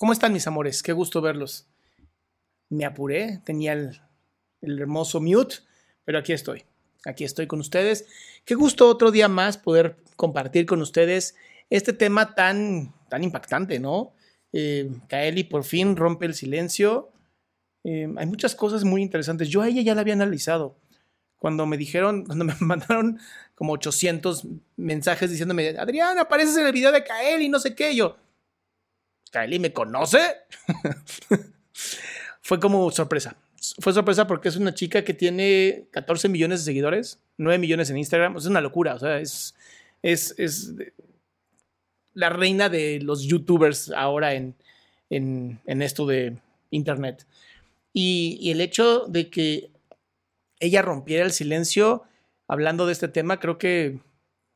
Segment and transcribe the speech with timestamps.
[0.00, 0.82] ¿Cómo están mis amores?
[0.82, 1.66] Qué gusto verlos.
[2.70, 4.00] Me apuré, tenía el,
[4.62, 5.56] el, hermoso mute,
[6.06, 6.64] pero aquí estoy.
[7.04, 8.06] Aquí estoy con ustedes.
[8.46, 11.36] Qué gusto otro día más poder compartir con ustedes
[11.68, 14.14] este tema tan, tan impactante, ¿no?
[14.54, 17.12] Eh, Kaeli por fin rompe el silencio.
[17.84, 19.50] Eh, hay muchas cosas muy interesantes.
[19.50, 20.78] Yo a ella ya la había analizado.
[21.36, 23.20] Cuando me dijeron, cuando me mandaron
[23.54, 24.46] como 800
[24.78, 28.16] mensajes diciéndome, Adrián, apareces en el video de Kaeli, no sé qué, yo,
[29.30, 30.20] Kylie me conoce.
[32.42, 33.36] Fue como sorpresa.
[33.78, 37.98] Fue sorpresa porque es una chica que tiene 14 millones de seguidores, 9 millones en
[37.98, 38.36] Instagram.
[38.36, 38.94] Es una locura.
[38.94, 39.54] O sea, es,
[40.02, 40.74] es, es
[42.14, 44.54] la reina de los youtubers ahora en,
[45.10, 46.38] en, en esto de
[46.70, 47.26] internet.
[47.92, 49.70] Y, y, el hecho de que
[50.60, 52.04] ella rompiera el silencio
[52.46, 53.98] hablando de este tema, creo que,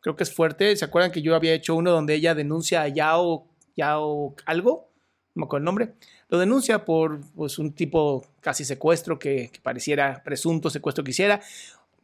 [0.00, 0.76] creo que es fuerte.
[0.76, 4.90] ¿Se acuerdan que yo había hecho uno donde ella denuncia a Yao ya o algo,
[5.34, 5.94] no me acuerdo el nombre,
[6.28, 11.40] lo denuncia por pues, un tipo casi secuestro que, que, pareciera presunto secuestro que hiciera.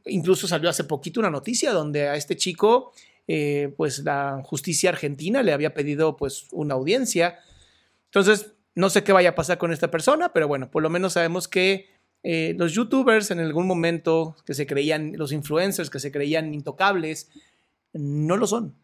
[0.07, 2.93] Incluso salió hace poquito una noticia donde a este chico,
[3.29, 7.39] eh, pues la justicia argentina le había pedido pues una audiencia.
[8.07, 11.13] Entonces, no sé qué vaya a pasar con esta persona, pero bueno, por lo menos
[11.13, 11.89] sabemos que
[12.23, 17.31] eh, los youtubers en algún momento que se creían, los influencers que se creían intocables,
[17.93, 18.75] no lo son.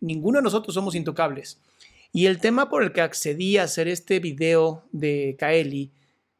[0.00, 1.60] Ninguno de nosotros somos intocables.
[2.16, 5.92] Y el tema por el que accedí a hacer este video de Kaeli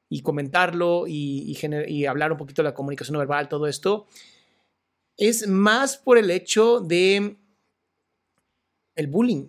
[0.09, 4.07] y comentarlo y, hablar un poquito de la comunicación verbal, todo esto,
[5.17, 7.39] es más por el hecho de
[8.95, 9.49] el bullying.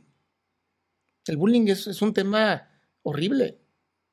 [1.28, 2.72] El bullying es, es un tema
[3.04, 3.60] horrible.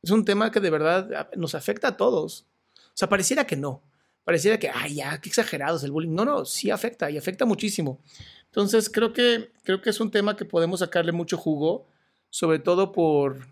[0.03, 2.47] Es un tema que de verdad nos afecta a todos.
[2.77, 3.83] O sea, pareciera que no.
[4.23, 6.15] Pareciera que, ay, ya, qué exagerado es el bullying.
[6.15, 8.03] No, no, sí afecta y afecta muchísimo.
[8.45, 11.87] Entonces, creo que, creo que es un tema que podemos sacarle mucho jugo
[12.33, 13.47] sobre todo por,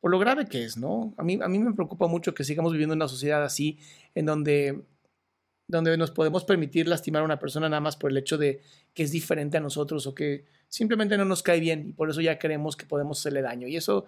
[0.00, 1.12] por lo grave que es, ¿no?
[1.18, 3.78] A mí, a mí me preocupa mucho que sigamos viviendo en una sociedad así,
[4.14, 4.80] en donde,
[5.68, 8.62] donde nos podemos permitir lastimar a una persona nada más por el hecho de
[8.94, 12.22] que es diferente a nosotros o que simplemente no nos cae bien y por eso
[12.22, 13.68] ya creemos que podemos hacerle daño.
[13.68, 14.06] Y eso,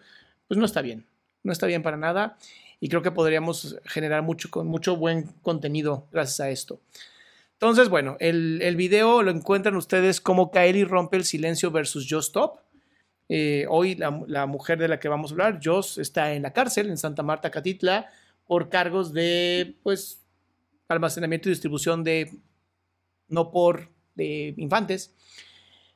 [0.48, 1.04] pues no está bien,
[1.42, 2.38] no está bien para nada
[2.80, 6.80] y creo que podríamos generar mucho, mucho buen contenido gracias a esto.
[7.52, 12.28] Entonces, bueno, el, el video lo encuentran ustedes como Kaeli rompe el silencio versus Just
[12.28, 12.65] Stop.
[13.28, 16.88] Eh, hoy la, mujer de la que vamos a hablar, Joss, está en la cárcel
[16.88, 18.08] en Santa Marta, Catitla,
[18.46, 20.22] por cargos de pues
[20.88, 22.30] almacenamiento y distribución de
[23.28, 25.14] no por de infantes.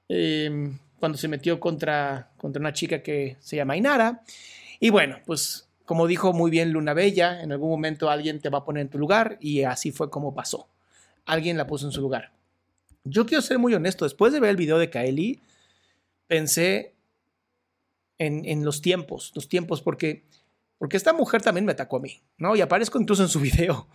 [0.09, 4.23] Eh, cuando se metió contra, contra una chica que se llama Inara.
[4.79, 8.59] Y bueno, pues como dijo muy bien Luna Bella, en algún momento alguien te va
[8.59, 10.69] a poner en tu lugar y así fue como pasó.
[11.27, 12.33] Alguien la puso en su lugar.
[13.03, 15.41] Yo quiero ser muy honesto, después de ver el video de Kaeli,
[16.27, 16.93] pensé
[18.21, 20.25] en, los tiempos, los tiempos, porque,
[20.77, 22.55] porque esta mujer también me atacó a mí, ¿no?
[22.55, 23.89] Y aparezco incluso en su video.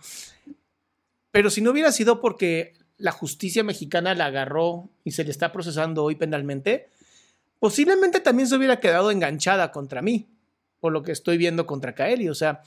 [1.30, 5.52] Pero si no hubiera sido porque la justicia mexicana la agarró y se le está
[5.52, 6.88] procesando hoy penalmente,
[7.60, 10.28] posiblemente también se hubiera quedado enganchada contra mí,
[10.80, 12.28] por lo que estoy viendo contra Kaeli.
[12.28, 12.62] O sea,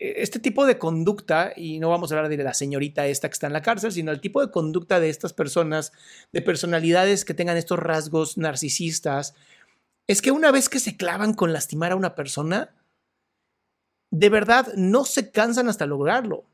[0.00, 3.46] este tipo de conducta, y no vamos a hablar de la señorita esta que está
[3.46, 5.92] en la cárcel, sino el tipo de conducta de estas personas,
[6.32, 9.34] de personalidades que tengan estos rasgos narcisistas,
[10.06, 12.74] es que una vez que se clavan con lastimar a una persona,
[14.10, 16.44] de verdad no se cansan hasta lograrlo.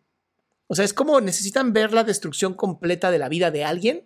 [0.69, 4.05] O sea, es como necesitan ver la destrucción completa de la vida de alguien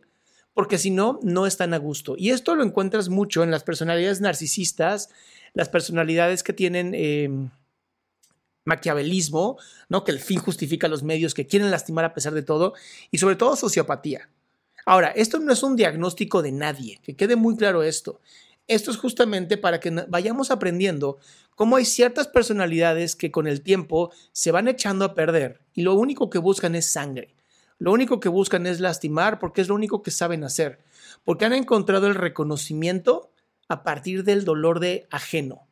[0.56, 2.14] porque si no, no están a gusto.
[2.16, 5.10] Y esto lo encuentras mucho en las personalidades narcisistas,
[5.52, 7.28] las personalidades que tienen eh,
[8.64, 9.58] maquiavelismo,
[9.90, 10.02] ¿no?
[10.02, 12.72] que el fin justifica los medios, que quieren lastimar a pesar de todo,
[13.10, 14.30] y sobre todo sociopatía.
[14.86, 18.22] Ahora, esto no es un diagnóstico de nadie, que quede muy claro esto.
[18.68, 21.18] Esto es justamente para que vayamos aprendiendo
[21.54, 25.94] cómo hay ciertas personalidades que con el tiempo se van echando a perder y lo
[25.94, 27.34] único que buscan es sangre.
[27.78, 30.78] Lo único que buscan es lastimar porque es lo único que saben hacer,
[31.24, 33.30] porque han encontrado el reconocimiento
[33.68, 35.68] a partir del dolor de ajeno.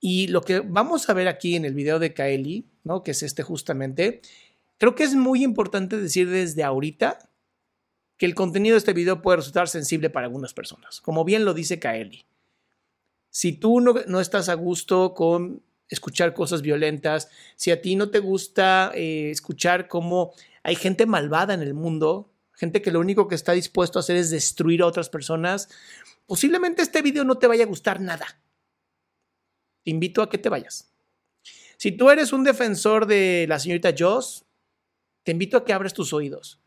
[0.00, 3.02] Y lo que vamos a ver aquí en el video de Kaeli, ¿no?
[3.02, 4.22] que es este justamente,
[4.78, 7.18] creo que es muy importante decir desde ahorita
[8.22, 11.54] que el contenido de este video puede resultar sensible para algunas personas, como bien lo
[11.54, 12.24] dice Kaeli.
[13.30, 18.10] Si tú no, no estás a gusto con escuchar cosas violentas, si a ti no
[18.10, 20.32] te gusta eh, escuchar cómo
[20.62, 24.14] hay gente malvada en el mundo, gente que lo único que está dispuesto a hacer
[24.14, 25.68] es destruir a otras personas,
[26.24, 28.40] posiblemente este video no te vaya a gustar nada.
[29.82, 30.92] Te invito a que te vayas.
[31.76, 34.44] Si tú eres un defensor de la señorita Joss,
[35.24, 36.60] te invito a que abres tus oídos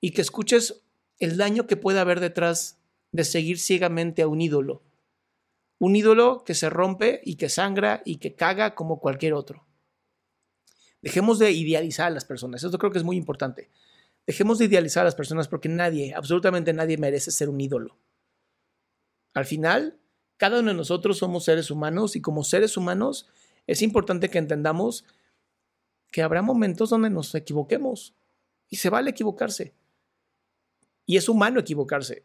[0.00, 0.82] y que escuches
[1.24, 2.78] el daño que puede haber detrás
[3.12, 4.82] de seguir ciegamente a un ídolo.
[5.78, 9.64] Un ídolo que se rompe y que sangra y que caga como cualquier otro.
[11.00, 12.62] Dejemos de idealizar a las personas.
[12.62, 13.70] Eso creo que es muy importante.
[14.26, 17.98] Dejemos de idealizar a las personas porque nadie, absolutamente nadie merece ser un ídolo.
[19.34, 19.98] Al final,
[20.36, 23.28] cada uno de nosotros somos seres humanos y como seres humanos
[23.68, 25.04] es importante que entendamos
[26.10, 28.14] que habrá momentos donde nos equivoquemos
[28.68, 29.74] y se vale equivocarse.
[31.06, 32.24] Y es humano equivocarse.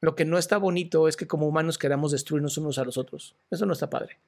[0.00, 3.36] Lo que no está bonito es que como humanos queramos destruirnos unos a los otros.
[3.50, 4.18] Eso no está padre.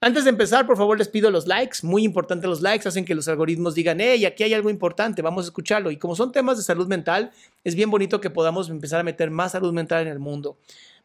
[0.00, 1.78] Antes de empezar, por favor, les pido los likes.
[1.82, 5.46] Muy importante los likes, hacen que los algoritmos digan, hey, aquí hay algo importante, vamos
[5.46, 5.90] a escucharlo.
[5.90, 7.32] Y como son temas de salud mental,
[7.64, 10.58] es bien bonito que podamos empezar a meter más salud mental en el mundo.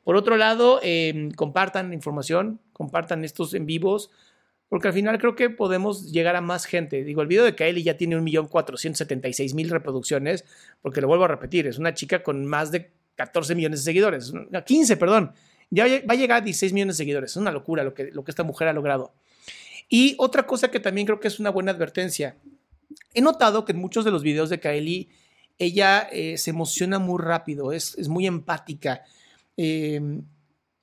[0.04, 4.12] Por otro lado, eh, compartan información, compartan estos en vivos,
[4.70, 7.04] porque al final creo que podemos llegar a más gente.
[7.04, 10.46] Digo, el video de Kylie ya tiene 1.476.000 reproducciones,
[10.82, 14.32] porque lo vuelvo a repetir, es una chica con más de 14 millones de seguidores,
[14.66, 15.34] 15, perdón
[15.72, 17.32] ya va a llegar a 16 millones de seguidores.
[17.32, 19.14] Es una locura lo que, lo que esta mujer ha logrado.
[19.88, 22.38] Y otra cosa que también creo que es una buena advertencia.
[23.14, 25.10] He notado que en muchos de los videos de Kaeli,
[25.58, 29.04] ella eh, se emociona muy rápido, es, es muy empática.
[29.58, 30.24] Em,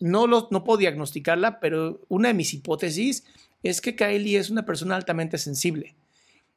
[0.01, 3.25] no, lo, no puedo diagnosticarla, pero una de mis hipótesis
[3.63, 5.95] es que Kaeli es una persona altamente sensible.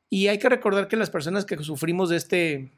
[0.09, 2.71] Y hay que recordar que las personas que sufrimos de este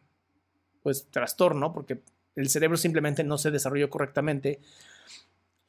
[0.84, 2.02] pues, trastorno, porque
[2.36, 4.60] el cerebro simplemente no se desarrolló correctamente,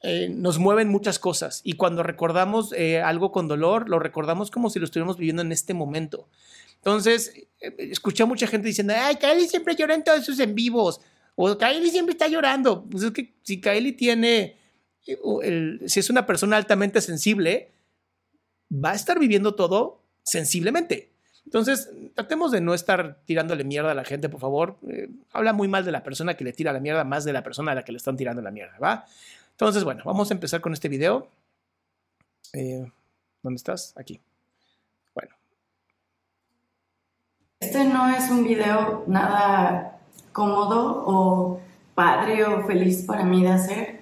[0.05, 4.69] eh, nos mueven muchas cosas y cuando recordamos eh, algo con dolor, lo recordamos como
[4.69, 6.27] si lo estuviéramos viviendo en este momento.
[6.75, 10.55] Entonces, eh, escuché a mucha gente diciendo, ay, Kylie siempre llora en todos sus en
[10.55, 10.99] vivos,
[11.35, 12.83] o Kylie siempre está llorando.
[12.83, 14.57] Pues es que si Kylie tiene,
[15.85, 17.71] si es una persona altamente sensible,
[18.73, 21.11] va a estar viviendo todo sensiblemente.
[21.45, 24.77] Entonces, tratemos de no estar tirándole mierda a la gente, por favor.
[25.31, 27.73] habla muy mal de la persona que le tira la mierda, más de la persona
[27.73, 29.05] a la que le están tirando la mierda, ¿va?
[29.51, 31.27] Entonces, bueno, vamos a empezar con este video.
[32.53, 32.89] Eh,
[33.41, 33.93] ¿Dónde estás?
[33.97, 34.19] Aquí.
[35.13, 35.35] Bueno.
[37.59, 39.99] Este no es un video nada
[40.31, 41.61] cómodo o
[41.93, 44.01] padre o feliz para mí de hacer.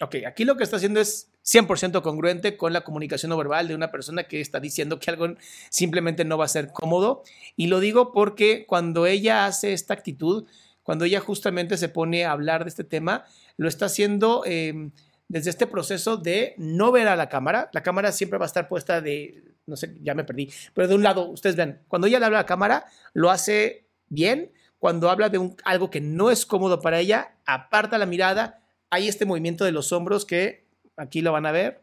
[0.00, 3.74] Ok, aquí lo que está haciendo es 100% congruente con la comunicación no verbal de
[3.74, 5.34] una persona que está diciendo que algo
[5.70, 7.22] simplemente no va a ser cómodo.
[7.56, 10.46] Y lo digo porque cuando ella hace esta actitud,
[10.82, 13.24] cuando ella justamente se pone a hablar de este tema,
[13.56, 14.92] lo está haciendo em,
[15.28, 17.70] desde este proceso de no ver a la cámara.
[17.72, 20.94] La cámara siempre va a estar puesta de, no sé, ya me perdí, pero de
[20.94, 24.52] un lado, ustedes ven, cuando ella le habla a la cámara, lo hace bien.
[24.78, 28.62] Cuando habla de algo que no es cómodo para ella, aparta la mirada.
[28.90, 30.67] Hay este movimiento de los hombros que
[30.98, 31.80] aquí lo van a ver.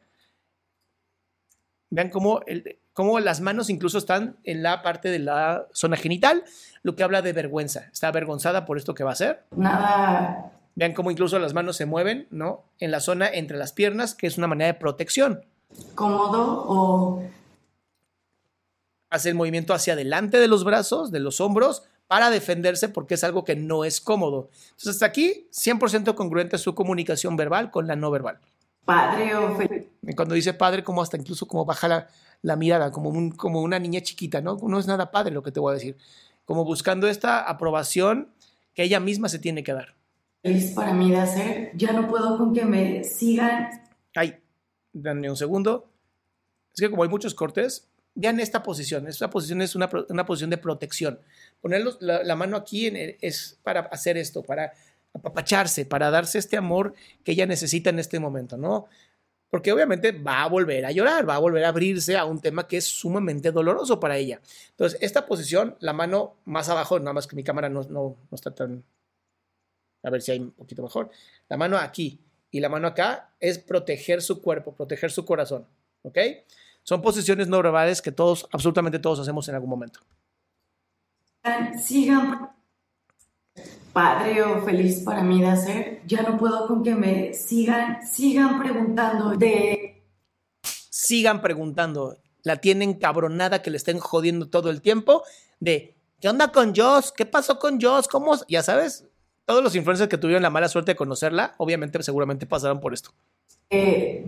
[1.90, 6.44] Vean cómo, el, cómo las manos incluso están en la parte de la zona genital,
[6.84, 7.88] lo que habla de vergüenza.
[7.92, 9.44] Está avergonzada por esto que va a hacer.
[9.56, 10.52] Nada.
[10.76, 12.66] Vean cómo incluso las manos se mueven, ¿no?
[12.80, 15.46] En la zona entre las piernas, que es una manera de protección.
[15.96, 17.24] Cómodo o...
[19.10, 23.24] Hace el movimiento hacia adelante de los brazos, de los hombros, para defenderse porque es
[23.24, 24.50] algo que no es cómodo.
[24.72, 28.40] Entonces, hasta aquí, 100% congruente su comunicación verbal con la no verbal.
[28.86, 29.58] Padre o
[30.16, 32.08] Cuando dice padre, como hasta incluso como baja la,
[32.42, 34.58] la mirada, como, un, como una niña chiquita, ¿no?
[34.62, 35.98] No es nada padre lo que te voy a decir.
[36.46, 38.30] Como buscando esta aprobación
[38.74, 39.96] que ella misma se tiene que dar.
[40.44, 41.72] Es para mí de hacer.
[41.76, 43.70] Ya no puedo con que me sigan.
[44.14, 44.38] Ay,
[44.94, 45.90] dame un segundo.
[46.74, 47.88] Es que como hay muchos cortes,
[48.22, 51.20] en esta posición, esta posición es una, una posición de protección.
[51.62, 54.74] Poner la, la, mano aquí en es para hacer esto, para
[55.16, 56.94] apapacharse, para darse este amor
[57.24, 58.88] que ella necesita en este momento, ¿no?
[59.50, 62.68] Porque obviamente va a volver a llorar, va a volver a abrirse a un tema
[62.68, 64.42] que es sumamente doloroso para ella.
[64.72, 68.36] Entonces, esta posición, la mano más abajo, nada más que mi cámara no, no, no
[68.36, 68.84] está tan...
[70.04, 71.10] A ver si hay un poquito mejor.
[71.48, 72.20] La mano aquí
[72.52, 75.66] y la mano acá es proteger su cuerpo, proteger su corazón,
[76.04, 76.18] ¿ok?
[76.84, 80.02] Son posiciones no verbales que todos, absolutamente todos hacemos en algún momento.
[81.82, 82.55] Sigan
[83.96, 86.02] padre o feliz para mí de hacer.
[86.06, 90.04] Ya no puedo con que me sigan, sigan preguntando de...
[90.62, 92.18] Sigan preguntando.
[92.44, 95.24] La tienen cabronada que le estén jodiendo todo el tiempo
[95.62, 97.14] de, ¿qué onda con Joss?
[97.16, 98.10] ¿Qué pasó con Joss?
[98.10, 98.36] ¿Cómo?
[98.50, 99.06] Ya sabes,
[99.46, 103.12] todos los influencers que tuvieron la mala suerte de conocerla, obviamente seguramente pasaron por esto.
[103.70, 104.26] Eh,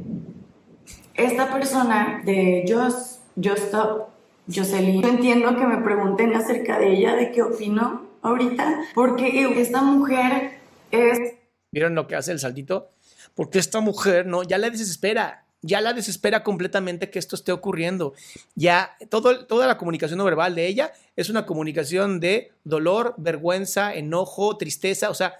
[1.13, 4.07] esta persona de Just, Just Stop,
[4.47, 9.81] Jocelyn, yo entiendo que me pregunten acerca de ella, de qué opino ahorita, porque esta
[9.81, 10.59] mujer
[10.91, 11.35] es...
[11.71, 12.89] ¿Vieron lo que hace el saltito?
[13.35, 18.13] Porque esta mujer, no, ya la desespera, ya la desespera completamente que esto esté ocurriendo.
[18.55, 23.93] Ya todo, toda la comunicación no verbal de ella es una comunicación de dolor, vergüenza,
[23.93, 25.39] enojo, tristeza, o sea,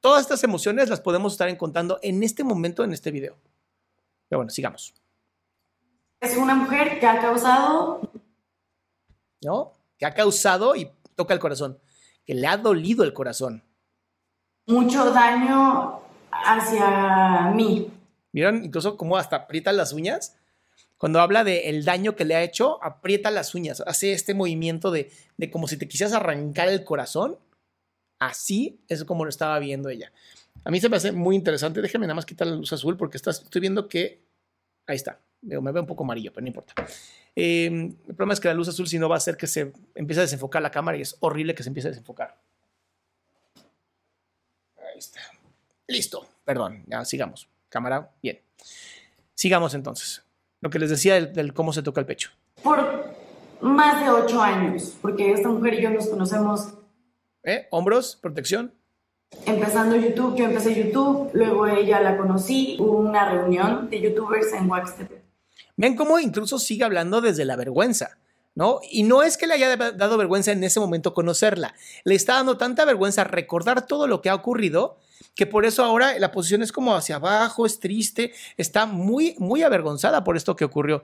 [0.00, 3.36] todas estas emociones las podemos estar encontrando en este momento en este video.
[4.28, 4.94] Pero bueno, sigamos.
[6.20, 8.00] Es una mujer que ha causado...
[9.44, 9.72] ¿No?
[9.98, 11.78] Que ha causado y toca el corazón,
[12.24, 13.64] que le ha dolido el corazón.
[14.66, 16.00] Mucho daño
[16.30, 17.90] hacia mí.
[18.32, 20.36] ¿Vieron incluso cómo hasta aprieta las uñas?
[20.96, 24.90] Cuando habla del el daño que le ha hecho, aprieta las uñas, hace este movimiento
[24.90, 27.38] de, de como si te quisieras arrancar el corazón.
[28.20, 30.12] Así es como lo estaba viendo ella.
[30.64, 31.82] A mí se me hace muy interesante.
[31.82, 34.22] Déjame nada más quitar la luz azul porque estoy viendo que.
[34.86, 35.20] Ahí está.
[35.40, 36.74] Me veo un poco amarillo, pero no importa.
[37.34, 39.72] Em, el problema es que la luz azul, si no, va a hacer que se
[39.94, 42.38] empiece a desenfocar la cámara y es horrible que se empiece a desenfocar.
[44.76, 45.20] Ahí está.
[45.86, 46.26] Listo.
[46.44, 47.48] Perdón, ya sigamos.
[47.68, 48.40] Cámara, bien.
[49.34, 50.22] Sigamos entonces.
[50.60, 52.30] Lo que les decía del, cómo se toca el pecho.
[52.62, 53.16] Por
[53.60, 56.74] más de ocho años, porque esta mujer y yo nos conocemos.
[57.44, 57.66] ¿Eh?
[57.70, 58.16] ¿Hombros?
[58.16, 58.74] ¿Protección?
[59.46, 64.70] Empezando YouTube, yo empecé YouTube, luego ella la conocí, hubo una reunión de youtubers en
[64.70, 65.22] Waxtepe.
[65.76, 68.18] Ven cómo incluso sigue hablando desde la vergüenza,
[68.54, 68.80] ¿no?
[68.90, 71.74] Y no es que le haya dado vergüenza en ese momento conocerla,
[72.04, 74.98] le está dando tanta vergüenza recordar todo lo que ha ocurrido
[75.34, 79.62] que por eso ahora la posición es como hacia abajo, es triste, está muy, muy
[79.62, 81.02] avergonzada por esto que ocurrió.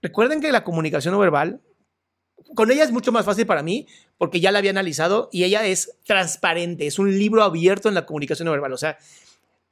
[0.00, 1.60] Recuerden que la comunicación no verbal
[2.54, 5.66] con ella es mucho más fácil para mí porque ya la había analizado y ella
[5.66, 8.72] es transparente, es un libro abierto en la comunicación no verbal.
[8.72, 8.98] O sea,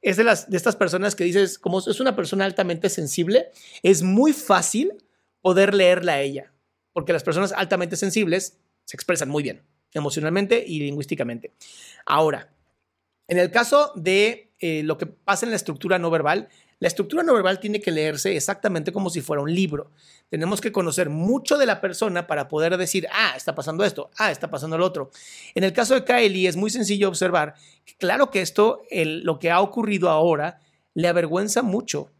[0.01, 3.51] es de, las, de estas personas que dices, como es una persona altamente sensible,
[3.83, 4.93] es muy fácil
[5.41, 6.53] poder leerla a ella,
[6.93, 9.63] porque las personas altamente sensibles se expresan muy bien,
[9.93, 11.53] emocionalmente y lingüísticamente.
[12.05, 12.53] Ahora,
[13.27, 16.49] en el caso de eh, lo que pasa en la estructura no verbal,
[16.79, 19.91] la estructura no verbal tiene que leerse exactamente como si fuera un libro.
[20.29, 24.29] Tenemos que conocer mucho de la persona para poder decir, ah, está pasando esto, ah,
[24.29, 25.09] está pasando lo otro.
[25.55, 29.49] En el caso de Kylie es muy sencillo observar que claro que esto, lo que
[29.49, 30.59] ha ocurrido ahora,
[30.93, 32.11] le avergüenza mucho.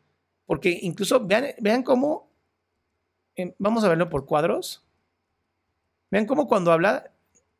[0.45, 2.31] Porque incluso vean, vean cómo,
[3.59, 4.83] vamos a verlo por cuadros,
[6.09, 7.11] vean cómo cuando habla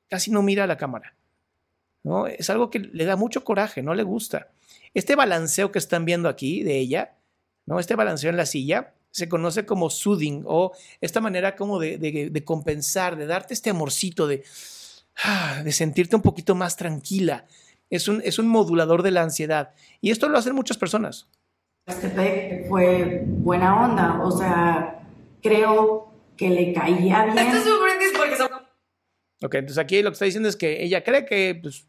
[0.10, 1.16] casi no mira a la cámara.
[2.04, 2.26] ¿no?
[2.26, 4.48] Es algo que le da mucho coraje, no le gusta.
[4.98, 7.20] Este balanceo que están viendo aquí de ella,
[7.68, 7.80] ¿no?
[7.80, 13.16] Este balanceo en la silla se conoce como soothing o esta manera como de, compensar,
[13.16, 14.44] de darte este amorcito, de,
[15.24, 17.46] ah, de sentirte un poquito más tranquila.
[17.92, 19.70] Es un, es un modulador de la ansiedad.
[20.02, 21.30] Y esto lo hacen muchas personas.
[21.86, 25.08] Este fue buena onda, o sea,
[25.44, 27.38] creo que le caía bien.
[27.38, 28.50] Esto es porque son...
[29.44, 31.86] Ok, entonces aquí lo que está diciendo es que ella cree que pues,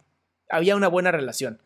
[0.50, 1.62] había una buena relación.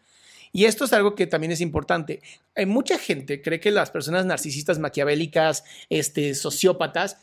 [0.52, 2.20] Y esto es algo que también es importante.
[2.54, 7.16] Hay mucha gente cree que las personas narcisistas, maquiavélicas, este, sociópatas,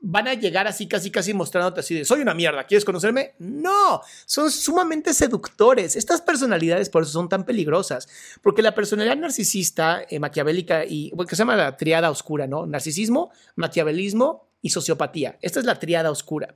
[0.00, 3.34] van a llegar así, casi, casi mostrándote así de soy una mierda, ¿quieres conocerme?
[3.38, 5.94] No, son sumamente seductores.
[5.96, 8.08] Estas personalidades por eso son tan peligrosas,
[8.42, 12.66] porque la personalidad narcisista, eh, maquiavélica y, bueno, que se llama la triada oscura, ¿no?
[12.66, 15.38] Narcisismo, maquiavelismo y sociopatía.
[15.40, 16.54] Esta es la triada oscura.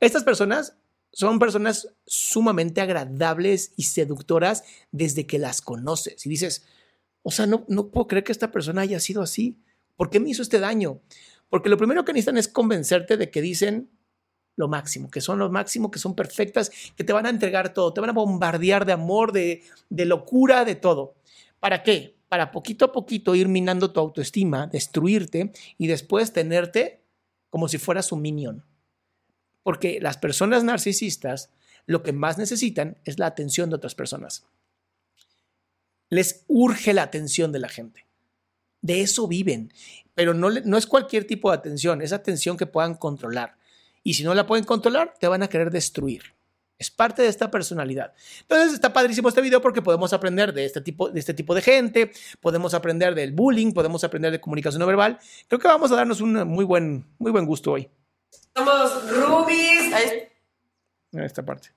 [0.00, 0.74] Estas personas
[1.12, 6.24] son personas sumamente agradables y seductoras desde que las conoces.
[6.26, 6.64] Y dices,
[7.22, 9.58] o sea, no, no puedo creer que esta persona haya sido así.
[9.96, 11.00] ¿Por qué me hizo este daño?
[11.50, 13.90] Porque lo primero que necesitan es convencerte de que dicen
[14.56, 17.92] lo máximo, que son lo máximo, que son perfectas, que te van a entregar todo,
[17.92, 21.14] te van a bombardear de amor, de, de locura, de todo.
[21.60, 22.16] ¿Para qué?
[22.28, 27.02] Para poquito a poquito ir minando tu autoestima, destruirte y después tenerte
[27.50, 28.64] como si fueras un minion.
[29.62, 31.50] Porque las personas narcisistas
[31.86, 34.44] lo que más necesitan es la atención de otras personas.
[36.08, 38.06] Les urge la atención de la gente.
[38.80, 39.72] De eso viven.
[40.14, 43.56] Pero no, es cualquier tipo de atención, es atención que puedan controlar.
[44.02, 46.22] Y si no la pueden controlar, te van a querer destruir.
[46.78, 48.12] Es parte de esta personalidad.
[48.40, 52.74] Entonces está padrísimo este video porque podemos aprender de este tipo de, este gente, podemos
[52.74, 55.18] aprender del bullying, podemos aprender de comunicación no verbal.
[55.48, 57.06] Creo que vamos a darnos un muy buen
[57.46, 57.88] gusto hoy.
[58.54, 59.92] Somos Rubis.
[61.12, 61.70] En esta parte.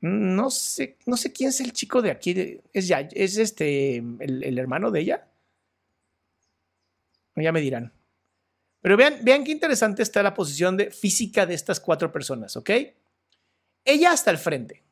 [0.00, 2.60] No sé, no sé quién es el chico de aquí.
[2.72, 5.28] es ya, es este el, el hermano de ella.
[7.34, 7.92] Ya me dirán.
[8.80, 12.70] Pero vean, vean qué interesante está la posición de física de estas cuatro personas, ¿ok?
[13.84, 14.84] Ella hasta el frente.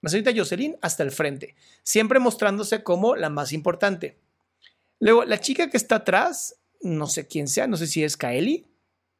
[0.00, 4.18] La señorita Jocelyn hasta el frente, siempre mostrándose como la más importante.
[5.00, 8.66] Luego, la chica que está atrás, no sé quién sea, no sé si es Kaeli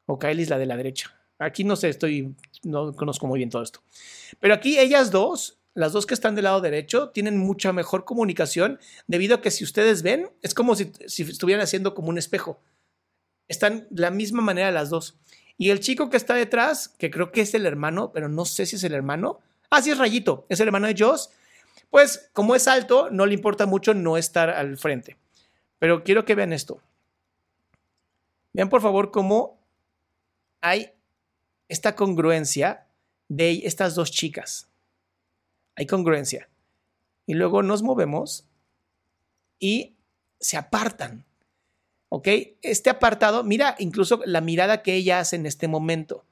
[0.06, 1.16] o Kaeli es la de la derecha.
[1.38, 3.82] Aquí no sé, estoy, no conozco muy bien todo esto.
[4.40, 8.78] Pero aquí ellas dos, las dos que están del lado derecho, tienen mucha mejor comunicación
[9.06, 12.60] debido a que si ustedes ven, es como si, si estuvieran haciendo como un espejo.
[13.48, 15.18] Están de la misma manera las dos.
[15.56, 18.66] Y el chico que está detrás, que creo que es el hermano, pero no sé
[18.66, 19.40] si es el hermano.
[19.70, 21.30] Ah, sí, es Rayito, es el hermano de Joss.
[21.90, 25.16] Pues como es alto, no le importa mucho no estar al frente.
[25.78, 26.80] Pero quiero que vean esto.
[28.54, 29.58] Vean por favor cómo
[30.60, 30.92] hay
[31.68, 32.86] esta congruencia
[33.28, 34.68] de estas dos chicas.
[35.76, 36.48] Hay congruencia.
[37.26, 38.46] Y luego nos movemos
[39.58, 39.96] y
[40.40, 41.24] se apartan.
[42.08, 42.28] ¿Ok?
[42.62, 46.24] Este apartado, mira incluso la mirada que ella hace en este momento.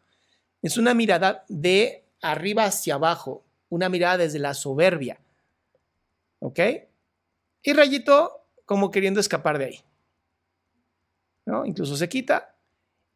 [0.63, 5.19] Es una mirada de arriba hacia abajo, una mirada desde la soberbia.
[6.39, 6.61] ¿Ok?
[7.65, 9.85] Y Rayito como queriendo escapar de ahí.
[11.47, 11.67] ¿No?
[11.67, 12.57] Incluso se quita.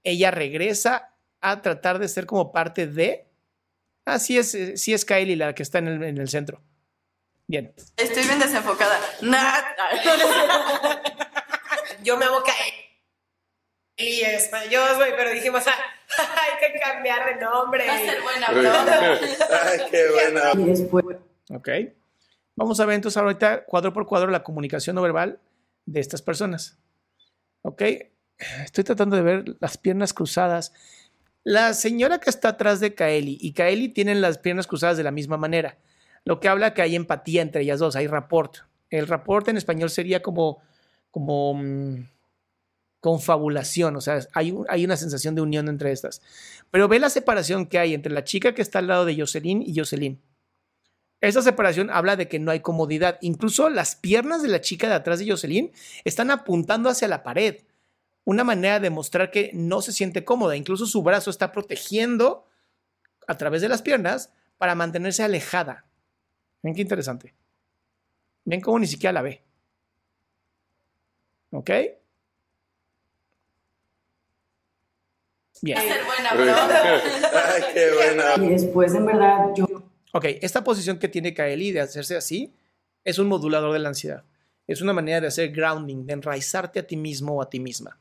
[0.03, 3.29] Ella regresa a tratar de ser como parte de.
[4.05, 6.63] Así ah, es, sí es Kylie la que está en el, en el centro.
[7.47, 7.73] Bien.
[7.97, 8.99] Estoy bien desenfocada.
[12.03, 12.43] yo me amo
[13.99, 15.73] y es yo soy, pero dijimos, ah,
[16.19, 17.87] hay que cambiar de nombre.
[17.87, 19.19] Va a ser buena broma.
[19.63, 21.23] Ay, qué buena.
[21.51, 21.69] Ok.
[22.57, 25.41] Vamos a ver entonces ahorita cuadro por cuadro la comunicación no verbal
[25.87, 26.79] de estas personas.
[27.63, 27.83] Ok.
[28.65, 30.73] Estoy tratando de ver las piernas cruzadas.
[31.43, 35.11] La señora que está atrás de Kaeli y Kaeli tienen las piernas cruzadas de la
[35.11, 35.79] misma manera,
[36.25, 38.57] lo que habla que hay empatía entre ellas dos, hay rapport.
[38.91, 40.61] El rapport en español sería como
[41.17, 42.09] como mm,
[43.01, 46.21] confabulación, o sea, hay, hay, una sensación de unión entre estas.
[46.71, 49.63] Pero ve la separación que hay entre la chica que está al lado de Jocelyn
[49.63, 50.21] y Jocelyn.
[51.23, 53.17] Esa separación habla de que no hay comodidad.
[53.23, 55.73] Incluso las piernas de la chica de atrás de Jocelyn
[56.05, 57.63] están apuntando hacia la pared.
[58.27, 60.57] Una manera de mostrar que no se siente cómoda.
[60.57, 62.45] Incluso su brazo está protegiendo
[63.29, 65.87] a través de las piernas para mantenerse alejada.
[66.61, 67.37] Ven qué interesante.
[68.45, 69.45] Ven cómo ni siquiera la ve.
[71.53, 71.71] ¿Ok?
[75.63, 75.79] Bien.
[75.79, 75.89] Ay,
[77.73, 78.45] qué buena.
[78.45, 79.67] Y después, en verdad, yo.
[80.13, 82.53] Ok, esta posición que tiene Kaeli de hacerse así
[83.05, 84.25] es un modulador de la ansiedad.
[84.67, 87.99] Es una manera de hacer grounding, de enraizarte a ti mismo o a ti misma.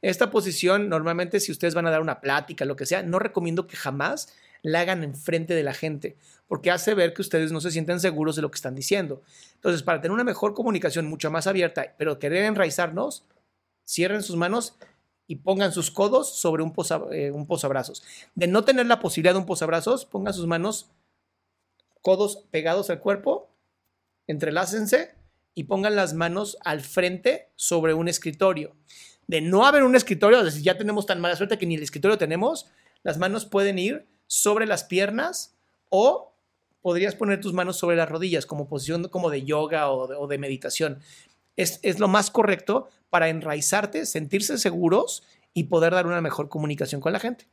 [0.00, 3.66] Esta posición, normalmente, si ustedes van a dar una plática, lo que sea, no recomiendo
[3.66, 7.70] que jamás la hagan enfrente de la gente, porque hace ver que ustedes no se
[7.70, 9.22] sienten seguros de lo que están diciendo.
[9.54, 13.24] Entonces, para tener una mejor comunicación mucho más abierta, pero querer enraizarnos,
[13.86, 14.76] cierren sus manos
[15.26, 16.72] y pongan sus codos sobre un,
[17.12, 18.02] eh, un posabrazos.
[18.34, 20.90] De no tener la posibilidad de un posabrazos, pongan sus manos,
[22.02, 23.50] codos pegados al cuerpo,
[24.26, 25.17] entrelácense
[25.58, 28.76] y pongan las manos al frente sobre un escritorio.
[29.26, 31.82] De no haber un escritorio, es decir, ya tenemos tan mala suerte que ni el
[31.82, 32.70] escritorio tenemos,
[33.02, 35.56] las manos pueden ir sobre las piernas
[35.90, 36.32] o
[36.80, 41.00] podrías poner tus manos sobre las rodillas como posición como de yoga o de, meditación.
[41.56, 47.00] Es, es, lo más correcto para enraizarte, sentirse seguros y poder dar una mejor comunicación
[47.00, 47.48] con la gente.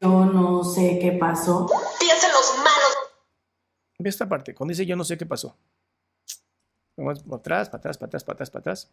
[0.00, 1.66] Yo no sé qué pasó.
[2.00, 2.96] Piensa en los malos.
[3.98, 5.58] Ve esta parte, cuando dice yo no sé qué pasó.
[6.96, 8.90] Vamos para atrás, para atrás, para atrás, para atrás, para atrás.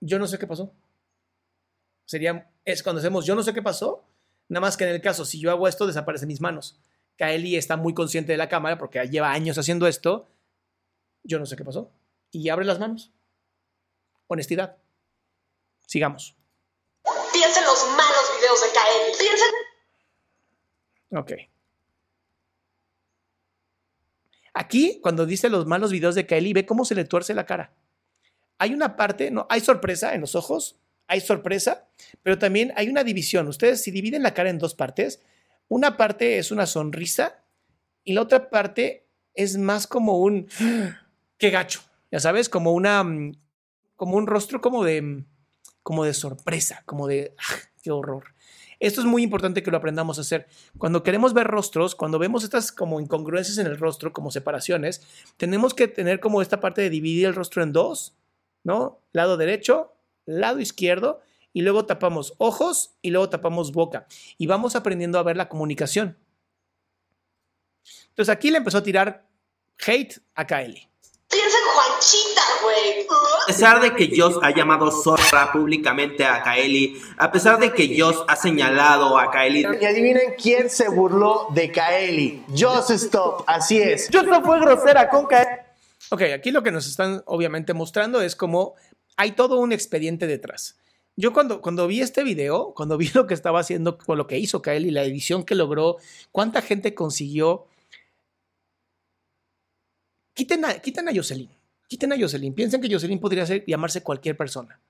[0.00, 0.72] Yo no sé qué pasó
[2.06, 4.04] sería, es cuando hacemos yo no sé qué pasó,
[4.48, 6.78] nada más que en el caso, si yo hago esto, desaparecen mis manos.
[7.18, 10.28] Kaeli está muy consciente de la cámara porque lleva años haciendo esto.
[11.22, 11.90] Yo no sé qué pasó.
[12.30, 13.10] Y abre las manos.
[14.26, 14.76] Honestidad.
[15.86, 16.36] Sigamos.
[17.32, 19.16] Piensa en los malos videos de Kaeli.
[19.18, 19.44] Piensa.
[21.12, 21.55] Ok.
[24.58, 27.74] Aquí, cuando dice los malos videos de Kaeli, ve cómo se le tuerce la cara.
[28.56, 31.90] Hay una parte, no, hay sorpresa en los ojos, hay sorpresa,
[32.22, 33.48] pero también hay una división.
[33.48, 35.20] Ustedes si dividen la cara en dos partes,
[35.68, 37.44] una parte es una sonrisa
[38.02, 40.48] y la otra parte es más como un
[41.36, 43.34] qué gacho, ya sabes, como una mm,
[43.94, 45.26] como un rostro como de mm,
[45.82, 48.24] como de sorpresa, como de ah, qué horror.
[48.78, 50.46] Esto es muy importante que lo aprendamos a hacer.
[50.78, 55.02] Cuando queremos ver rostros, cuando vemos estas como incongruencias en el rostro, como separaciones,
[55.36, 58.14] tenemos que tener como esta parte de dividir el rostro en dos,
[58.64, 59.00] ¿no?
[59.12, 59.94] Lado derecho,
[60.26, 61.20] lado izquierdo,
[61.52, 64.06] y luego tapamos ojos y luego tapamos boca.
[64.36, 66.18] Y vamos aprendiendo a ver la comunicación.
[68.10, 69.26] Entonces aquí le empezó a tirar
[69.86, 70.86] hate a Kaeli.
[71.76, 73.06] Juanchita, güey.
[73.42, 78.00] A pesar de que Joss ha llamado zorra públicamente a Kaeli, a pesar de que
[78.00, 79.66] Joss ha señalado a Kaeli.
[79.80, 82.44] Y adivinen quién se burló de Kaeli.
[82.56, 84.08] Joss Stop, así es.
[84.10, 85.50] Joss no fue grosera con Kaeli.
[86.10, 88.74] Ok, aquí lo que nos están obviamente mostrando es como
[89.16, 90.78] hay todo un expediente detrás.
[91.14, 94.38] Yo cuando, cuando vi este video, cuando vi lo que estaba haciendo, con lo que
[94.38, 95.98] hizo Kaeli, la edición que logró,
[96.32, 97.66] cuánta gente consiguió,
[100.34, 101.55] quiten a, quiten a Jocelyn.
[101.88, 102.54] Quiten a Jocelyn.
[102.54, 104.80] Piensen que Jocelyn podría ser, llamarse cualquier persona.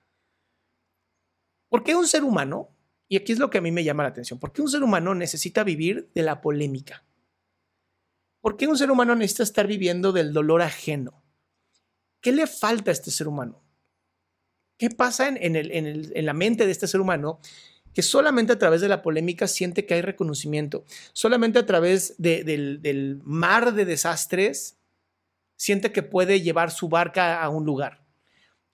[1.69, 2.69] ¿Por qué un ser humano,
[3.07, 4.83] y aquí es lo que a mí me llama la atención, por qué un ser
[4.83, 7.05] humano necesita vivir de la polémica?
[8.41, 11.23] ¿Por qué un ser humano necesita estar viviendo del dolor ajeno?
[12.21, 13.63] ¿Qué le falta a este ser humano?
[14.77, 17.39] ¿Qué pasa en, la mente de este ser humano
[17.93, 20.85] que solamente a través de la polémica siente que hay reconocimiento?
[21.13, 24.76] Solamente a través del mar de desastres
[25.57, 28.05] siente que puede llevar su barca a un lugar.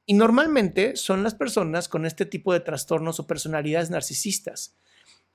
[0.06, 4.76] Y normalmente son las personas con este tipo de trastornos o personalidades narcisistas,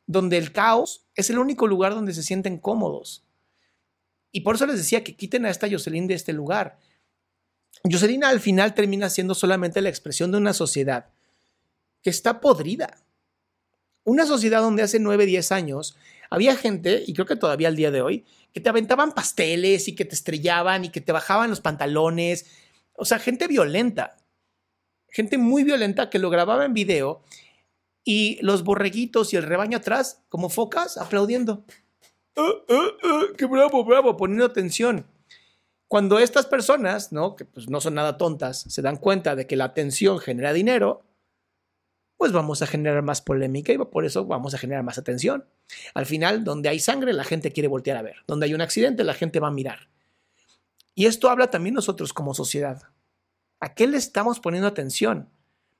[0.07, 3.25] donde el caos es el único lugar donde se sienten cómodos.
[4.31, 6.79] Y por eso les decía que quiten a esta Jocelyn de este lugar.
[7.83, 11.07] Jocelyn al final termina siendo solamente la expresión de una sociedad
[12.03, 13.03] que está podrida.
[14.05, 15.97] Una sociedad donde hace 9, 10 años
[16.31, 19.95] había gente, y creo que todavía al día de hoy, que te aventaban pasteles y
[19.95, 22.47] que te estrellaban y que te bajaban los pantalones.
[22.95, 24.17] O sea, gente violenta.
[25.09, 27.23] Gente muy violenta que lo grababa en video
[28.05, 31.64] y los borreguitos y el rebaño atrás, como focas, aplaudiendo.
[32.37, 34.17] Uh, uh, uh, ¡Qué bravo, bravo!
[34.17, 35.07] Poniendo atención.
[35.88, 37.35] Cuando estas personas, ¿no?
[37.35, 41.03] que pues no son nada tontas, se dan cuenta de que la atención genera dinero,
[42.19, 45.47] pues vamos a generar más polémica y por eso vamos a generar más atención.
[45.95, 48.17] Al final, donde hay sangre, la gente quiere voltear a ver.
[48.27, 49.89] Donde hay un accidente, la gente va a mirar.
[50.97, 52.83] Y esto habla también nosotros como sociedad.
[53.61, 55.31] ¿A qué le estamos poniendo atención?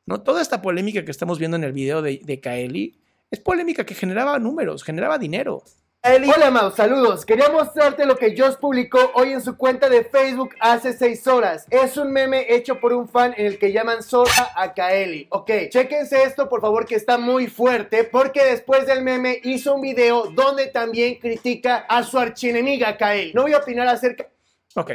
[0.07, 0.23] ¿No?
[0.23, 3.01] Toda esta polémica que estamos viendo en el video de, de Kaeli
[3.33, 5.65] es polémica que generaba números, generaba dinero.
[6.01, 7.27] Hola Mau, saludos.
[7.27, 11.67] Quería mostrarte lo que Joss publicó hoy en su cuenta de Facebook hace 6 horas.
[11.71, 15.27] Es un meme hecho por un fan en el que llaman Sora a Kaeli.
[15.31, 19.81] Ok, chéquense esto por favor que está muy fuerte porque después del meme hizo un
[19.81, 23.33] video donde también critica a su archienemiga Kaeli.
[23.35, 24.31] No voy a opinar acerca...
[24.77, 24.93] Ok.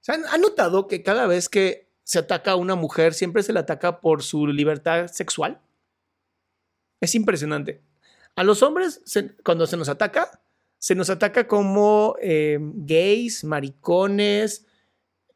[0.00, 3.52] ¿Se han, han notado que cada vez que se ataca a una mujer siempre se
[3.52, 5.60] le ataca por su libertad sexual?
[7.00, 7.80] Es impresionante.
[8.36, 9.00] A los hombres,
[9.42, 10.40] cuando se nos ataca,
[10.78, 14.66] se nos ataca como eh, gays, maricones,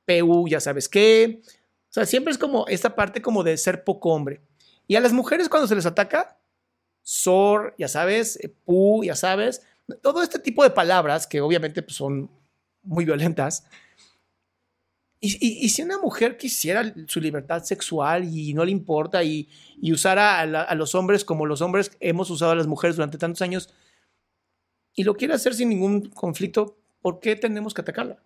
[0.05, 1.41] PU, ya sabes qué.
[1.45, 4.43] O sea, siempre es como esta parte como de ser poco hombre.
[4.87, 6.39] Y a las mujeres cuando se les ataca,
[7.03, 9.63] sor, ya sabes, eh, pu, ya sabes,
[10.03, 12.31] todo este tipo de palabras que obviamente pues, son
[12.83, 13.65] muy violentas,
[15.23, 19.49] y, si una mujer quisiera su libertad sexual y no le importa y,
[19.83, 23.69] usara a, los hombres como los hombres hemos usado a las mujeres durante tantos años
[24.95, 28.23] y lo quiere hacer sin ningún conflicto, ¿por qué tenemos que atacarla?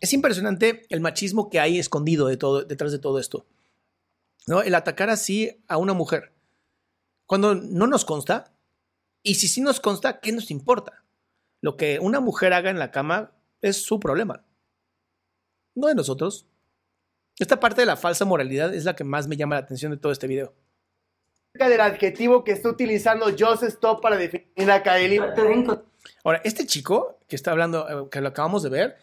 [0.00, 3.46] Es impresionante el machismo que hay escondido detrás de todo esto.
[4.46, 4.62] ¿no?
[4.62, 6.32] El atacar así a una mujer.
[7.26, 8.52] Cuando no nos consta,
[9.22, 11.01] y si sí nos consta, ¿qué nos importa?
[11.62, 14.44] Lo que una mujer haga en la cama es su problema,
[15.74, 16.46] no de nosotros.
[17.38, 19.96] Esta parte de la falsa moralidad es la que más me llama la atención de
[19.96, 20.52] todo este video.
[21.54, 25.18] Del adjetivo que está utilizando Joseph Stop para definir a Kaeli.
[26.24, 28.96] Ahora, este chico que está hablando, eh, que lo acabamos de ver,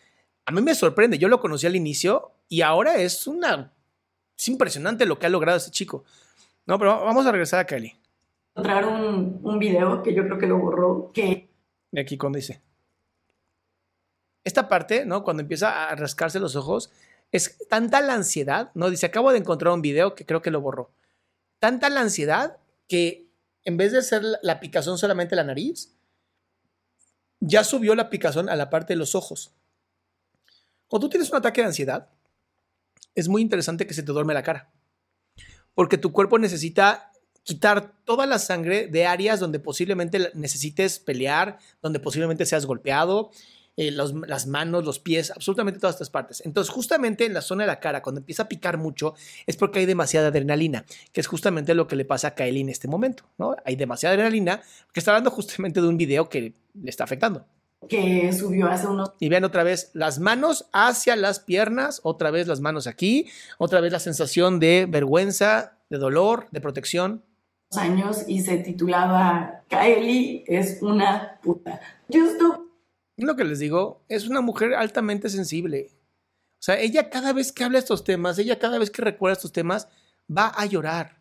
[0.46, 1.18] a mí me sorprende.
[1.18, 3.74] Yo lo conocí al inicio y ahora es una.
[4.38, 6.04] Es impresionante lo que ha logrado ese chico.
[6.66, 7.96] No, pero vamos a regresar a Kaeli.
[8.56, 11.49] Encontrar un, un video que yo creo que lo borró, que
[11.98, 12.62] aquí cuando dice.
[14.44, 15.24] Esta parte, ¿no?
[15.24, 16.92] Cuando empieza a rascarse los ojos,
[17.32, 18.90] es tanta la ansiedad, ¿no?
[18.90, 20.92] Dice, acabo de encontrar un video que creo que lo borró.
[21.60, 23.28] Tanta la ansiedad que
[23.66, 25.94] en vez de ser la picazón solamente la nariz,
[27.40, 29.54] ya subió la picazón a la parte de los ojos.
[30.88, 32.10] Cuando tú tienes un ataque de ansiedad,
[33.16, 34.72] es muy interesante que se te duerme la cara.
[35.76, 37.09] Porque tu cuerpo necesita
[37.44, 43.32] quitar toda la sangre de áreas donde posiblemente necesites pelear, donde posiblemente seas golpeado,
[43.82, 46.44] eh, las manos, los pies, absolutamente todas estas partes.
[46.46, 49.14] Entonces, justamente en la zona de la cara, cuando empieza a picar mucho,
[49.48, 52.68] es porque hay demasiada adrenalina, que es justamente lo que le pasa a Kylie en
[52.68, 53.56] este momento, ¿no?
[53.64, 57.46] Hay demasiada adrenalina, que está hablando justamente de un video que le está afectando.
[57.88, 59.14] Que subió hace unos...
[59.18, 63.80] Y vean otra vez las manos hacia las piernas, otra vez las manos aquí, otra
[63.80, 67.24] vez la sensación de vergüenza, de dolor, de protección.
[67.78, 71.80] Años y se titulaba Kylie es una puta.
[72.12, 72.70] Justo
[73.26, 75.92] lo que les digo, es una mujer altamente sensible.
[76.54, 79.52] O sea, ella cada vez que habla estos temas, ella cada vez que recuerda estos
[79.52, 79.88] temas,
[80.30, 81.20] va a llorar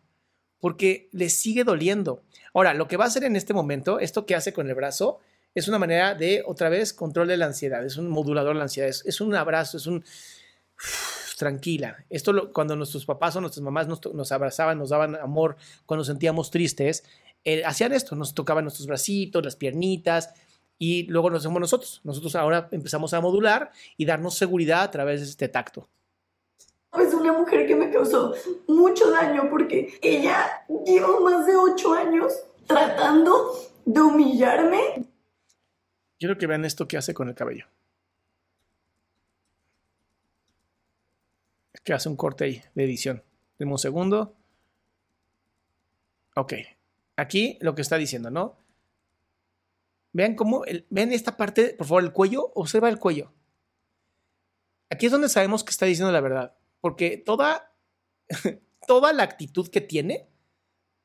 [0.59, 2.23] porque le sigue doliendo.
[2.53, 5.19] Ahora, lo que va a hacer en este momento, esto que hace con el brazo,
[5.55, 8.63] es una manera de, otra vez, control de la ansiedad, es un modulador de la
[8.63, 10.03] ansiedad, es, un abrazo, es un...
[11.39, 12.05] tranquila.
[12.09, 17.05] Esto cuando nuestros papás o nuestras mamás nos, abrazaban, nos daban amor, cuando sentíamos tristes,
[17.45, 20.33] eh, hacían esto, nos tocaban nuestros bracitos, las piernitas,
[20.77, 22.01] y luego nos hacemos nosotros.
[22.03, 25.87] Nosotros ahora empezamos a modular y darnos seguridad a través de este tacto.
[26.99, 28.35] Es una mujer que me causó
[28.67, 32.33] mucho daño porque ella lleva más de ocho años
[32.67, 33.53] tratando
[33.85, 35.07] de humillarme.
[36.19, 37.67] Quiero que vean esto que hace con el cabello.
[41.83, 43.23] Que hace un corte ahí de edición.
[43.57, 44.35] Deme un segundo.
[46.35, 46.53] Ok.
[47.15, 48.57] Aquí lo que está diciendo, ¿no?
[50.11, 53.31] Vean cómo, ven esta parte, por favor, el cuello, observa el cuello.
[54.89, 57.73] Aquí es donde sabemos que está diciendo la verdad, porque toda,
[58.87, 60.27] toda la actitud que tiene,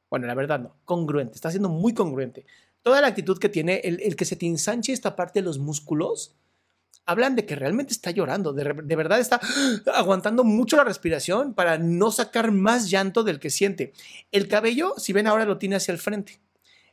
[0.08, 2.46] bueno, la verdad no, congruente, está siendo muy congruente.
[2.82, 6.34] Toda la actitud que tiene, el, que se te ensanche esta parte de los músculos,
[7.06, 9.40] hablan de que realmente está llorando, de, de, verdad está
[9.94, 13.92] aguantando mucho la respiración para no sacar más llanto del que siente.
[14.32, 16.40] El cabello, si ven ahora, lo tiene hacia el frente.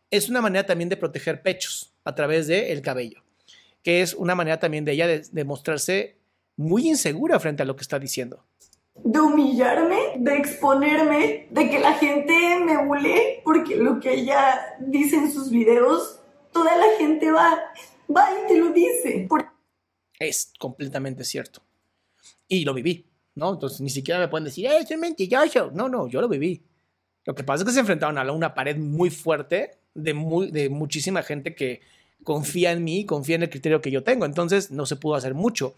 [0.10, 3.24] Es una manera también de proteger pechos a través del cabello,
[3.84, 6.18] que es una manera también de ella de, mostrarse
[6.58, 8.44] muy insegura frente a lo que está diciendo.
[8.96, 15.16] De humillarme, de exponerme, de que la gente me hule, porque lo que ella dice
[15.16, 16.20] en sus videos,
[16.52, 17.72] toda la gente va,
[18.14, 19.26] va y te lo dice.
[20.21, 21.63] Es completamente cierto.
[22.47, 23.53] Y lo viví, ¿no?
[23.53, 25.71] Entonces ni siquiera me pueden decir, es un mentiroso.
[25.71, 26.62] No, no, yo lo viví.
[27.25, 30.69] Lo que pasa es que se enfrentaron a una pared muy fuerte de, muy, de
[30.69, 31.81] muchísima gente que
[32.23, 34.25] confía en mí, confía en el criterio que yo tengo.
[34.25, 35.73] Entonces no se pudo hacer mucho.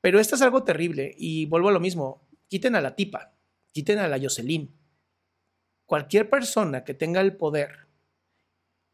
[0.00, 2.22] Pero esto es algo terrible y vuelvo a lo mismo.
[2.46, 3.32] Quiten a la tipa,
[3.72, 4.72] quiten a la Jocelyn.
[5.86, 7.88] Cualquier persona que tenga el poder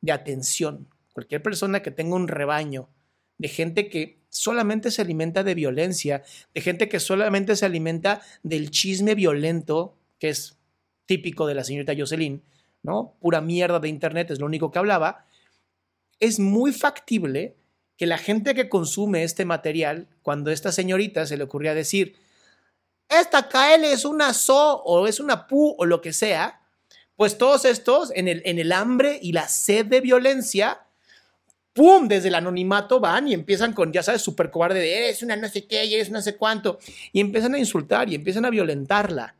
[0.00, 2.88] de atención, cualquier persona que tenga un rebaño
[3.36, 6.22] de gente que solamente se alimenta de violencia,
[6.54, 10.56] de gente que solamente se alimenta del chisme violento, que es
[11.04, 12.42] típico de la señorita Jocelyn,
[12.82, 13.14] ¿no?
[13.20, 15.26] Pura mierda de internet es lo único que hablaba.
[16.18, 17.56] Es muy factible
[17.98, 22.16] que la gente que consume este material, cuando esta señorita se le ocurría decir,
[23.10, 26.62] esta KL es una SO o es una PU o lo que sea,
[27.16, 30.86] pues todos estos en el, en el hambre y la sed de violencia,
[31.72, 32.08] ¡pum!
[32.08, 35.48] Desde el anonimato van y empiezan con, ya sabes, súper cobarde de eres una no
[35.48, 36.78] sé qué eres no sé cuánto,
[37.12, 39.36] y empiezan a insultar y empiezan a violentarla.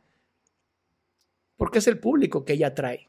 [1.57, 3.07] Porque es el público que ella trae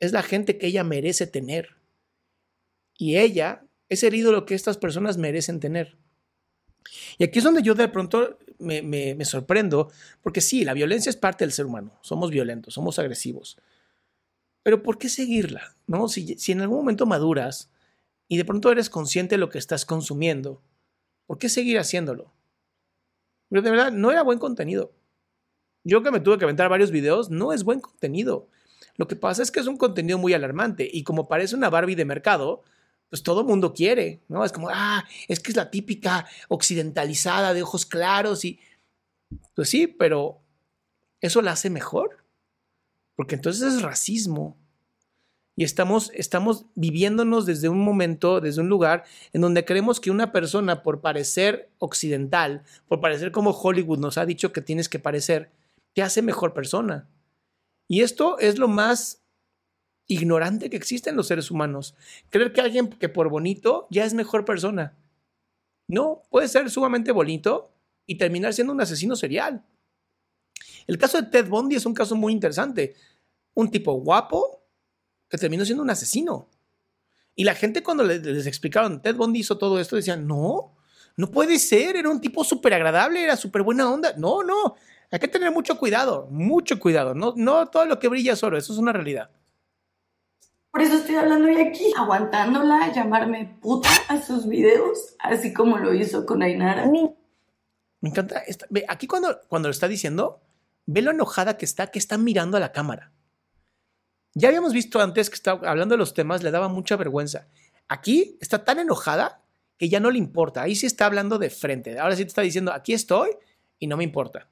[0.00, 1.76] es la gente que ella merece tener.
[2.96, 5.96] Y ella es el ídolo que estas personas merecen tener.
[7.18, 9.90] Y aquí es donde yo de pronto me, sorprendo,
[10.22, 13.56] porque sí, la violencia es parte del ser humano, somos violentos, somos agresivos.
[14.62, 15.76] Pero ¿por qué seguirla?
[15.86, 16.08] ¿No?
[16.08, 17.70] Si, si en algún momento maduras
[18.28, 20.62] y de pronto eres consciente de lo que estás consumiendo,
[21.26, 22.32] ¿por qué seguir haciéndolo?
[23.48, 24.92] Pero de verdad, no era buen contenido.
[25.84, 28.48] Yo que me tuve que aventar varios videos, no es buen contenido.
[28.96, 31.94] Lo que pasa es que es un contenido muy alarmante y como parece una Barbie
[31.94, 32.62] de mercado,
[33.10, 34.44] pues todo mundo quiere, ¿no?
[34.44, 38.60] Es como, ah, es que es la típica occidentalizada de ojos claros y,
[39.54, 40.40] pues sí, pero
[41.20, 42.24] eso la hace mejor,
[43.14, 44.56] porque entonces es racismo.
[45.56, 50.32] Y estamos, estamos viviéndonos desde un momento, desde un lugar en donde creemos que una
[50.32, 55.50] persona, por parecer occidental, por parecer como Hollywood nos ha dicho que tienes que parecer,
[55.92, 57.08] te hace mejor persona.
[57.88, 59.22] Y esto es lo más
[60.08, 61.94] ignorante que existe en los seres humanos.
[62.30, 64.96] Creer que alguien que por bonito ya es mejor persona.
[65.88, 67.70] No, puede ser sumamente bonito
[68.06, 69.64] y terminar siendo un asesino serial.
[70.86, 72.94] El caso de Ted Bundy es un caso muy interesante.
[73.54, 74.63] Un tipo guapo
[75.34, 76.46] que terminó siendo un asesino.
[77.34, 80.76] Y la gente cuando les, les explicaron, Ted Bundy hizo todo esto, decían, no,
[81.16, 84.14] no puede ser, era un tipo súper agradable, era súper buena onda.
[84.16, 84.76] No, no,
[85.10, 87.14] Hay que tener mucho cuidado, mucho cuidado.
[87.14, 89.28] No, no todo lo que brilla es oro, eso es una realidad.
[90.70, 95.94] Por eso estoy hablando hoy aquí, aguantándola, llamarme puta a sus videos, así como lo
[95.94, 96.86] hizo con Ainara.
[98.00, 98.40] Me encanta.
[98.70, 100.40] ve, aquí cuando, cuando lo está diciendo,
[100.86, 103.10] ve lo enojada que está, que está mirando a la cámara.
[104.34, 107.46] Ya habíamos visto antes que estaba hablando de los temas, le daba mucha vergüenza.
[107.88, 109.42] Aquí está tan enojada
[109.78, 110.62] que ya no le importa.
[110.62, 111.98] Ahí sí está hablando de frente.
[111.98, 113.30] Ahora sí te está diciendo, aquí estoy
[113.78, 114.48] y no me importa.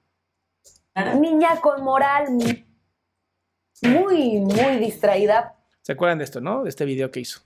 [0.94, 2.26] Niña con moral
[3.82, 5.56] muy, muy distraída.
[5.82, 6.62] ¿Se acuerdan de esto, no?
[6.62, 7.40] De este video que hizo.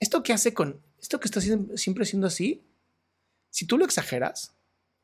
[0.00, 2.64] Esto que hace con, esto que está siempre siendo así,
[3.50, 4.54] si tú lo exageras,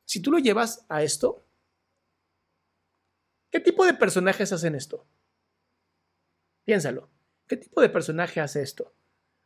[0.05, 1.43] si tú lo llevas a esto,
[3.53, 5.05] ¿qué tipo de personajes hacen esto?
[6.65, 7.07] Piénsalo.
[7.47, 8.95] ¿Qué tipo de personaje hace esto?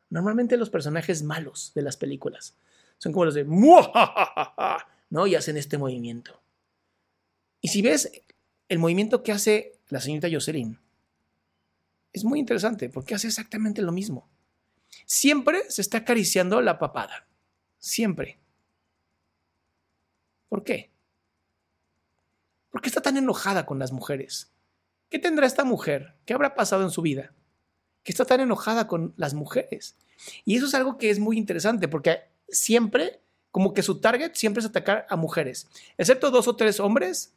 [0.10, 2.56] Normalmente los personajes malos de las películas
[3.00, 3.44] son como los de
[5.10, 5.28] ¿no?
[5.28, 6.42] Y hacen este movimiento.
[7.60, 8.10] Y si ves
[8.70, 10.80] el movimiento que hace la señorita Jocelyn,
[12.14, 14.30] es muy interesante porque hace exactamente lo mismo.
[15.06, 17.28] Siempre se está acariciando la papada.
[17.78, 18.40] Siempre.
[20.48, 20.92] ¿Por qué?
[22.70, 24.52] ¿Por qué está tan enojada con las mujeres?
[25.10, 26.16] ¿Qué tendrá esta mujer?
[26.26, 27.34] ¿Qué habrá pasado en su vida?
[28.04, 29.96] Que está tan enojada con las mujeres.
[30.46, 34.62] Y eso es algo que es muy interesante porque siempre, como que su target siempre
[34.62, 37.34] es atacar a mujeres, excepto dos o tres hombres,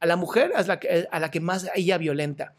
[0.00, 2.54] a la mujer es la que, a la que más ella violenta.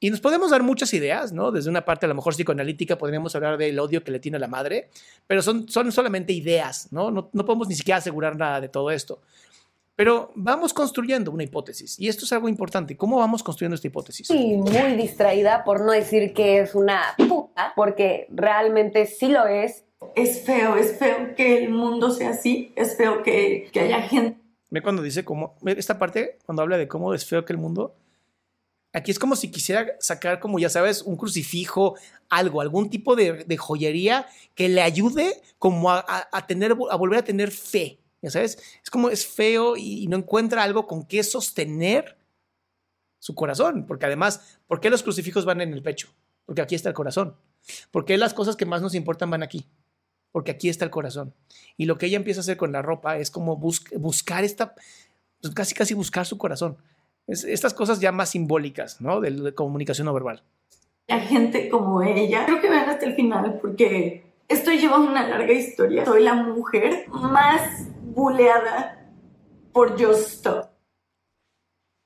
[0.00, 1.50] Y nos podemos dar muchas ideas, ¿no?
[1.50, 4.40] Desde una parte a lo mejor psicoanalítica podríamos hablar del odio que le tiene a
[4.40, 4.90] la madre,
[5.26, 7.10] pero son, son solamente ideas, ¿no?
[7.10, 7.30] ¿no?
[7.32, 9.22] No podemos ni siquiera asegurar nada de todo esto.
[9.96, 12.96] Pero vamos construyendo una hipótesis y esto es algo importante.
[12.96, 14.26] ¿Cómo vamos construyendo esta hipótesis?
[14.26, 19.84] Sí, muy distraída, por no decir que es una puta, porque realmente sí lo es.
[20.16, 24.38] Es feo, es feo que el mundo sea así, es feo que, que haya gente.
[24.70, 27.94] Ve cuando dice cómo, esta parte, cuando habla de cómo es feo que el mundo,
[28.94, 31.96] Aquí es como si quisiera sacar, como ya sabes, un crucifijo,
[32.28, 36.04] algo, algún tipo de, joyería que le ayude como a,
[36.46, 37.98] tener, a volver a tener fe.
[38.24, 42.16] Ya sabes, es como es feo y, no encuentra algo con qué sostener
[43.20, 43.86] su corazón.
[43.86, 46.08] Porque además, ¿por qué los crucifijos van en el pecho?
[46.46, 47.36] Porque aquí está el corazón.
[47.90, 49.66] ¿Por qué las cosas que más nos importan van aquí?
[50.32, 51.34] Porque aquí está el corazón.
[51.76, 54.74] Y lo que ella empieza a hacer con la ropa es como buscar esta,
[55.40, 56.78] pues casi casi buscar su corazón
[57.26, 59.20] estas cosas ya más simbólicas, ¿no?
[59.20, 60.42] De, comunicación no verbal.
[61.06, 65.52] La gente como ella, creo que vean hasta el final porque estoy llevando una larga
[65.52, 66.04] historia.
[66.04, 69.12] Soy la mujer más buleada
[69.72, 70.70] por Just Stop.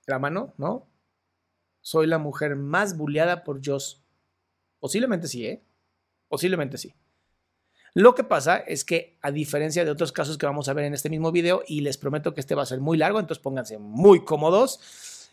[0.07, 0.89] La mano, ¿no?
[1.81, 4.03] Soy la mujer más buleada por Just.
[4.79, 5.63] Posiblemente sí, ¿eh?
[6.29, 6.95] Posiblemente sí.
[7.95, 10.95] Lo que pasa es que, a diferencia de otros casos que vamos a ver en
[10.95, 13.79] este mismo video, y les prometo que este va a ser muy largo, entonces pónganse
[13.79, 15.31] muy cómodos,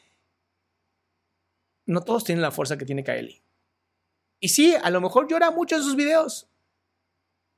[1.86, 3.42] no todos tienen la fuerza que tiene Kaeli.
[4.40, 6.50] Y sí, a lo mejor llora mucho en sus videos,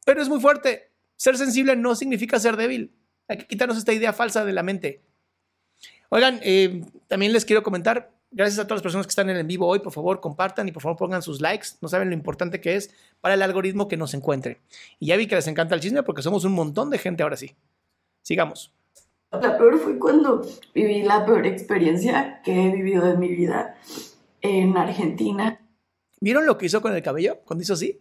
[0.05, 0.91] pero es muy fuerte.
[1.15, 2.96] Ser sensible no significa ser débil.
[3.27, 5.01] Hay que quitarnos esta idea falsa de la mente.
[6.09, 9.45] Oigan, eh, también les quiero comentar, Gracias a todas las personas que están en el
[9.45, 9.79] vivo hoy.
[9.79, 11.67] Por favor, compartan y por favor pongan sus likes.
[11.81, 14.59] No saben lo importante que es para el algoritmo que nos encuentre.
[14.99, 17.37] Y ya vi que les encanta el chisme porque somos un montón de gente ahora
[17.37, 17.55] sí.
[18.21, 18.73] Sigamos.
[19.31, 23.77] La peor fue cuando viví la peor experiencia que he vivido de mi vida
[24.41, 25.61] en Argentina.
[26.19, 27.39] ¿Vieron lo que hizo con el cabello?
[27.45, 27.99] Cuando hizo así.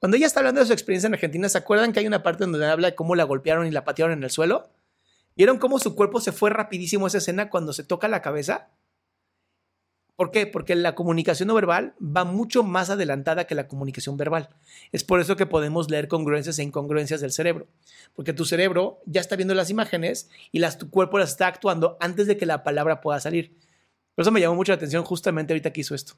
[0.00, 2.44] Cuando ella está hablando de su experiencia en Argentina, ¿se acuerdan que hay una parte
[2.44, 4.70] donde habla de cómo la golpearon y la patearon en el suelo?
[5.36, 8.70] ¿Vieron cómo su cuerpo se fue rapidísimo esa escena cuando se toca la cabeza?
[10.16, 10.46] ¿Por qué?
[10.46, 14.50] Porque la comunicación no verbal va mucho más adelantada que la comunicación verbal.
[14.90, 17.68] Es por eso que podemos leer congruencias e incongruencias del cerebro.
[18.14, 22.26] Porque tu cerebro ya está viendo las imágenes y tu cuerpo las está actuando antes
[22.26, 23.56] de que la palabra pueda salir.
[24.14, 26.14] Por eso me llamó mucho la atención justamente ahorita que hizo esto.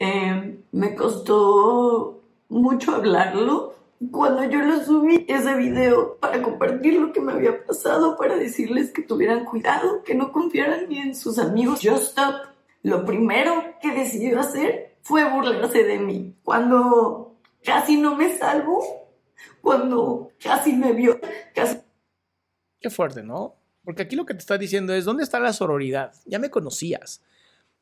[0.00, 2.17] Eh, me costó
[2.48, 3.74] mucho hablarlo
[4.10, 8.92] cuando yo lo subí ese video para compartir lo que me había pasado, para decirles
[8.92, 11.80] que tuvieran cuidado, que no confiaran ni en sus amigos.
[11.82, 12.46] Just Stop,
[12.82, 16.36] lo primero que decidió hacer fue burlarse de mí.
[16.44, 18.80] Cuando casi no me salvo,
[19.60, 21.18] cuando casi me vio,
[21.54, 21.78] casi...
[22.80, 23.56] Qué fuerte, ¿no?
[23.84, 26.14] Porque aquí lo que te está diciendo es, ¿dónde está la sororidad?
[26.24, 27.22] Ya me conocías,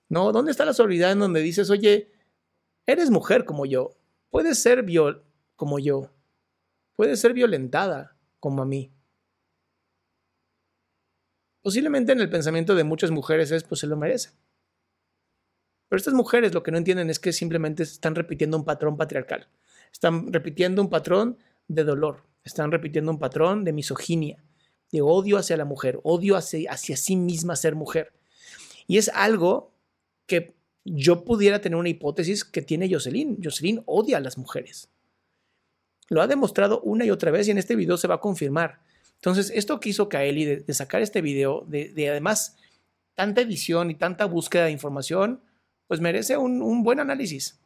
[0.09, 0.33] ¿no?
[0.33, 2.11] ¿Dónde está la sororidad en donde dices, oye,
[2.87, 3.97] eres mujer como yo,
[4.31, 5.25] puedes ser viol
[5.57, 6.11] como yo.
[6.97, 8.93] Puede ser violentada como a mí.
[11.63, 14.31] Posiblemente en el pensamiento de muchas mujeres es, pues se lo merece.
[15.89, 19.49] Pero estas mujeres lo que no entienden es que simplemente están repitiendo un patrón patriarcal.
[19.93, 22.25] Están repitiendo un patrón de dolor.
[22.45, 24.45] Están repitiendo un patrón de misoginia,
[24.93, 28.13] de odio hacia la mujer, odio hacia, hacia sí misma ser mujer.
[28.87, 29.73] Y es algo
[30.27, 30.55] que
[30.87, 33.39] yo pudiera tener una hipótesis que tiene Jocelyn.
[33.43, 34.89] Jocelyn odia a las mujeres.
[36.09, 38.79] Lo ha demostrado una y otra vez y en este video se va a confirmar.
[39.17, 42.57] Entonces, esto que hizo Kaeli de, sacar este video, de, además
[43.15, 45.41] tanta edición y tanta búsqueda de información,
[45.89, 47.59] pues merece un, un buen análisis.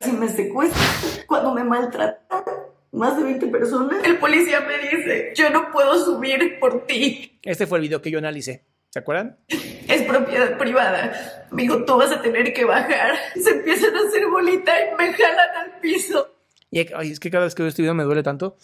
[0.00, 2.44] Si me secuestran, cuando me maltratan,
[2.92, 7.38] más de 20 personas, el policía me dice, yo no puedo subir por ti.
[7.42, 8.64] Este fue el video que yo analicé.
[8.92, 9.38] ¿Se acuerdan?
[9.48, 11.46] Es propiedad privada.
[11.50, 13.14] Amigo, tú vas a tener que bajar.
[13.42, 16.36] Se empiezan a hacer bolita y me jalan al piso.
[16.70, 18.58] Y es que cada vez que veo este video me duele tanto.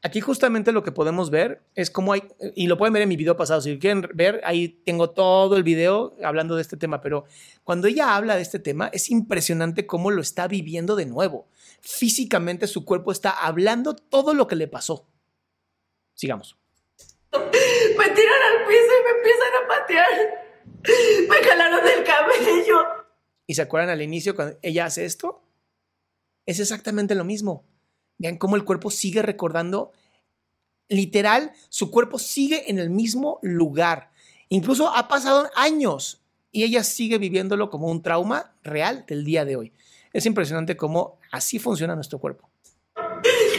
[0.00, 2.22] Aquí justamente lo que podemos ver es cómo hay,
[2.54, 5.62] y lo pueden ver en mi video pasado, si quieren ver, ahí tengo todo el
[5.62, 7.24] video hablando de este tema, pero
[7.62, 11.48] cuando ella habla de este tema, es impresionante cómo lo está viviendo de nuevo.
[11.80, 15.06] Físicamente su cuerpo está hablando todo lo que le pasó.
[16.14, 16.58] Sigamos.
[18.46, 20.44] Al piso y me empiezan a patear.
[21.28, 22.82] Me jalaron del cabello.
[23.46, 25.42] ¿Y se acuerdan al inicio cuando ella hace esto?
[26.46, 27.64] Es exactamente lo mismo.
[28.18, 29.92] Vean cómo el cuerpo sigue recordando.
[30.88, 34.10] Literal, su cuerpo sigue en el mismo lugar.
[34.48, 39.56] Incluso ha pasado años y ella sigue viviéndolo como un trauma real del día de
[39.56, 39.72] hoy.
[40.12, 42.48] Es impresionante cómo así funciona nuestro cuerpo.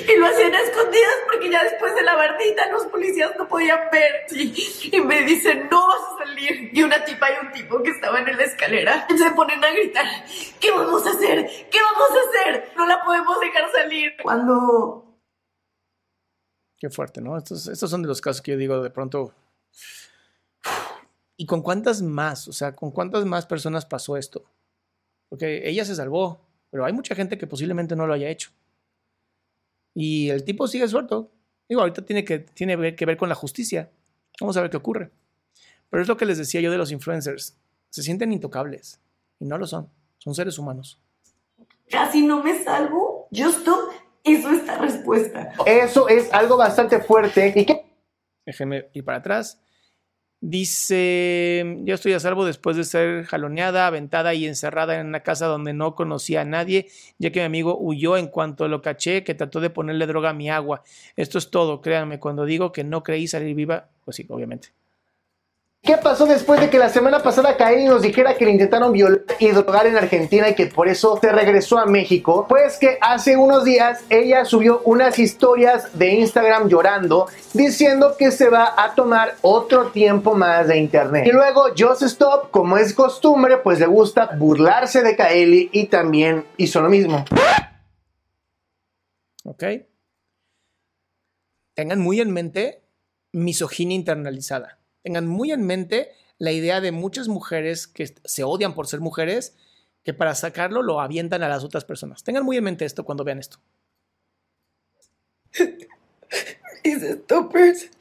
[0.08, 1.16] Y lo hacían a escondidas
[1.46, 4.26] porque ya después de la bardita los policías no podían ver.
[4.32, 6.70] Y me dicen, no vas a salir.
[6.74, 10.06] Y una tipa y un tipo que estaban en la escalera se ponen a gritar,
[10.60, 11.46] ¿qué vamos a hacer?
[11.72, 12.74] ¿Qué vamos a hacer?
[12.76, 14.14] No la podemos dejar salir.
[14.22, 15.20] Cuando...
[16.78, 17.38] Qué fuerte, ¿no?
[17.38, 19.34] Estos, estos son de los casos que yo digo de pronto...
[21.38, 22.48] ¿Y con cuántas más?
[22.48, 24.46] O sea, ¿con cuántas más personas pasó esto?
[25.28, 26.40] Porque ella se salvó,
[26.70, 28.52] pero hay mucha gente que posiblemente no lo haya hecho.
[29.94, 31.32] Y el tipo sigue suelto.
[31.68, 33.90] Digo, ahorita tiene que, tiene que ver con la justicia.
[34.40, 35.12] Vamos a ver qué ocurre.
[35.90, 37.58] Pero es lo que les decía yo de los influencers.
[37.90, 39.00] Se sienten intocables.
[39.40, 39.90] Y no lo son.
[40.18, 41.00] Son seres humanos.
[41.90, 43.28] Casi no me salvo.
[43.32, 43.90] Justo
[44.24, 45.54] eso es esta respuesta.
[45.66, 47.54] Eso es algo bastante fuerte.
[47.56, 47.86] ¿Y qué?
[48.46, 49.62] Déjenme ir para atrás.
[50.42, 55.48] Dice, yo estoy a salvo después de ser jaloneada, aventada y encerrada en una casa
[55.48, 59.34] donde no conocía a nadie, ya que mi amigo huyó en cuanto lo caché, que
[59.34, 60.84] trató de ponerle droga a mi agua.
[61.16, 64.70] Esto es todo, créanme, cuando digo que no creí salir viva, pues sí, obviamente.
[65.86, 69.22] ¿Qué pasó después de que la semana pasada Kaeli nos dijera que le intentaron violar
[69.38, 72.48] y drogar en Argentina y que por eso se regresó a México?
[72.50, 78.50] Pues que hace unos días ella subió unas historias de Instagram llorando, diciendo que se
[78.50, 81.28] va a tomar otro tiempo más de internet.
[81.28, 86.46] Y luego Just Stop, como es costumbre, pues le gusta burlarse de Kaeli y también
[86.58, 87.24] hizo lo mismo.
[89.44, 89.64] Ok.
[91.76, 92.82] Tengan muy en mente
[93.32, 98.88] misoginia internalizada tengan muy en mente la idea de muchas mujeres que se odian por
[98.88, 99.56] ser mujeres,
[100.04, 102.24] que para sacarlo lo avientan a las otras personas.
[102.24, 103.60] Tengan muy en mente esto cuando vean esto.
[106.84, 107.92] Dice stoppers.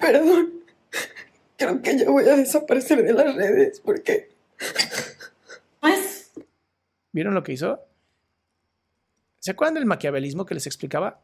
[0.00, 0.64] Perdón.
[1.58, 4.30] Creo que ya voy a desaparecer de las redes porque.
[5.80, 6.32] Pues.
[7.12, 7.80] ¿Vieron lo que hizo?
[9.40, 11.20] ¿Se acuerdan del maquiavelismo que les explicaba?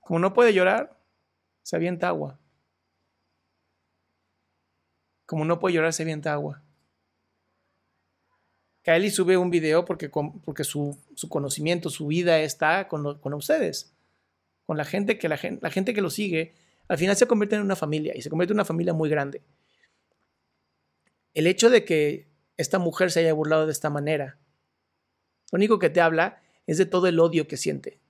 [0.00, 0.98] Como no puede llorar,
[1.62, 2.38] se avienta agua.
[5.30, 6.60] Como no puede llorar, se avienta agua.
[8.82, 13.94] Kylie sube un video porque, porque su, conocimiento, su vida está con, con ustedes,
[14.66, 16.52] con la gente, que la, gente, la gente que lo sigue.
[16.88, 19.40] Al final se convierte en una familia y se convierte en una familia muy grande.
[21.32, 22.26] El hecho de que
[22.56, 24.36] esta mujer se haya burlado de esta manera,
[25.52, 28.00] lo único que te habla es de todo el odio que siente.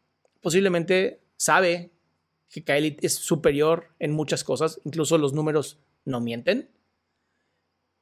[0.41, 1.91] Posiblemente sabe
[2.49, 6.71] que Kylie es superior en muchas cosas, incluso los números no mienten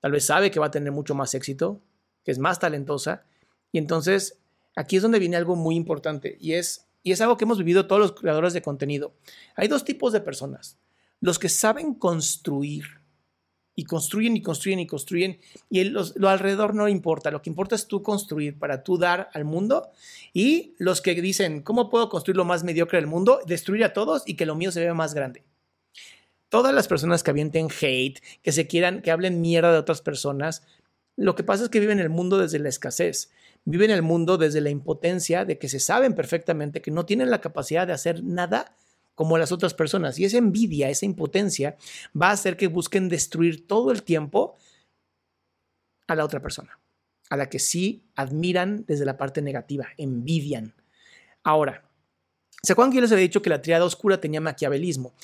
[0.01, 1.81] tal vez sabe que va a tener mucho más éxito,
[2.25, 3.25] que es más talentosa.
[3.73, 4.39] Y entonces
[4.77, 7.87] aquí es donde viene algo muy importante y es, y es algo que hemos vivido
[7.87, 9.15] todos los creadores de contenido.
[9.57, 10.79] Hay dos tipos de personas.
[11.21, 12.85] Los que saben construir
[13.75, 15.41] y construyen y construyen y construyen
[15.71, 17.31] y lo alrededor no importa.
[17.31, 19.91] Lo que importa es tú construir para tú dar al mundo
[20.33, 23.41] y los que dicen, ¿cómo puedo construir lo más mediocre del mundo?
[23.47, 25.45] Destruir a todos y que lo mío se vea más grande
[26.49, 30.63] todas las personas que avienten hate, que se quieran, que hablen mierda de otras personas,
[31.17, 33.31] lo que pasa es que viven el mundo desde la escasez,
[33.65, 37.41] viven el mundo desde la impotencia de que se saben perfectamente que no tienen la
[37.41, 38.77] capacidad de hacer nada
[39.15, 40.19] como las otras personas.
[40.19, 41.77] Y esa envidia, esa impotencia
[42.21, 44.57] va a hacer que busquen destruir todo el tiempo
[46.07, 46.79] a la otra persona,
[47.29, 50.75] a la que sí admiran desde la parte negativa, envidian.
[51.43, 51.88] Ahora,
[52.63, 55.15] ¿Se acuerdan que yo les había dicho que la triada oscura tenía maquiavelismo?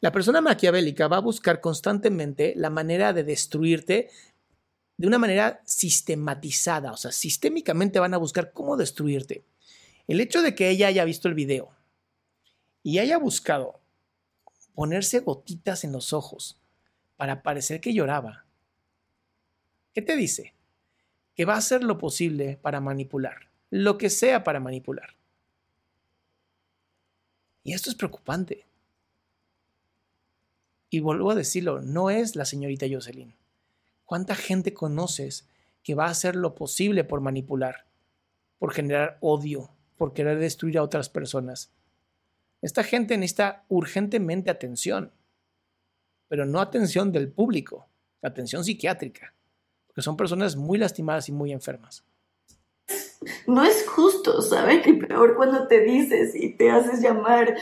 [0.00, 4.10] La persona maquiavélica va a buscar constantemente la manera de destruirte
[4.96, 9.44] de una manera sistematizada, o sea, sistémicamente van a buscar cómo destruirte.
[10.06, 11.70] El hecho de que ella haya visto el video
[12.82, 13.80] y haya buscado
[14.74, 16.60] ponerse gotitas en los ojos
[17.16, 18.44] para parecer que lloraba,
[19.92, 20.54] ¿qué te dice?
[21.34, 25.16] Que va a hacer lo posible para manipular, lo que sea para manipular.
[27.64, 28.66] Y esto es preocupante.
[30.90, 33.34] Y vuelvo a decirlo, no es la señorita Jocelyn.
[34.04, 35.48] ¿Cuánta gente conoces
[35.82, 37.86] que va a hacer lo posible por manipular,
[38.58, 41.72] por generar odio, por querer destruir a otras personas?
[42.60, 45.10] Esta gente necesita urgentemente atención,
[46.28, 47.88] pero no atención del público,
[48.22, 49.34] atención psiquiátrica,
[49.86, 52.04] porque son personas muy lastimadas y muy enfermas.
[53.46, 54.86] No es justo, ¿sabes?
[54.86, 57.56] Y peor cuando te dices y te haces llamar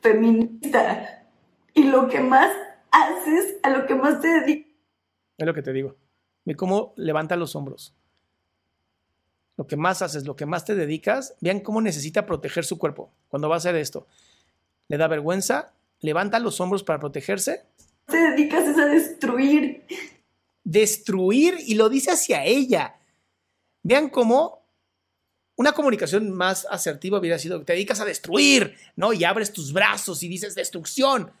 [0.00, 1.26] feminista
[1.74, 2.52] y lo que más
[2.90, 4.72] haces, a lo que más te dedicas.
[5.38, 5.96] Es lo que te digo.
[6.44, 7.94] Ve cómo levanta los hombros.
[9.56, 13.12] Lo que más haces, lo que más te dedicas, vean cómo necesita proteger su cuerpo
[13.28, 14.06] cuando va a hacer esto.
[14.88, 17.64] Le da vergüenza, levanta los hombros para protegerse.
[18.06, 19.84] Te dedicas a destruir.
[20.64, 22.96] Destruir y lo dice hacia ella.
[23.82, 24.61] Vean cómo
[25.56, 29.12] una comunicación más asertiva hubiera sido, te dedicas a destruir, ¿no?
[29.12, 31.32] Y abres tus brazos y dices destrucción.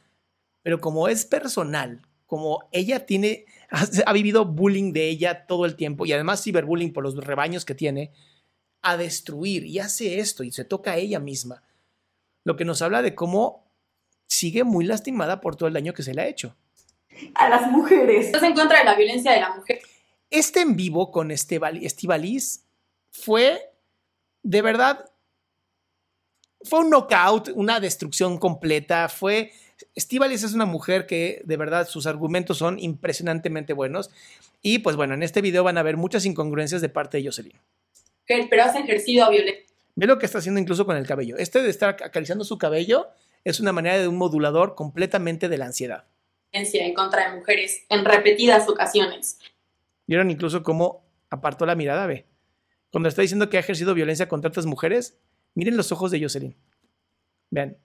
[0.62, 3.46] Pero como es personal, como ella tiene,
[4.06, 7.74] ha, vivido bullying de ella todo el tiempo y además ciberbullying por los rebaños que
[7.74, 8.12] tiene,
[8.82, 11.62] a destruir y hace esto y se toca a ella misma.
[12.44, 13.70] Lo que nos habla de cómo
[14.26, 16.56] sigue muy lastimada por todo el daño que se le ha hecho.
[17.34, 18.26] A las mujeres.
[18.26, 19.80] Estás en contra de la violencia de la mujer.
[20.30, 22.64] Este en vivo con Estivalis
[23.10, 23.71] fue
[24.42, 25.10] de verdad,
[26.62, 29.52] fue un knockout, una destrucción completa, fue
[29.94, 34.10] Estivalis es una mujer que de verdad sus argumentos son impresionantemente buenos.
[34.62, 37.58] Y pues bueno, en este video van a ver muchas incongruencias de parte de Jocelyn.
[38.26, 39.64] Pero has ejercido violencia.
[39.94, 41.36] Ve lo que está haciendo incluso con el cabello.
[41.36, 43.08] Este de estar acariciando su cabello
[43.44, 46.04] es una manera de un modulador completamente de la ansiedad.
[46.52, 49.38] En contra de mujeres en repetidas ocasiones.
[50.06, 52.26] Vieron incluso cómo apartó la mirada, ve.
[52.92, 55.18] Cuando está diciendo que ha ejercido violencia contra otras mujeres,
[55.54, 56.54] miren los ojos de Jocelyn.
[57.50, 57.78] Vean.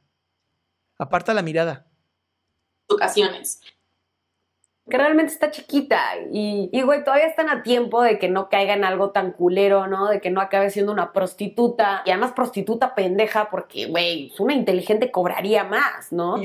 [1.00, 1.88] Aparta la mirada.
[2.88, 3.62] Ocasiones.
[4.90, 6.02] Que realmente está chiquita
[6.32, 9.88] y, y, güey, todavía están a tiempo de que no caiga en algo tan culero,
[9.88, 10.10] ¿no?
[10.10, 12.04] De que no acabe siendo una prostituta.
[12.06, 16.36] Y además prostituta pendeja porque, güey, una inteligente cobraría más, ¿no?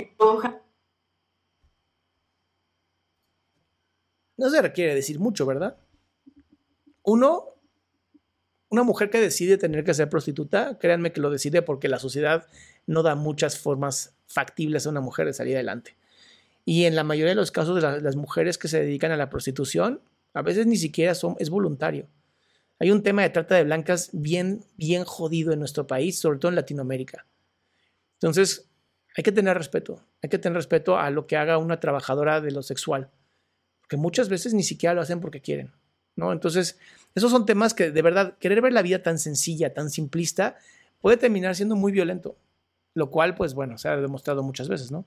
[4.37, 5.77] No se requiere decir mucho, ¿verdad?
[7.03, 7.53] Uno,
[8.73, 12.49] una mujer que decide tener que ser prostituta, créanme que lo decide porque la sociedad
[12.87, 15.95] no da muchas formas factibles a una mujer de salir adelante.
[16.65, 19.29] Y en la mayoría de los casos de las mujeres que se dedican a la
[19.29, 20.01] prostitución,
[20.33, 22.09] a veces ni siquiera son, es voluntario.
[22.79, 26.49] Hay un tema de trata de blancas bien, bien jodido en nuestro país, sobre todo
[26.49, 27.27] en Latinoamérica.
[28.15, 28.71] Entonces,
[29.15, 32.53] hay que tener respeto, hay que tener respeto a lo que haga una trabajadora de
[32.53, 33.11] lo sexual,
[33.83, 35.73] porque muchas veces ni siquiera lo hacen porque quieren,
[36.17, 36.33] ¿no?
[36.33, 36.79] Entonces,
[37.15, 40.57] esos son temas que de verdad, querer ver la vida tan sencilla, tan simplista,
[41.01, 42.37] puede terminar siendo muy violento,
[42.95, 45.05] lo cual, pues bueno, se ha demostrado muchas veces, ¿no?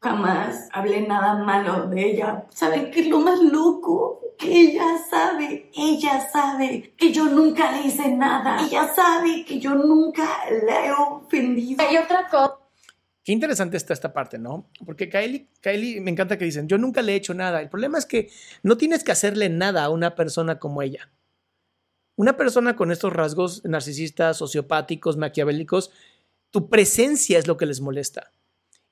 [0.00, 2.44] Jamás hablé nada malo de ella.
[2.50, 4.20] ¿Sabe qué es lo más loco?
[4.38, 8.64] Que ella sabe, ella sabe que yo nunca le hice nada.
[8.64, 10.24] Ella sabe que yo nunca
[10.64, 11.82] la he ofendido.
[11.82, 12.67] Hay otra cosa
[13.28, 14.70] Qué interesante está esta parte, ¿no?
[14.86, 17.60] Porque Kylie, Kylie, me encanta que dicen, yo nunca le he hecho nada.
[17.60, 18.30] El problema es que
[18.62, 21.10] no tienes que hacerle nada a una persona como ella.
[22.16, 25.90] Una persona con estos rasgos narcisistas, sociopáticos, maquiavélicos,
[26.50, 28.32] tu presencia es lo que les molesta.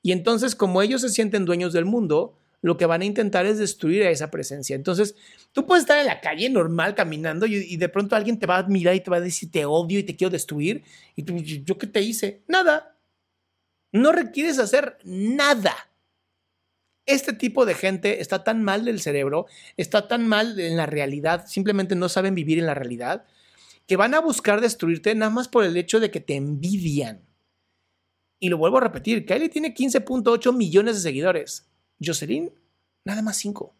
[0.02, 3.56] Y entonces, como ellos se sienten dueños del mundo, lo que van a intentar es
[3.56, 4.76] destruir a esa presencia.
[4.76, 5.14] Entonces,
[5.52, 8.64] tú puedes estar en la calle normal caminando y, de pronto alguien te va a
[8.64, 10.84] mirar y te va a decir, te odio y te quiero destruir.
[11.14, 12.42] Y tú, ¿yo qué te hice?
[12.48, 12.95] Nada
[13.92, 15.74] no requieres hacer nada.
[17.06, 21.46] Este tipo de gente está tan mal del cerebro, está tan mal en la realidad,
[21.46, 23.24] simplemente no saben vivir en la realidad,
[23.86, 27.24] que van a buscar destruirte nada más por el hecho de que te envidian.
[28.40, 31.68] Y lo vuelvo a repetir, Kylie tiene 15.8 millones de seguidores.
[32.04, 32.52] Jocelyn,
[33.04, 33.74] nada más 5.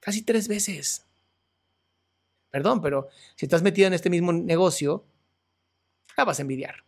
[0.00, 1.06] Casi tres veces.
[2.50, 5.04] Perdón, pero si estás metida en este mismo negocio,
[6.16, 6.87] la vas a envidiar.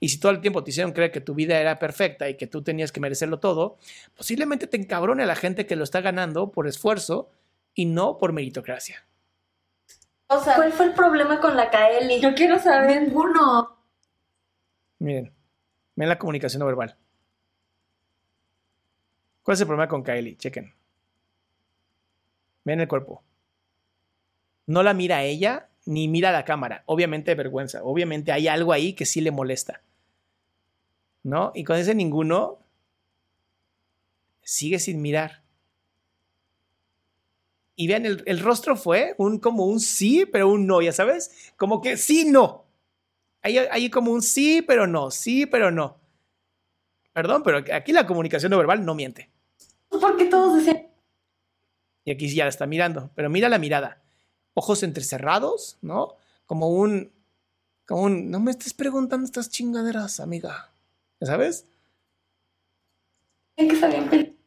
[0.00, 2.46] Y si todo el tiempo te hicieron creer que tu vida era perfecta y que
[2.46, 3.78] tú tenías que merecerlo todo,
[4.16, 7.30] posiblemente te encabrone a la gente que lo está ganando por esfuerzo
[7.74, 9.04] y no por meritocracia.
[10.28, 12.20] O sea, ¿cuál fue el problema con la Kaeli?
[12.20, 13.02] Yo quiero saber.
[13.02, 13.76] Ninguno.
[14.98, 15.32] Miren,
[15.94, 16.96] miren la comunicación no verbal.
[19.42, 20.36] ¿Cuál es el problema con Kylie?
[20.36, 20.72] Chequen.
[22.64, 23.22] Miren el cuerpo.
[24.66, 26.82] No la mira ella ni mira a la cámara.
[26.86, 27.82] Obviamente vergüenza.
[27.82, 29.82] Obviamente hay algo ahí que sí le molesta.
[31.22, 31.52] ¿No?
[31.54, 32.58] Y con ese ninguno,
[34.42, 35.42] sigue sin mirar.
[37.74, 41.52] Y vean, el, rostro fue un, como un sí, pero un no, ya sabes.
[41.56, 42.64] Como que sí, no.
[43.40, 45.98] Hay, hay como un sí, pero no, sí, pero no.
[47.12, 49.30] Perdón, pero aquí la comunicación no verbal no miente.
[49.88, 50.88] Porque todos decían.
[52.04, 54.01] Y aquí ya la está mirando, pero mira la mirada.
[54.54, 56.16] Ojos entrecerrados, ¿no?
[56.46, 57.12] Como un.
[57.86, 58.30] Como un.
[58.30, 60.70] No me estés preguntando estas chingaderas, amiga.
[61.20, 61.66] ¿Ya sabes?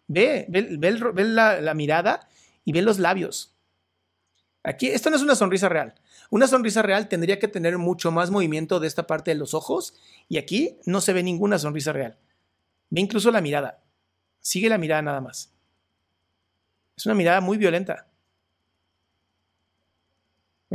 [0.07, 2.27] Ve, ve, ve, la, la mirada
[2.63, 3.55] y ve los labios.
[4.63, 5.93] Aquí, esto no es una sonrisa real.
[6.31, 9.93] Una sonrisa real tendría que tener mucho más movimiento de esta parte de los ojos
[10.27, 12.17] y aquí no se ve ninguna sonrisa real.
[12.89, 13.83] Ve incluso la mirada.
[14.39, 15.51] Sigue la mirada nada más.
[16.97, 18.07] Es una mirada muy violenta.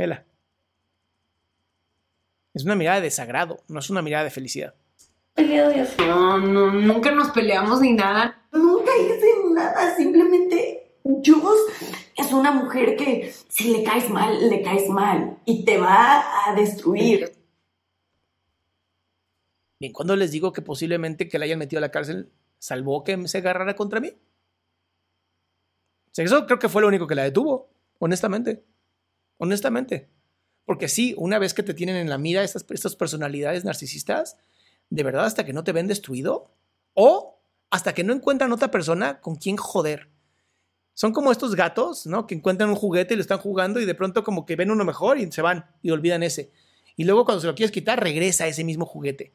[0.01, 0.25] Vela.
[2.55, 4.73] Es una mirada de desagrado, no es una mirada de felicidad.
[5.99, 8.47] No, no, nunca nos peleamos ni nada.
[8.51, 14.89] Nunca hice nada, simplemente Jules es una mujer que si le caes mal, le caes
[14.89, 17.31] mal y te va a destruir.
[19.79, 23.27] Bien, cuando les digo que posiblemente que la hayan metido a la cárcel salvó que
[23.27, 24.13] se agarrara contra mí.
[26.17, 28.63] eso creo que fue lo único que la detuvo, honestamente.
[29.41, 30.09] Honestamente.
[30.65, 34.37] Porque sí, una vez que te tienen en la mira estas, estas personalidades narcisistas,
[34.89, 36.51] de verdad hasta que no te ven destruido
[36.93, 40.09] o hasta que no encuentran otra persona con quien joder.
[40.93, 42.27] Son como estos gatos, ¿no?
[42.27, 44.85] Que encuentran un juguete y lo están jugando y de pronto como que ven uno
[44.85, 46.51] mejor y se van y olvidan ese.
[46.95, 49.33] Y luego cuando se lo quieres quitar, regresa a ese mismo juguete.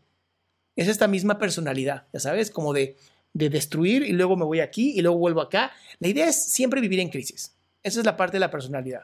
[0.77, 2.97] Es esta misma personalidad, ya sabes, como de
[3.37, 5.71] de destruir y luego me voy aquí y luego vuelvo acá.
[5.99, 7.55] La idea es siempre vivir en crisis.
[7.83, 9.03] Esa es la parte de la personalidad.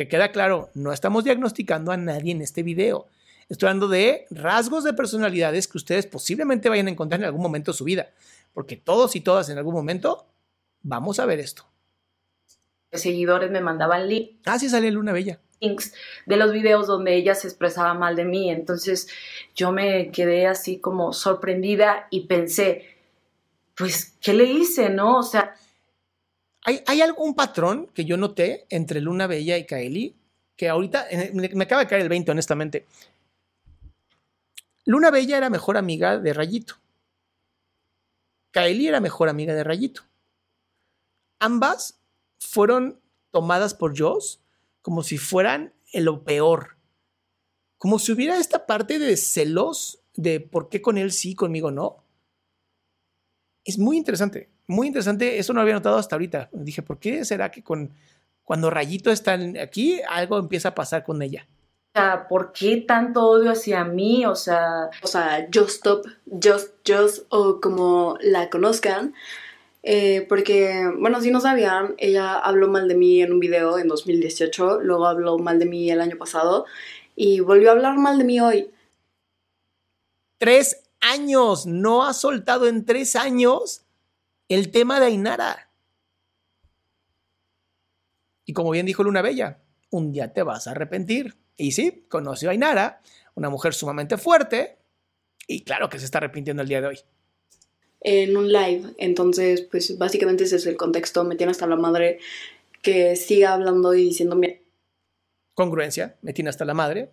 [0.00, 3.06] Que queda claro, no estamos diagnosticando a nadie en este video.
[3.50, 7.72] Estoy hablando de rasgos de personalidades que ustedes posiblemente vayan a encontrar en algún momento
[7.72, 8.08] de su vida.
[8.54, 10.24] Porque todos y todas en algún momento
[10.80, 11.66] vamos a ver esto.
[12.90, 14.38] Seguidores me mandaban links.
[14.46, 15.38] Ah, sí, sale Luna Bella
[16.24, 18.50] de los videos donde ella se expresaba mal de mí.
[18.50, 19.06] Entonces
[19.54, 22.86] yo me quedé así como sorprendida y pensé,
[23.74, 25.18] pues, ¿qué le hice, no?
[25.18, 25.54] O sea...
[26.64, 30.16] ¿Hay, ¿Hay algún patrón que yo noté entre Luna Bella y Kaeli?
[30.56, 32.86] Que ahorita me acaba de caer el 20, honestamente.
[34.84, 36.74] Luna Bella era mejor amiga de Rayito.
[38.50, 40.02] Kaeli era mejor amiga de Rayito.
[41.38, 42.00] Ambas
[42.38, 43.00] fueron
[43.30, 44.42] tomadas por Joss
[44.82, 46.76] como si fueran lo peor.
[47.78, 52.04] Como si hubiera esta parte de celos de por qué con él sí, conmigo no.
[53.64, 55.38] Es muy interesante, muy interesante.
[55.38, 56.48] Eso no había notado hasta ahorita.
[56.52, 57.90] Dije, ¿por qué será que con,
[58.44, 61.46] cuando Rayito está aquí, algo empieza a pasar con ella?
[61.92, 64.24] O sea, ¿por qué tanto odio hacia mí?
[64.24, 66.06] O sea, o sea, Just Stop,
[66.42, 69.12] Just, Just, o como la conozcan,
[69.82, 73.88] eh, porque, bueno, si no sabían, ella habló mal de mí en un video en
[73.88, 76.64] 2018, luego habló mal de mí el año pasado
[77.16, 78.70] y volvió a hablar mal de mí hoy.
[80.38, 83.82] Tres años, no ha soltado en tres años
[84.56, 85.70] el tema de Ainara.
[88.44, 91.36] Y como bien dijo Luna Bella, un día te vas a arrepentir.
[91.56, 93.02] Y sí, conoció a Ainara,
[93.34, 94.78] una mujer sumamente fuerte,
[95.46, 97.00] y claro que se está arrepintiendo el día de hoy
[98.00, 98.94] en un live.
[98.98, 101.24] Entonces, pues básicamente ese es el contexto.
[101.24, 102.18] Me tiene hasta la madre
[102.82, 104.40] que siga hablando y diciendo
[105.54, 107.10] Congruencia, me tiene hasta la madre.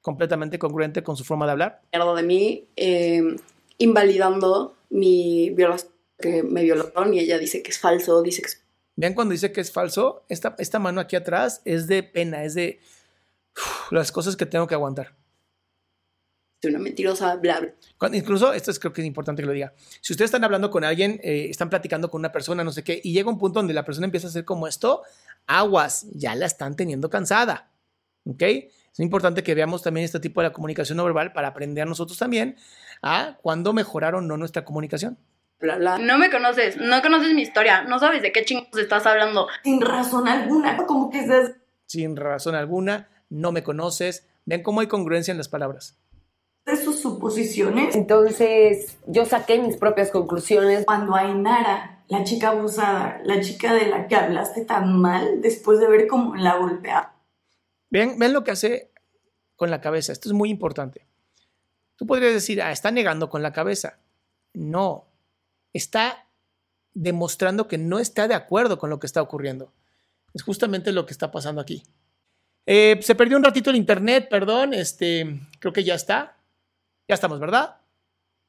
[0.00, 1.82] Completamente congruente con su forma de hablar.
[1.92, 3.36] Mierda de mí, em,
[3.78, 5.92] invalidando mi violación,
[6.22, 8.62] que me violaron y ella dice que es falso, dice que es...
[8.96, 12.54] Vean cuando dice que es falso, esta, esta mano aquí atrás es de pena, es
[12.54, 12.80] de
[13.90, 15.14] las cosas que tengo que aguantar
[16.68, 18.16] una mentirosa, bla, bla.
[18.16, 19.72] incluso, esto es creo que es importante que lo diga.
[20.00, 23.00] Si ustedes están hablando con alguien, eh, están platicando con una persona, no sé qué,
[23.02, 25.02] y llega un punto donde la persona empieza a hacer como esto,
[25.46, 27.70] aguas, ya la están teniendo cansada.
[28.24, 28.42] ¿Ok?
[28.42, 32.18] Es importante que veamos también este tipo de la comunicación no verbal para aprender nosotros
[32.18, 32.56] también
[33.00, 35.18] a cuándo mejorar o no nuestra comunicación.
[35.62, 35.96] Bla, bla.
[35.96, 39.46] No me conoces, no conoces mi historia, no sabes de qué chingados estás hablando.
[39.62, 41.52] Sin razón alguna, como que estás...
[41.86, 44.26] Sin razón alguna, no me conoces.
[44.44, 45.96] Vean cómo hay congruencia en las palabras
[46.66, 47.94] de sus suposiciones.
[47.94, 50.84] Entonces yo saqué mis propias conclusiones.
[50.84, 55.88] Cuando Ainara, la chica abusada, la chica de la que hablaste tan mal, después de
[55.88, 57.14] ver cómo la golpea.
[57.90, 58.90] Ven, ven lo que hace
[59.56, 60.12] con la cabeza.
[60.12, 61.06] Esto es muy importante.
[61.96, 63.98] Tú podrías decir, ah, está negando con la cabeza.
[64.54, 65.11] No,
[65.72, 66.26] está
[66.94, 69.72] demostrando que no está de acuerdo con lo que está ocurriendo.
[70.34, 71.82] Es justamente lo que está pasando aquí.
[72.66, 74.74] Eh, se perdió un ratito el internet, perdón.
[74.74, 76.36] Este, creo que ya está.
[77.08, 77.76] Ya estamos, ¿verdad?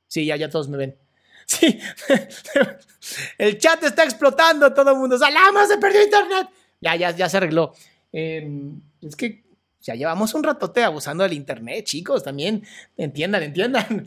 [0.07, 0.97] Sí, ya, ya todos me ven.
[1.45, 1.77] Sí.
[3.37, 5.17] el chat está explotando, todo el mundo.
[5.17, 5.67] ¡Salama!
[5.67, 6.47] Se perdió internet.
[6.79, 7.73] Ya, ya, ya se arregló.
[8.13, 9.43] Em, es que
[9.81, 12.23] ya llevamos un ratote abusando del internet, chicos.
[12.23, 12.65] También
[12.95, 14.05] entiendan, entiendan.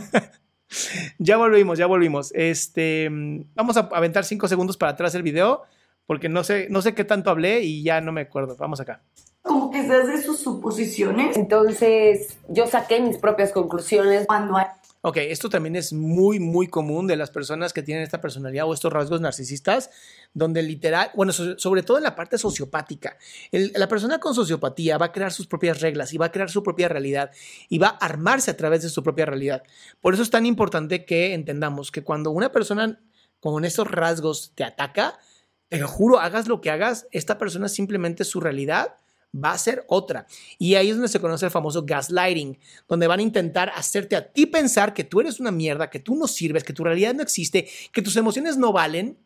[1.18, 2.32] ya volvimos, ya volvimos.
[2.34, 3.08] Este,
[3.54, 5.62] vamos a aventar cinco segundos para atrás el video
[6.06, 8.56] porque no sé, no sé qué tanto hablé y ya no me acuerdo.
[8.58, 9.02] Vamos acá.
[9.42, 11.36] Como que se hace sus suposiciones.
[11.36, 14.26] Entonces, yo saqué mis propias conclusiones.
[14.26, 14.66] Cuando hay
[15.08, 18.74] Ok, esto también es muy, muy común de las personas que tienen esta personalidad o
[18.74, 19.88] estos rasgos narcisistas,
[20.34, 23.16] donde literal, bueno, sobre todo en la parte sociopática,
[23.52, 26.64] la persona con sociopatía va a crear sus propias reglas y va a crear su
[26.64, 27.30] propia realidad
[27.68, 29.62] y va a armarse a través de su propia realidad.
[30.00, 32.98] Por eso es tan importante que entendamos que cuando una persona
[33.38, 35.20] con estos rasgos te ataca,
[35.68, 38.96] te juro, hagas lo que hagas, esta persona simplemente su realidad
[39.42, 40.26] va a ser otra.
[40.58, 42.58] Y ahí es donde se conoce el famoso gaslighting,
[42.88, 46.16] donde van a intentar hacerte a ti pensar que tú eres una mierda, que tú
[46.16, 49.18] no sirves, que tu realidad no existe, que tus emociones no valen,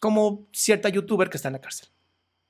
[0.00, 1.88] como cierta youtuber que está en la cárcel.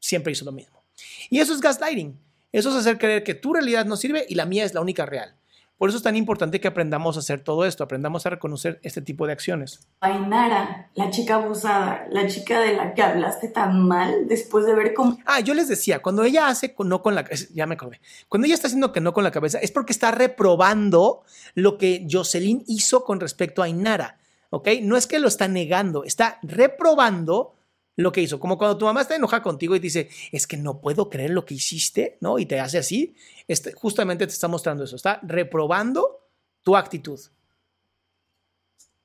[0.00, 0.82] Siempre hizo lo mismo.
[1.30, 2.18] Y eso es gaslighting.
[2.52, 5.06] Eso es hacer creer que tu realidad no sirve y la mía es la única
[5.06, 5.36] real.
[5.76, 9.02] Por eso es tan importante que aprendamos a hacer todo esto, aprendamos a reconocer este
[9.02, 9.80] tipo de acciones.
[10.00, 14.94] Ainara, la chica abusada, la chica de la que hablaste tan mal después de ver
[14.94, 15.18] cómo...
[15.26, 18.54] Ah, yo les decía, cuando ella hace no con la ya me acordé, cuando ella
[18.54, 21.22] está haciendo que no con la cabeza es porque está reprobando
[21.54, 24.18] lo que Jocelyn hizo con respecto a Ainara,
[24.50, 24.68] ¿ok?
[24.82, 27.54] No es que lo está negando, está reprobando
[27.96, 28.40] lo que hizo.
[28.40, 31.44] Como cuando tu mamá está enojada contigo y dice, es que no puedo creer lo
[31.44, 32.38] que hiciste, ¿no?
[32.38, 33.14] Y te hace así,
[33.48, 36.28] este, justamente te está mostrando eso, está reprobando
[36.62, 37.20] tu actitud.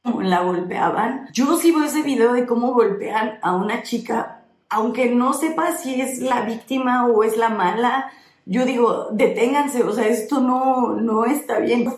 [0.04, 1.30] La golpeaban.
[1.34, 6.20] Yo veo ese video de cómo golpean a una chica, aunque no sepa si es
[6.20, 8.12] la víctima o es la mala.
[8.46, 11.94] Yo digo, deténganse, o sea, esto no, no está bien.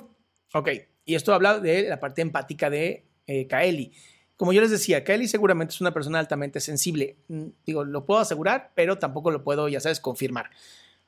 [0.54, 0.70] Ok,
[1.06, 3.94] y esto habla de la parte empática de eh, Kaeli
[4.42, 7.16] como yo les decía, Kelly seguramente es una persona altamente sensible.
[7.28, 10.50] Mm, digo, lo puedo asegurar, pero tampoco lo puedo, ya sabes, confirmar.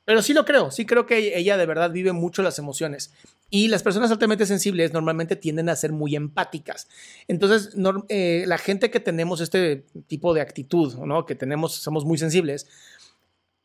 [0.06, 3.12] Pero sí lo creo, sí creo que ella de verdad vive mucho las emociones.
[3.50, 6.88] Y las personas altamente sensibles normalmente tienden a ser muy empáticas.
[7.28, 7.76] Entonces,
[8.10, 11.26] eh, la gente que tenemos este tipo de actitud, ¿no?
[11.26, 12.68] que tenemos, somos muy sensibles,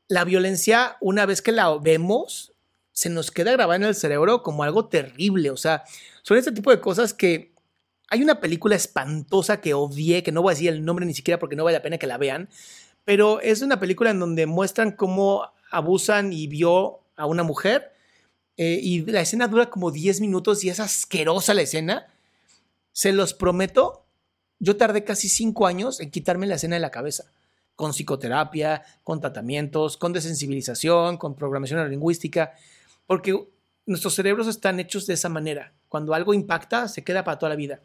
[0.09, 2.55] la violencia, una vez que la vemos,
[2.93, 5.51] se nos queda grabada en el cerebro como algo terrible.
[5.51, 5.85] O sea,
[6.23, 7.53] son este tipo de cosas que
[8.09, 11.39] hay una película espantosa que odié, que no voy a decir el nombre ni siquiera
[11.39, 12.49] porque no vale la pena que la vean,
[13.05, 17.93] pero es una película en donde muestran cómo abusan y vio a una mujer
[18.57, 22.07] eh, y la escena dura como 10 minutos y es asquerosa la escena.
[22.93, 24.05] Se los prometo,
[24.59, 27.31] yo tardé casi 5 años en quitarme la escena de la cabeza,
[27.77, 32.53] con psicoterapia, con tratamientos, con desensibilización, con programación lingüística,
[33.07, 33.49] porque
[33.87, 35.73] nuestros cerebros están hechos de esa manera.
[35.89, 37.81] Cuando algo impacta, se queda para toda la vida.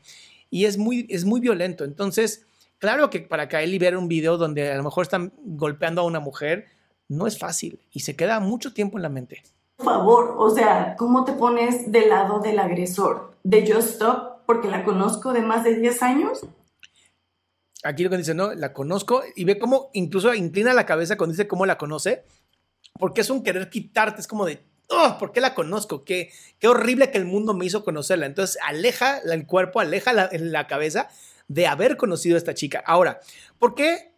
[0.50, 1.84] Y es muy, es muy violento.
[1.84, 2.46] Entonces,
[2.78, 6.06] claro que para que él ver un video donde a lo mejor están golpeando a
[6.06, 6.66] una mujer,
[7.10, 9.44] no es fácil y se queda mucho tiempo en la mente.
[9.78, 13.36] Por favor, o sea, ¿cómo te pones del lado del agresor?
[13.44, 14.46] ¿De Just Stop?
[14.46, 16.42] Porque la conozco de más de 10 años.
[17.84, 21.34] Aquí lo que dice, no, la conozco y ve cómo incluso inclina la cabeza cuando
[21.34, 22.24] dice cómo la conoce,
[22.98, 26.04] porque es un querer quitarte, es como de, oh, ¿por qué la conozco?
[26.04, 26.32] Qué,
[26.64, 28.26] horrible que el mundo me hizo conocerla.
[28.26, 31.10] Entonces aleja el cuerpo, aleja la, la cabeza
[31.48, 32.84] de haber conocido a esta chica.
[32.86, 33.20] Ahora,
[33.60, 34.14] ¿por qué,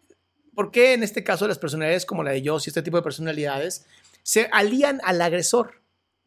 [0.54, 3.02] ¿por qué en este caso las personalidades como la de yo y este tipo de
[3.02, 3.86] personalidades
[4.22, 5.82] se alían al agresor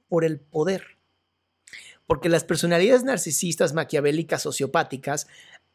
[0.08, 0.98] por el poder?
[2.06, 5.28] Porque las personalidades narcisistas, maquiavélicas, sociopáticas,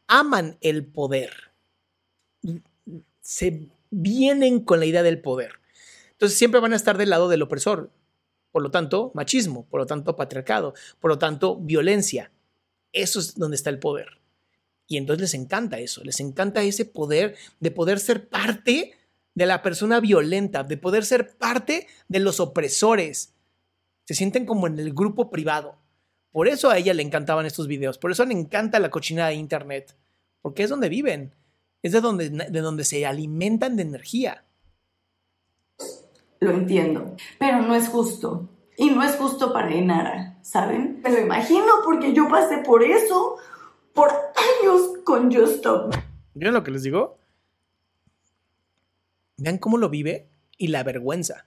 [0.07, 1.31] aman el poder.
[3.21, 5.53] Se vienen con la idea del poder.
[6.11, 7.91] Entonces siempre van a estar del lado del opresor
[8.55, 12.31] por lo tanto, machismo, por lo tanto, patriarcado, por lo tanto, violencia.
[12.93, 14.21] Eso es donde está el poder.
[14.87, 18.93] Y entonces les encanta eso, les encanta ese poder de poder ser parte
[19.33, 23.33] de la persona violenta, de poder ser parte de los opresores.
[24.05, 25.75] Se sienten como en el grupo privado.
[26.31, 29.35] Por eso a ella le encantaban estos videos, por eso le encanta la cochinada de
[29.35, 29.97] Internet,
[30.41, 31.35] porque es donde viven,
[31.81, 34.44] es de donde, de donde se alimentan de energía
[36.39, 38.49] lo entiendo, pero no es justo.
[38.77, 40.99] Y no es justo para Inara, ¿saben?
[41.01, 43.37] Me lo imagino porque yo pasé por eso
[43.93, 45.95] por años con Just Stop.
[46.33, 47.17] ¿Vieron lo que les digo?
[49.37, 50.27] Vean cómo lo vive
[50.57, 51.45] y la vergüenza.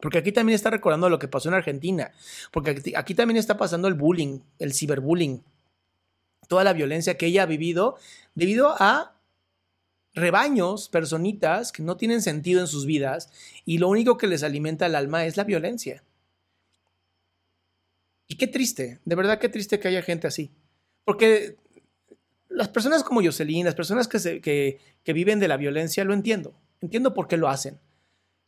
[0.00, 2.12] Porque aquí también está recordando lo que pasó en Argentina.
[2.50, 5.42] Porque aquí también está pasando el bullying, el ciberbullying.
[6.48, 7.96] Toda la violencia que ella ha vivido
[8.34, 9.11] debido a
[10.14, 13.30] rebaños, personitas que no tienen sentido en sus vidas
[13.64, 16.04] y lo único que les alimenta el alma es la violencia.
[18.28, 20.50] Y qué triste, de verdad qué triste que haya gente así.
[21.04, 21.56] Porque
[22.48, 26.54] las personas como Jocelyn, las personas que, que, viven de la violencia, lo entiendo.
[26.80, 27.78] Entiendo por qué lo hacen.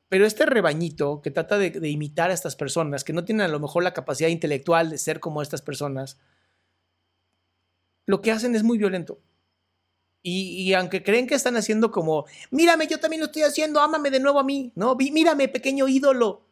[0.08, 3.60] Pero este rebañito que trata de, imitar a estas personas, que no tienen a lo
[3.60, 6.18] mejor la capacidad intelectual de ser como estas personas,
[8.06, 9.18] lo que hacen es muy violento.
[10.26, 14.10] Y, y, aunque creen que están haciendo como, mírame, yo también lo estoy haciendo, ámame
[14.10, 14.96] de nuevo a mí, ¿no?
[14.96, 16.46] Mírame, pequeño ídolo.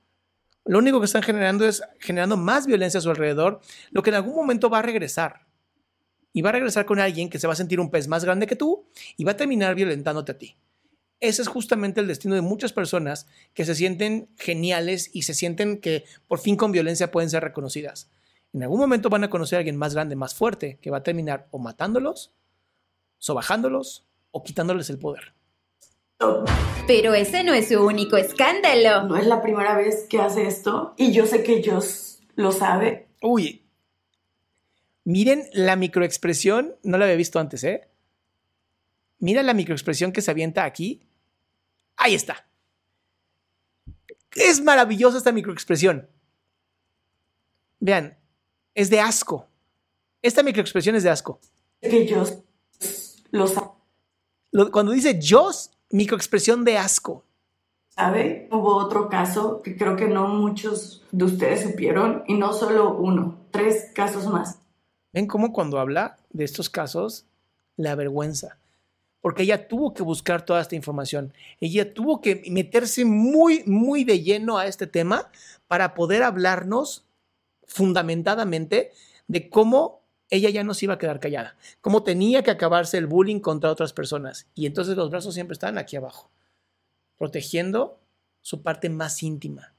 [0.67, 3.61] Lo único que están generando es generando más violencia a su alrededor,
[3.91, 5.47] lo que en algún momento va a regresar.
[6.35, 8.47] Y va a regresar con alguien que se va a sentir un pez más grande
[8.47, 8.85] que tú
[9.17, 10.57] y va a terminar violentándote a ti.
[11.19, 15.81] Ese es justamente el destino de muchas personas que se sienten geniales y se sienten
[15.81, 18.11] que por fin con violencia pueden ser reconocidas.
[18.53, 21.03] En algún momento van a conocer a alguien más grande, más fuerte, que va a
[21.03, 22.33] terminar o matándolos
[23.23, 25.33] sobajándolos o quitándoles el poder.
[26.89, 29.07] Pero ese no es su único escándalo.
[29.07, 33.07] No es la primera vez que hace esto y yo sé que ellos lo sabe.
[33.21, 33.65] Uy,
[35.05, 37.89] miren la microexpresión, no la había visto antes, ¿eh?
[39.21, 41.07] Mira la microexpresión que se avienta aquí.
[41.97, 42.49] Ahí está.
[44.35, 46.09] Es maravillosa esta microexpresión.
[47.79, 48.19] Vean,
[48.75, 49.47] es de asco.
[50.23, 51.39] Esta microexpresión es de asco.
[51.81, 52.43] Que ellos
[53.33, 53.55] los
[54.71, 55.51] Cuando dice yo,
[55.91, 57.25] microexpresión de asco.
[57.89, 58.49] ¿Sabe?
[58.51, 63.39] Hubo otro caso que creo que no muchos de ustedes supieron y no solo uno,
[63.51, 64.59] tres casos más.
[65.13, 67.27] ¿Ven cómo cuando habla de estos casos
[67.77, 68.57] la vergüenza?
[69.21, 71.33] Porque ella tuvo que buscar toda esta información.
[71.61, 75.31] Ella tuvo que meterse muy, muy de lleno a este tema
[75.69, 77.05] para poder hablarnos
[77.67, 78.91] fundamentadamente
[79.29, 80.02] de cómo
[80.33, 81.57] ella ya no se iba a quedar callada.
[81.83, 84.49] Cómo tenía que acabarse el bullying contra otras personas.
[84.55, 86.31] Y entonces los brazos siempre estaban aquí abajo,
[87.19, 88.01] protegiendo
[88.41, 89.75] su parte más íntima.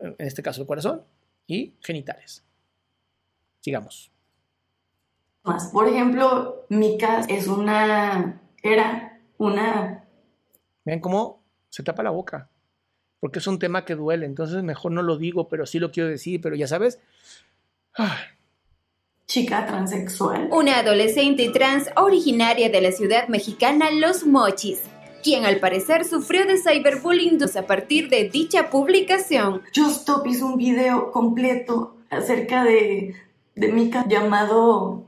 [0.00, 1.04] En este caso el corazón
[1.46, 2.44] y genitales.
[3.60, 4.10] Sigamos.
[5.44, 5.68] Más.
[5.68, 8.42] Por ejemplo, Mika es una.
[8.60, 10.04] Era una.
[10.84, 12.50] Vean cómo se tapa la boca.
[13.20, 14.26] Porque es un tema que duele.
[14.26, 16.40] Entonces mejor no lo digo, pero sí lo quiero decir.
[16.40, 16.98] Pero ya sabes.
[17.94, 18.35] Ay,
[19.26, 20.48] chica transexual.
[20.52, 24.80] Una adolescente trans originaria de la ciudad mexicana Los Mochis,
[25.22, 29.62] quien al parecer sufrió de cyberbullying a partir de dicha publicación.
[29.74, 33.14] Justop hizo un video completo acerca de,
[33.54, 35.04] de Mika llamado...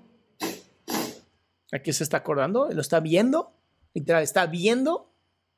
[1.71, 2.71] ¿A qué se está acordando?
[2.73, 3.53] ¿Lo está viendo?
[3.95, 5.13] Literal, está viendo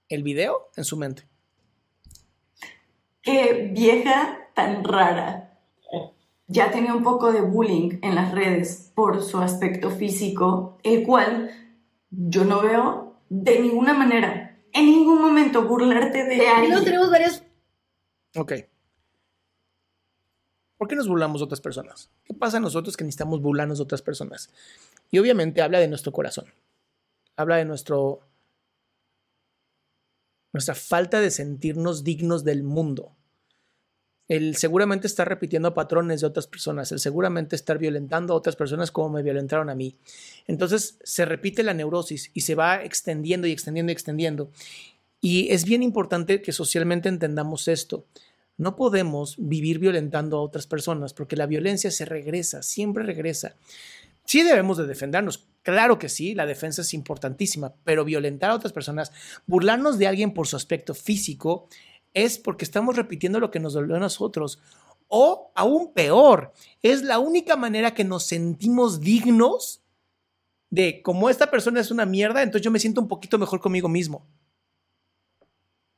[0.09, 1.23] el video en su mente.
[3.23, 5.50] Qué vieja tan rara
[6.51, 11.51] ya tenía un poco de bullying en las redes por su aspecto físico, el cual
[12.11, 16.75] yo no veo de ninguna manera, en ningún momento burlarte de alguien.
[16.75, 17.45] No tenemos varias...
[18.35, 18.53] Ok.
[20.77, 22.11] ¿Por qué nos burlamos de otras personas?
[22.25, 24.51] ¿Qué pasa a nosotros que necesitamos burlarnos de otras personas?
[25.13, 26.47] Y obviamente habla de nuestro corazón.
[27.37, 28.23] Habla de nuestro
[30.53, 33.15] nuestra falta de sentirnos dignos del mundo
[34.31, 38.93] el seguramente estar repitiendo patrones de otras personas, el seguramente estar violentando a otras personas
[38.93, 39.97] como me violentaron a mí.
[40.47, 44.53] Entonces se repite la neurosis y se va extendiendo y extendiendo y extendiendo.
[45.20, 48.07] Y es bien importante que socialmente entendamos esto.
[48.57, 53.57] No podemos vivir violentando a otras personas porque la violencia se regresa, siempre regresa.
[54.26, 58.72] Sí debemos de defendernos, claro que sí, la defensa es importantísima, pero violentar a otras
[58.72, 59.11] personas,
[59.49, 61.68] burlarnos de alguien por su aspecto físico,
[62.15, 64.61] es porque estamos repitiendo lo que nos dolió a nosotros.
[65.09, 66.53] O aún peor,
[66.83, 69.83] es la única manera que nos sentimos dignos
[70.71, 73.89] de como esta persona es una mierda, entonces yo me siento un poquito mejor conmigo
[73.89, 74.27] mismo.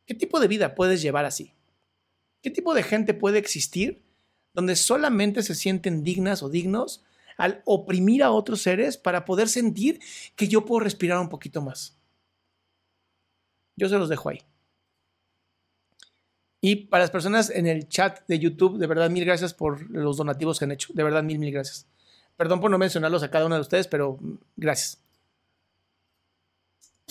[0.06, 1.54] ¿Qué tipo de vida puedes llevar así?
[2.42, 4.02] ¿Qué tipo de gente puede existir
[4.54, 7.04] donde solamente se sienten dignas o dignos
[7.36, 10.00] al oprimir a otros seres para poder sentir
[10.36, 11.98] que yo puedo respirar un poquito más?
[13.76, 14.40] Yo se los dejo ahí.
[16.64, 20.16] Y para las personas en el chat de YouTube, de verdad, mil gracias por los
[20.16, 20.92] donativos que han hecho.
[20.94, 21.88] De verdad, mil, mil gracias.
[22.36, 24.16] Perdón por no mencionarlos a cada uno de ustedes, pero
[24.56, 25.02] gracias.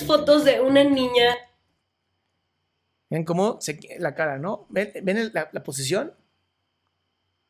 [0.08, 1.36] Fotos de una niña.
[3.10, 4.68] Ven cómo se la cara, ¿no?
[4.70, 4.94] ¿Ven,
[5.34, 6.14] la, la, posición?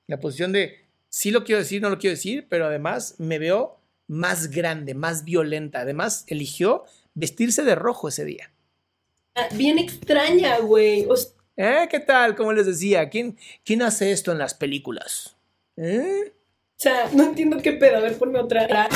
[0.07, 3.77] La posición de sí lo quiero decir, no lo quiero decir, pero además me veo
[4.07, 5.81] más grande, más violenta.
[5.81, 6.83] Además, eligió
[7.13, 8.51] vestirse de rojo ese día.
[9.53, 11.05] Bien extraña, güey.
[11.05, 11.15] O
[11.63, 11.87] ¿Eh?
[11.91, 12.35] ¿Qué tal?
[12.35, 15.35] Como les decía, ¿quién, ¿quién hace esto en las películas?
[15.77, 16.33] ¿Eh?
[16.33, 17.97] O sea, no entiendo qué pedo.
[17.97, 18.89] A ver, ponme otra.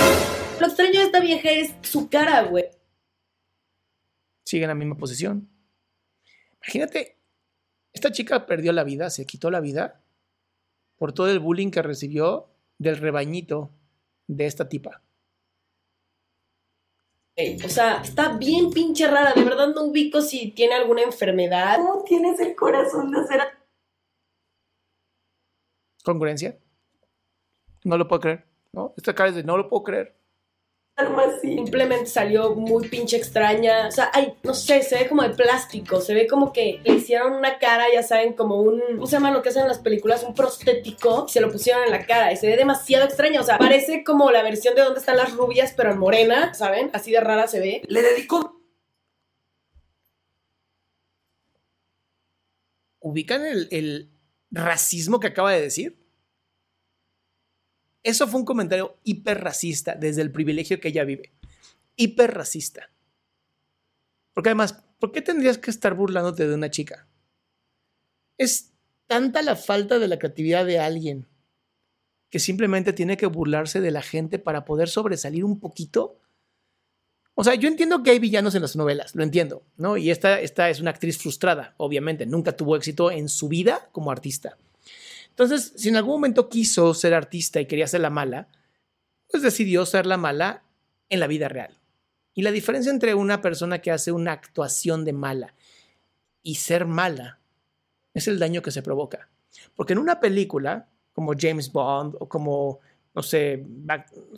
[0.60, 2.66] Lo extraño de esta vieja es su cara, güey.
[4.46, 5.48] Sigue en la misma posición.
[6.64, 7.18] Imagínate,
[7.94, 10.02] esta chica perdió la vida, se quitó la vida
[10.98, 12.50] por todo el bullying que recibió
[12.80, 13.70] del rebañito
[14.26, 15.04] de esta tipa.
[17.38, 19.34] O sea, está bien pinche rara.
[19.34, 21.78] De verdad no ubico si tiene alguna enfermedad.
[21.78, 23.42] ¿Cómo tienes el corazón de hacer
[26.04, 26.58] ¿Congruencia?
[27.84, 28.46] No lo puedo creer.
[28.72, 28.94] ¿no?
[28.96, 30.16] Esta cara es de no lo puedo creer.
[30.96, 31.56] Algo así?
[31.56, 33.88] Simplemente salió muy pinche extraña.
[33.88, 36.02] O sea, ay, no sé, se ve como de plástico.
[36.02, 38.82] Se ve como que le hicieron una cara, ya saben, como un.
[38.96, 40.24] ¿Cómo se llama lo que hacen en las películas?
[40.24, 41.26] Un prostético.
[41.28, 42.32] Y se lo pusieron en la cara.
[42.32, 43.42] Y se ve demasiado extraña.
[43.42, 46.90] O sea, parece como la versión de donde están las rubias, pero en morena, ¿saben?
[46.94, 47.82] Así de rara se ve.
[47.88, 48.56] Le dedicó
[53.00, 54.10] ¿Ubican el, el
[54.50, 56.05] racismo que acaba de decir?
[58.06, 61.34] Eso fue un comentario hiperracista desde el privilegio que ella vive.
[61.96, 62.92] Hiperracista.
[64.32, 67.08] Porque además, ¿por qué tendrías que estar burlándote de una chica?
[68.38, 68.74] Es
[69.08, 71.26] tanta la falta de la creatividad de alguien
[72.30, 76.20] que simplemente tiene que burlarse de la gente para poder sobresalir un poquito.
[77.34, 79.98] O sea, yo entiendo que hay villanos en las novelas, lo entiendo, ¿no?
[79.98, 84.12] Y esta, esta es una actriz frustrada, obviamente, nunca tuvo éxito en su vida como
[84.12, 84.60] artista.
[85.36, 88.48] Entonces, si en algún momento quiso ser artista y quería ser la mala,
[89.30, 90.64] pues decidió ser la mala
[91.10, 91.78] en la vida real.
[92.34, 95.54] Y la diferencia entre una persona que hace una actuación de mala
[96.42, 97.42] y ser mala
[98.14, 99.28] es el daño que se provoca.
[99.76, 102.80] Porque en una película, como James Bond o como,
[103.14, 103.66] no sé,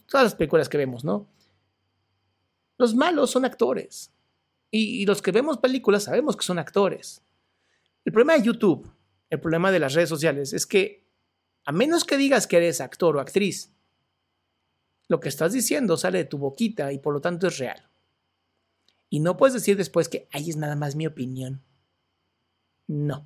[0.08, 1.28] todas las películas que vemos, ¿no?
[2.80, 4.12] Los malos son actores.
[4.72, 7.22] Y, y los que vemos películas sabemos que son actores.
[8.04, 8.92] El problema de YouTube,
[9.30, 11.06] el problema de las redes sociales, es que
[11.66, 13.74] a menos que digas que eres actor o actriz,
[15.08, 17.88] lo que estás diciendo sale de tu boquita y por lo tanto es real.
[19.10, 21.62] Y no puedes decir después que ahí es nada más mi opinión.
[22.88, 23.26] No.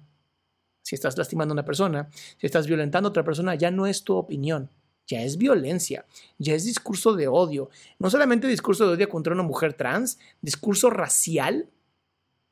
[0.82, 4.04] Si estás lastimando a una persona, si estás violentando a otra persona, ya no es
[4.04, 4.70] tu opinión,
[5.08, 6.06] ya es violencia,
[6.38, 7.70] ya es discurso de odio.
[7.99, 11.70] No solamente discurso de odio contra una mujer trans, discurso racial,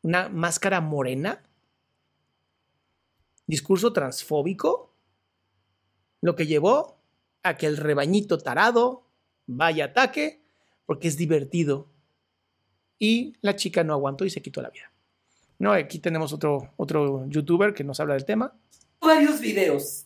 [0.02, 1.42] una máscara morena,
[3.50, 4.94] discurso transfóbico,
[6.22, 6.98] lo que llevó
[7.44, 9.04] a que el rebañito tarado
[9.48, 10.42] vaya a ataque
[10.86, 11.88] porque es divertido.
[13.00, 14.92] Y la chica no aguantó y se quitó la vida.
[15.58, 18.54] No, aquí tenemos otro, otro youtuber que nos habla del tema.
[19.02, 20.06] varios videos.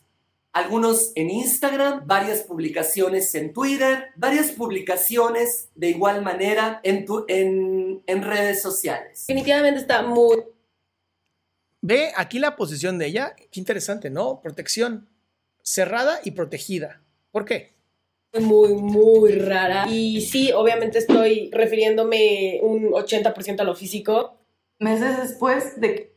[0.52, 8.02] Algunos en Instagram, varias publicaciones en Twitter, varias publicaciones de igual manera en, tu- en,
[8.06, 9.24] en redes sociales.
[9.26, 10.44] Definitivamente está muy.
[11.86, 13.36] Ve aquí la posición de ella.
[13.36, 14.40] Qué interesante, ¿no?
[14.40, 15.06] Protección
[15.60, 17.02] cerrada y protegida.
[17.30, 17.74] ¿Por qué?
[18.40, 19.86] muy, muy rara.
[19.86, 24.38] Y sí, obviamente estoy refiriéndome un 80% a lo físico.
[24.78, 26.16] Meses después de que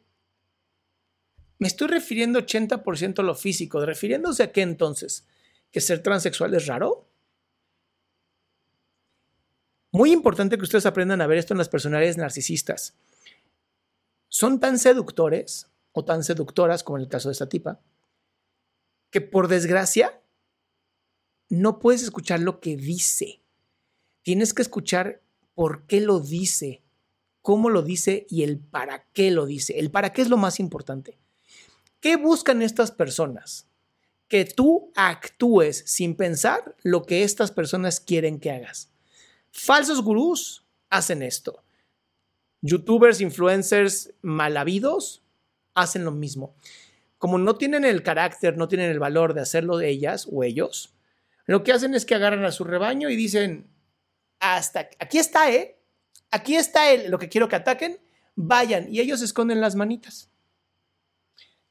[1.59, 3.85] Me estoy refiriendo 80% a lo físico.
[3.85, 5.27] ¿Refiriéndose a qué entonces?
[5.69, 7.09] ¿Que ser transexual es raro?
[9.91, 12.95] Muy importante que ustedes aprendan a ver esto en las personalidades narcisistas.
[14.39, 17.79] Son tan seductores o tan seductoras, como en el caso de esta tipa,
[19.09, 20.21] que por desgracia
[21.49, 23.41] no puedes escuchar lo que dice.
[24.21, 25.23] Tienes que escuchar
[25.55, 26.83] por qué lo dice,
[27.41, 29.79] cómo lo dice y el para qué lo dice.
[29.79, 31.17] El para qué es lo más importante.
[31.99, 33.65] ¿Qué buscan estas personas?
[34.27, 38.91] Que tú actúes sin pensar lo que estas personas quieren que hagas.
[39.49, 41.63] Falsos gurús hacen esto.
[42.61, 45.23] Youtubers, influencers malavidos
[45.73, 46.55] hacen lo mismo.
[47.17, 50.93] Como no tienen el carácter, no tienen el valor de hacerlo de ellas o ellos,
[51.47, 53.69] lo que hacen es que agarran a su rebaño y dicen,
[54.39, 55.79] hasta aquí está, ¿eh?
[56.29, 57.99] Aquí está el, lo que quiero que ataquen,
[58.35, 58.93] vayan.
[58.93, 60.29] Y ellos esconden las manitas.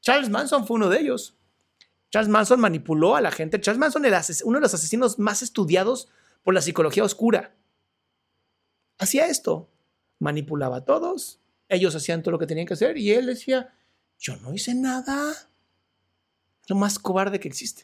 [0.01, 1.37] Charles Manson fue uno de ellos.
[2.09, 3.61] Charles Manson manipuló a la gente.
[3.61, 6.09] Charles Manson era uno de los asesinos más estudiados
[6.43, 7.55] por la psicología oscura.
[8.97, 9.69] Hacía esto.
[10.19, 11.39] Manipulaba a todos.
[11.69, 13.73] Ellos hacían todo lo que tenían que hacer y él decía,
[14.19, 15.33] yo no hice nada.
[16.67, 17.83] Lo más cobarde que existe.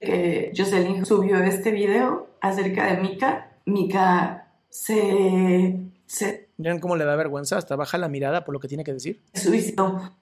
[0.00, 7.16] que Jocelyn subió este video acerca de Mika, Mika se, se Vean cómo le da
[7.16, 9.22] vergüenza, hasta baja la mirada por lo que tiene que decir.
[9.34, 10.14] suicidó.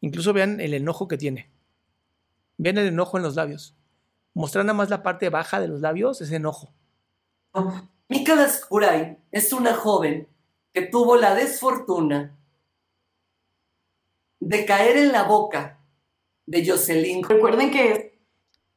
[0.00, 1.50] Incluso vean el enojo que tiene.
[2.56, 3.74] Vean el enojo en los labios.
[4.34, 6.72] Mostrar nada más la parte baja de los labios, ese enojo.
[8.08, 10.28] Mika Daskuray es una joven
[10.72, 12.36] que tuvo la desfortuna
[14.40, 15.78] de caer en la boca
[16.46, 17.22] de Jocelyn.
[17.22, 18.20] Recuerden que...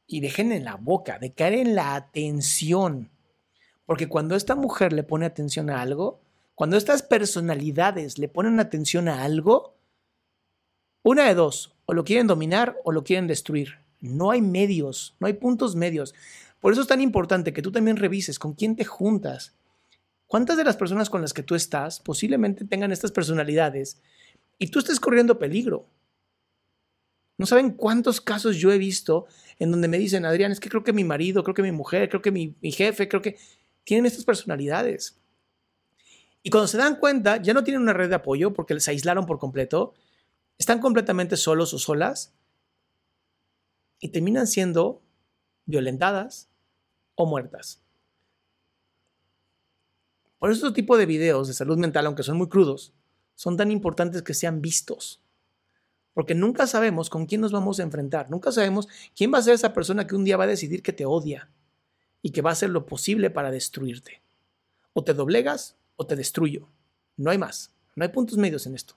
[0.06, 3.10] Y dejen en la boca, de caer en la atención.
[3.84, 6.20] Porque cuando esta mujer le pone atención a algo,
[6.54, 9.74] cuando estas personalidades le ponen atención a algo,
[11.02, 13.78] una de dos, o lo quieren dominar o lo quieren destruir.
[14.00, 16.14] No hay medios, no hay puntos medios.
[16.60, 19.54] Por eso es tan importante que tú también revises con quién te juntas.
[20.26, 24.00] ¿Cuántas de las personas con las que tú estás posiblemente tengan estas personalidades
[24.58, 25.86] y tú estés corriendo peligro?
[27.38, 29.26] No saben cuántos casos yo he visto
[29.58, 32.08] en donde me dicen, Adrián, es que creo que mi marido, creo que mi mujer,
[32.08, 33.36] creo que mi, mi jefe, creo que
[33.84, 35.20] tienen estas personalidades.
[36.42, 39.26] Y cuando se dan cuenta, ya no tienen una red de apoyo porque les aislaron
[39.26, 39.94] por completo,
[40.58, 42.34] están completamente solos o solas
[44.00, 45.02] y terminan siendo
[45.66, 46.48] violentadas
[47.14, 47.82] o muertas.
[50.38, 52.92] Por eso este tipo de videos de salud mental, aunque son muy crudos,
[53.34, 55.20] son tan importantes que sean vistos.
[56.14, 58.30] Porque nunca sabemos con quién nos vamos a enfrentar.
[58.30, 60.92] Nunca sabemos quién va a ser esa persona que un día va a decidir que
[60.92, 61.50] te odia
[62.22, 64.22] y que va a hacer lo posible para destruirte.
[64.94, 66.68] O te doblegas o te destruyo.
[67.16, 67.70] No hay más.
[67.94, 68.96] No hay puntos medios en esto.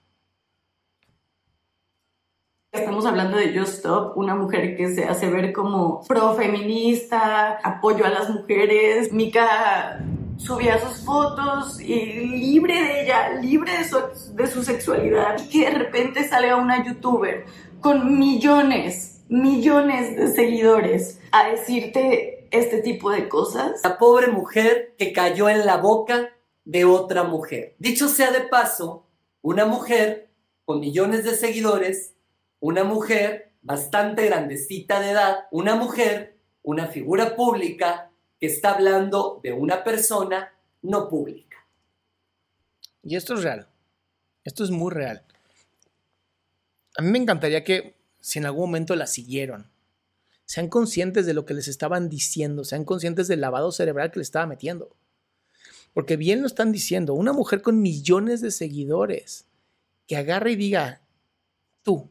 [2.71, 8.09] Estamos hablando de Just Stop, una mujer que se hace ver como profeminista, apoyo a
[8.09, 9.11] las mujeres.
[9.11, 10.05] Mika
[10.37, 13.71] subía sus fotos y libre de ella, libre
[14.35, 15.39] de su, sexualidad.
[15.39, 17.45] Y que de repente sale a una youtuber
[17.81, 23.81] con millones, millones de seguidores a decirte este tipo de cosas.
[23.83, 26.29] La pobre mujer que cayó en la boca
[26.65, 27.75] de otra mujer.
[27.79, 29.07] Dicho sea de paso,
[29.41, 30.29] una mujer
[30.65, 32.13] con millones de seguidores
[32.59, 39.53] una mujer bastante grandecita de edad, una mujer, una figura pública que está hablando de
[39.53, 41.57] una persona no pública.
[43.03, 43.67] Y esto es real.
[44.43, 45.23] Esto es muy real.
[46.97, 49.69] A mí me encantaría que si en algún momento la siguieron,
[50.45, 54.23] sean conscientes de lo que les estaban diciendo, sean conscientes del lavado cerebral que le
[54.23, 54.95] estaba metiendo.
[55.93, 59.45] Porque bien lo están diciendo, una mujer con millones de seguidores
[60.07, 61.01] que agarre y diga,
[61.83, 62.09] tú,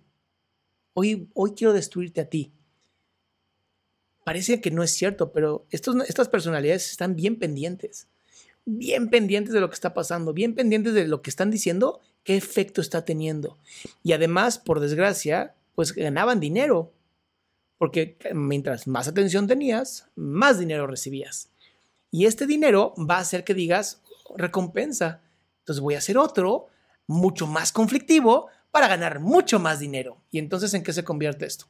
[0.99, 2.53] hoy, hoy quiero destruirte a ti.
[4.25, 8.09] Parece que no es cierto, pero estas personalidades están bien pendientes,
[8.65, 12.37] bien pendientes de lo que está pasando, bien pendientes de lo que están diciendo, qué
[12.37, 13.59] efecto está teniendo.
[14.03, 16.93] Y además, por desgracia, pues ganaban dinero,
[17.79, 21.49] porque mientras más atención tenías, más dinero recibías.
[22.11, 24.03] Y este dinero va a hacer que digas,
[24.37, 25.23] recompensa.
[25.61, 26.67] Entonces voy a hacer otro,
[27.07, 30.19] mucho más conflictivo, para ganar mucho más dinero.
[30.31, 31.67] ¿Y entonces en qué se convierte esto?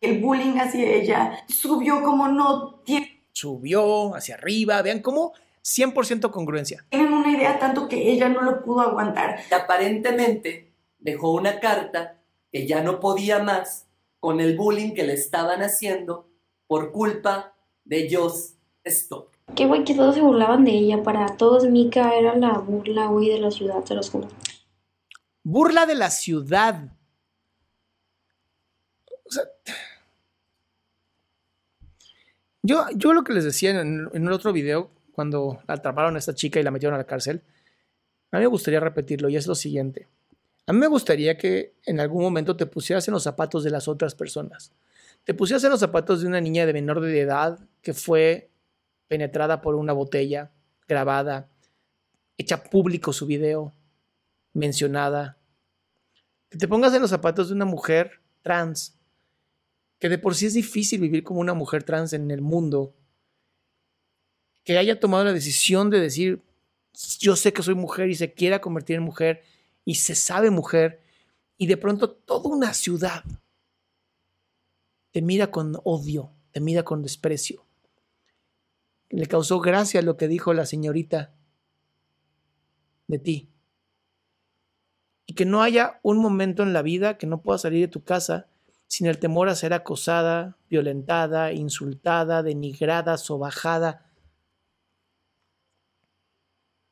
[0.00, 3.22] El bullying hacia ella subió como no tiene.
[3.32, 5.32] Subió hacia arriba, vean cómo
[5.62, 6.86] 100% congruencia.
[6.90, 9.40] Tienen una idea tanto que ella no lo pudo aguantar.
[9.50, 12.18] Aparentemente dejó una carta
[12.50, 13.86] que ya no podía más
[14.18, 16.28] con el bullying que le estaban haciendo
[16.66, 17.54] por culpa
[17.84, 18.54] de Joss
[18.84, 19.28] Stop.
[19.54, 21.02] Qué güey que todos se burlaban de ella.
[21.02, 24.28] Para todos Mika era la burla, güey, de la ciudad, se los juro.
[25.50, 26.92] Burla de la ciudad.
[32.62, 36.36] yo, yo lo que les decía en, en el otro video, cuando atraparon a esta
[36.36, 37.42] chica y la metieron a la cárcel,
[38.30, 40.06] a mí me gustaría repetirlo y es lo siguiente.
[40.68, 43.88] A mí me gustaría que en algún momento te pusieras en los zapatos de las
[43.88, 44.72] otras personas.
[45.24, 48.50] Te pusieras en los zapatos de una niña de menor de edad que fue
[49.08, 50.52] penetrada por una botella,
[50.86, 51.48] grabada,
[52.38, 53.74] hecha público su video,
[54.52, 55.39] mencionada.
[56.50, 58.98] Que te pongas en los zapatos de una mujer trans,
[60.00, 62.94] que de por sí es difícil vivir como una mujer trans en el mundo,
[64.64, 66.42] que haya tomado la decisión de decir,
[67.20, 69.44] yo sé que soy mujer y se quiera convertir en mujer
[69.84, 71.02] y se sabe mujer,
[71.56, 73.22] y de pronto toda una ciudad
[75.12, 77.64] te mira con odio, te mira con desprecio.
[79.08, 81.34] Le causó gracia lo que dijo la señorita
[83.06, 83.49] de ti
[85.30, 88.02] y que no haya un momento en la vida que no puedas salir de tu
[88.02, 88.48] casa
[88.88, 94.10] sin el temor a ser acosada, violentada, insultada, denigrada, sobajada.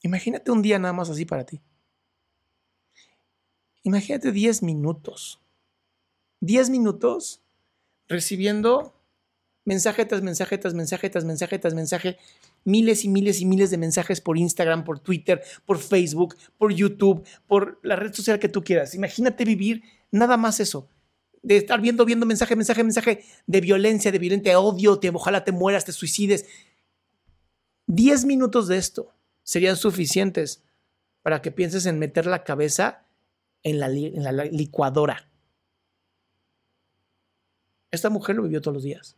[0.02, 1.60] Imagínate un día nada más así para ti.
[3.82, 5.40] Imagínate 10 minutos.
[6.38, 7.42] 10 minutos
[8.06, 8.94] recibiendo
[9.64, 12.18] mensaje tras mensaje tras mensaje tras mensaje tras mensaje
[12.68, 17.26] miles y miles y miles de mensajes por Instagram, por Twitter, por Facebook, por YouTube,
[17.46, 18.94] por la red social que tú quieras.
[18.94, 20.88] Imagínate vivir nada más eso.
[21.42, 25.52] De estar viendo, viendo mensaje, mensaje, mensaje de violencia, de violente odio, te, ojalá te
[25.52, 26.46] mueras, te suicides.
[27.86, 30.62] Diez minutos de esto serían suficientes
[31.22, 33.04] para que pienses en meter la cabeza
[33.62, 33.88] en la,
[34.44, 35.28] licuadora.
[37.90, 39.17] Esta mujer lo vivió todos los días.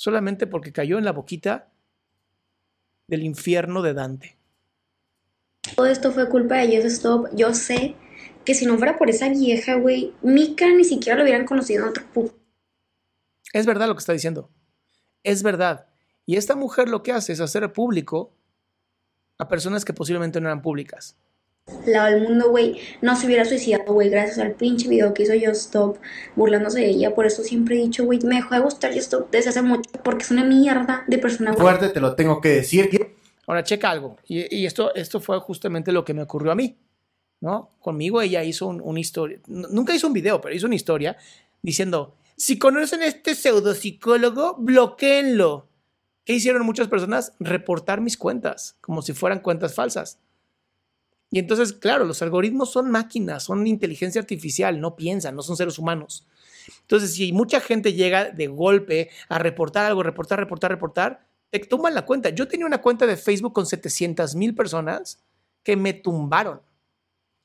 [0.00, 1.68] Solamente porque cayó en la boquita
[3.06, 4.38] del infierno de Dante.
[5.76, 7.26] Todo esto fue culpa de Yes Stop.
[7.34, 7.96] Yo sé
[8.46, 11.90] que si no fuera por esa vieja, güey, Mika ni siquiera lo hubieran conocido en
[11.90, 12.32] otro pu-
[13.52, 14.48] Es verdad lo que está diciendo.
[15.22, 15.86] Es verdad.
[16.24, 18.32] Y esta mujer lo que hace es hacer público
[19.36, 21.14] a personas que posiblemente no eran públicas.
[21.86, 22.78] Lado del mundo, güey.
[23.00, 25.98] No se hubiera suicidado, güey, gracias al pinche video que hizo Yo Stop
[26.36, 27.14] burlándose de ella.
[27.14, 29.90] Por eso siempre he dicho, güey, me dejó de gustar Yo Stop desde hace mucho
[30.02, 31.54] porque es una mierda de persona.
[31.54, 32.90] Fuerte, te lo tengo que decir.
[33.46, 34.16] Ahora, checa algo.
[34.26, 36.76] Y, y esto, esto fue justamente lo que me ocurrió a mí.
[37.40, 37.70] ¿no?
[37.80, 39.38] Conmigo ella hizo un- una historia.
[39.46, 41.16] Nunca hizo un video, pero hizo una historia
[41.62, 45.66] diciendo: Si conocen a este pseudopsicólogo, bloqueenlo.
[46.24, 47.32] ¿Qué hicieron muchas personas?
[47.40, 50.18] Reportar mis cuentas, como si fueran cuentas falsas.
[51.30, 55.78] Y entonces, claro, los algoritmos son máquinas, son inteligencia artificial, no piensan, no son seres
[55.78, 56.26] humanos.
[56.82, 61.94] Entonces, si mucha gente llega de golpe a reportar algo, reportar, reportar, reportar, te tumban
[61.94, 62.30] la cuenta.
[62.30, 65.22] Yo tenía una cuenta de Facebook con 700 mil personas
[65.62, 66.60] que me tumbaron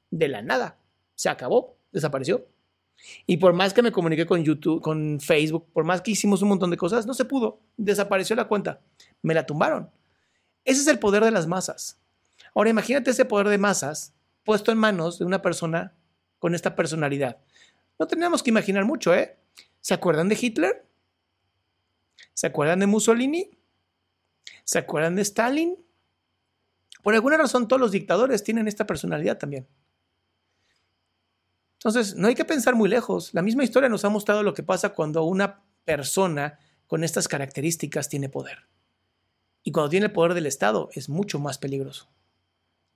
[0.10, 0.80] de la nada.
[1.16, 2.46] Se acabó, desapareció.
[3.28, 6.50] Y por más que me comuniqué con YouTube, con Facebook, por más que hicimos un
[6.50, 7.60] montón de cosas, no se pudo.
[7.78, 8.82] Desapareció la cuenta.
[9.22, 9.90] Me la tumbaron.
[10.64, 12.00] Ese es el poder de las masas.
[12.56, 15.94] Ahora imagínate ese poder de masas puesto en manos de una persona
[16.40, 17.38] con esta personalidad.
[18.00, 19.38] No tenemos que imaginar mucho, ¿eh?
[19.82, 20.88] ¿Se acuerdan de Hitler?
[22.34, 23.52] ¿Se acuerdan de Mussolini?
[24.64, 25.78] ¿Se acuerdan de Stalin?
[27.04, 29.68] Por alguna razón todos los dictadores tienen esta personalidad también.
[31.74, 33.34] Entonces, no hay que pensar muy lejos.
[33.34, 36.58] La misma historia nos ha mostrado lo que pasa cuando una persona
[36.88, 38.68] con estas características tiene poder.
[39.62, 42.10] Y cuando tiene el poder del Estado es mucho más peligroso.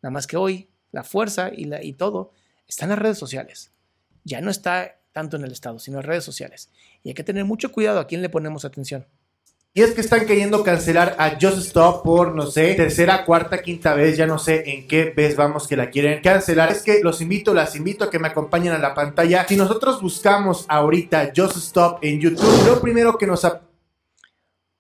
[0.01, 2.31] Nada más que hoy la fuerza y, la, y todo
[2.67, 3.71] está en las redes sociales.
[4.23, 6.69] Ya no está tanto en el Estado, sino en redes sociales.
[7.03, 9.07] Y hay que tener mucho cuidado a quién le ponemos atención.
[9.71, 13.93] Y es que están queriendo cancelar a Just Stop por, no sé, tercera, cuarta, quinta
[13.93, 16.71] vez, ya no sé en qué vez vamos que la quieren cancelar.
[16.71, 19.47] Es que los invito, las invito a que me acompañen a la pantalla.
[19.47, 23.45] Si nosotros buscamos ahorita Just Stop en YouTube, lo primero que nos...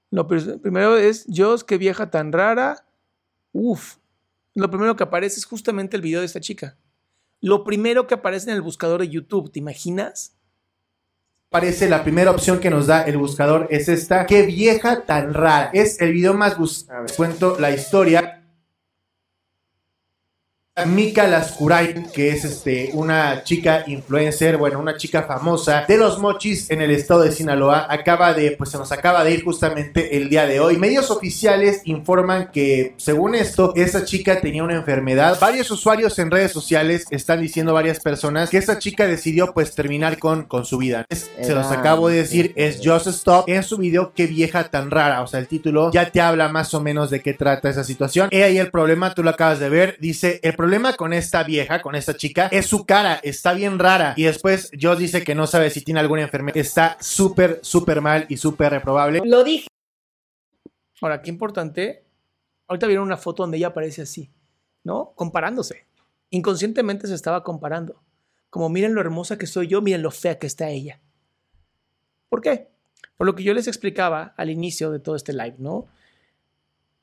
[0.09, 2.83] Lo pr- primero es Dios, qué vieja tan rara.
[3.51, 3.98] Uf.
[4.59, 6.77] Lo primero que aparece es justamente el video de esta chica.
[7.39, 10.35] Lo primero que aparece en el buscador de YouTube, ¿te imaginas?
[11.49, 14.25] Parece la primera opción que nos da el buscador es esta.
[14.25, 15.69] Qué vieja tan rara.
[15.73, 17.05] Es el video más buscado.
[17.15, 18.38] Cuento la historia.
[20.85, 26.69] Mika Lascuray, que es este, una chica influencer, bueno, una chica famosa de los mochis
[26.69, 30.29] en el estado de Sinaloa, acaba de, pues se nos acaba de ir justamente el
[30.29, 30.77] día de hoy.
[30.77, 35.37] Medios oficiales informan que, según esto, esta chica tenía una enfermedad.
[35.39, 40.17] Varios usuarios en redes sociales están diciendo varias personas que esta chica decidió pues terminar
[40.19, 41.05] con, con su vida.
[41.09, 44.91] Es- se los acabo de decir, es Just Stop en su video Qué vieja tan
[44.91, 45.21] rara.
[45.21, 48.27] O sea, el título ya te habla más o menos de qué trata esa situación.
[48.31, 49.97] He ahí el problema, tú lo acabas de ver.
[49.99, 53.19] Dice, el problema con esta vieja, con esta chica, es su cara.
[53.23, 54.13] Está bien rara.
[54.15, 56.57] Y después Joss dice que no sabe si tiene alguna enfermedad.
[56.57, 59.21] Está súper, súper mal y súper reprobable.
[59.25, 59.67] Lo dije.
[61.01, 62.05] Ahora, qué importante.
[62.67, 64.31] Ahorita vieron una foto donde ella aparece así,
[64.83, 65.13] ¿no?
[65.15, 65.87] Comparándose.
[66.29, 68.01] Inconscientemente se estaba comparando.
[68.49, 71.01] Como miren lo hermosa que soy yo, miren lo fea que está ella.
[72.29, 72.69] ¿Por qué?
[73.17, 75.87] Por lo que yo les explicaba al inicio de todo este live, ¿no?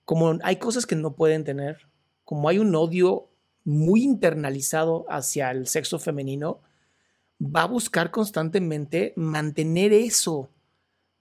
[0.04, 1.88] Como hay cosas que no pueden tener,
[2.24, 3.28] como hay un odio
[3.66, 6.62] muy internalizado hacia el sexo femenino,
[7.42, 10.48] va a buscar constantemente mantener eso,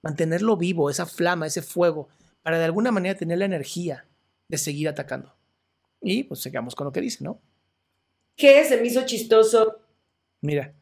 [0.00, 2.08] mantenerlo vivo, esa flama, ese fuego,
[2.42, 4.06] para de alguna manera tener la energía
[4.48, 5.34] de seguir atacando.
[6.00, 7.42] Y pues sigamos con lo que dice, ¿no?
[8.36, 8.64] ¿Qué?
[8.64, 9.80] Se me hizo chistoso.
[10.40, 10.72] Mira,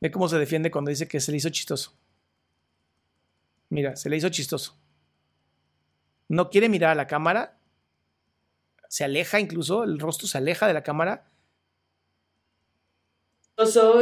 [0.00, 1.92] ve cómo se defiende cuando dice que se le hizo chistoso.
[3.68, 4.74] Mira, se le hizo chistoso.
[6.28, 7.59] No quiere mirar a la cámara.
[8.90, 11.30] Se aleja incluso, el rostro se aleja de la cámara.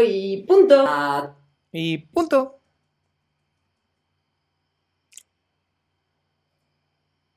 [0.02, 0.82] Y punto.
[1.70, 2.58] Y punto.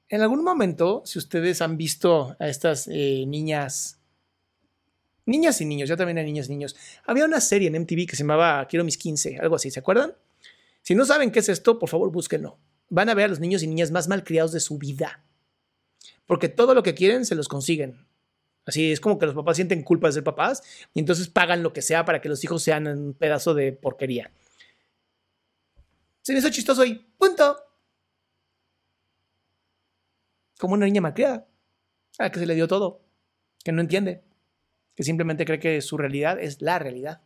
[0.07, 3.99] En algún momento, si ustedes han visto a estas eh, niñas,
[5.25, 8.15] niñas y niños, ya también hay niñas y niños, había una serie en MTV que
[8.15, 10.15] se llamaba Quiero mis 15, algo así, ¿se acuerdan?
[10.83, 12.57] Si no saben qué es esto, por favor búsquenlo.
[12.87, 15.25] Van a ver a los niños y niñas más malcriados de su vida.
[16.31, 18.07] Porque todo lo que quieren se los consiguen.
[18.65, 20.63] Así es como que los papás sienten culpa de ser papás
[20.93, 24.31] y entonces pagan lo que sea para que los hijos sean un pedazo de porquería.
[26.21, 27.57] Se me hizo chistoso y punto.
[30.57, 31.49] Como una niña malcriada.
[32.17, 33.01] A la que se le dio todo.
[33.61, 34.23] Que no entiende.
[34.95, 37.21] Que simplemente cree que su realidad es la realidad.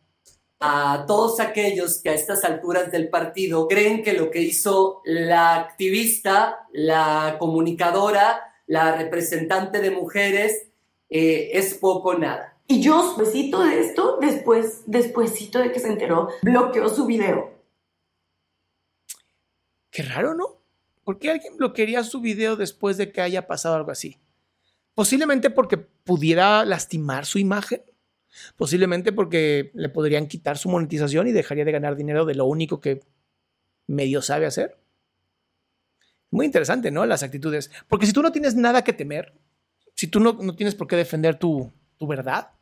[0.58, 5.54] a todos aquellos que a estas alturas del partido creen que lo que hizo la
[5.54, 10.68] activista, la comunicadora, la representante de mujeres
[11.10, 12.56] eh, es poco o nada.
[12.66, 17.52] Y yo, besito de esto, después, despuésito de que se enteró, bloqueó su video.
[19.90, 20.60] Qué raro, ¿no?
[21.04, 24.18] ¿Por qué alguien bloquearía su video después de que haya pasado algo así?
[24.94, 27.82] Posiblemente porque pudiera lastimar su imagen.
[28.56, 32.80] Posiblemente porque le podrían quitar su monetización y dejaría de ganar dinero de lo único
[32.80, 33.00] que
[33.86, 34.76] medio sabe hacer.
[36.30, 37.06] Muy interesante, ¿no?
[37.06, 37.70] Las actitudes.
[37.88, 39.34] Porque si tú no tienes nada que temer,
[39.94, 42.52] si tú no, no tienes por qué defender tu, tu verdad,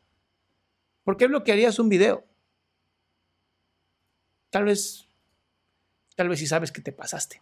[1.03, 2.23] ¿por qué bloquearías un video?
[4.49, 5.07] Tal vez,
[6.15, 7.41] tal vez si sabes que te pasaste.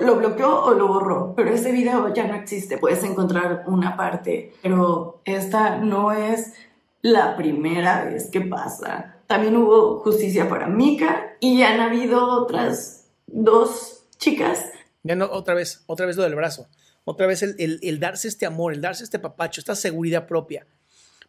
[0.00, 2.78] Lo bloqueó o lo borró, pero ese video ya no existe.
[2.78, 6.54] Puedes encontrar una parte, pero esta no es
[7.00, 9.16] la primera vez que pasa.
[9.26, 14.67] También hubo justicia para Mika y ya han habido otras dos chicas.
[15.02, 16.68] No, otra vez, otra vez lo del brazo.
[17.04, 20.66] Otra vez el darse este amor, el darse este papacho, esta seguridad propia.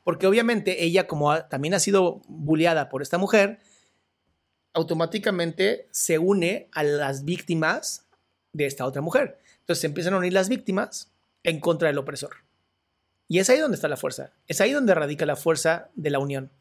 [0.03, 3.59] Porque obviamente ella, como ha- también ha sido bulleada por esta mujer,
[4.73, 8.05] automáticamente se une a las víctimas
[8.53, 9.39] de esta otra mujer.
[9.61, 11.11] Entonces se empiezan a unir las víctimas
[11.43, 12.31] en contra del opresor.
[13.27, 14.31] Y es ahí donde está la fuerza.
[14.47, 16.51] Es ahí donde radica la fuerza de la unión.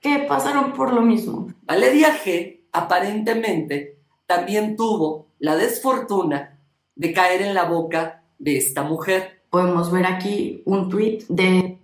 [0.00, 1.52] que pasaron por lo mismo.
[1.62, 3.97] Valeria G aparentemente
[4.28, 6.58] también tuvo la desfortuna
[6.94, 9.40] de caer en la boca de esta mujer.
[9.48, 11.78] Podemos ver aquí un tweet de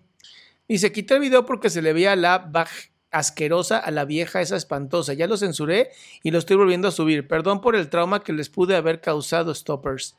[0.68, 4.42] Y se quitó el video porque se le veía la baj- asquerosa a la vieja
[4.42, 5.14] esa espantosa.
[5.14, 5.90] Ya lo censuré
[6.22, 7.26] y lo estoy volviendo a subir.
[7.26, 10.16] Perdón por el trauma que les pude haber causado, stoppers.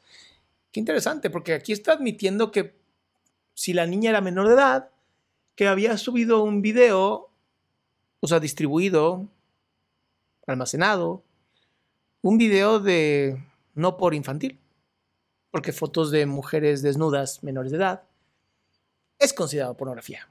[0.72, 2.73] Qué interesante, porque aquí está admitiendo que
[3.53, 4.89] si la niña era menor de edad,
[5.56, 7.30] que había subido un video,
[8.19, 9.27] o sea, distribuido,
[10.47, 11.22] almacenado,
[12.26, 13.38] un video de
[13.76, 14.60] no por infantil,
[15.52, 18.02] porque fotos de mujeres desnudas menores de edad
[19.19, 20.27] es considerado pornografía.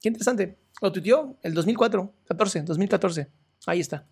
[0.00, 0.56] Qué interesante.
[0.80, 3.28] Lo tuiteó el 2004, 14, 2014.
[3.66, 4.06] Ahí está.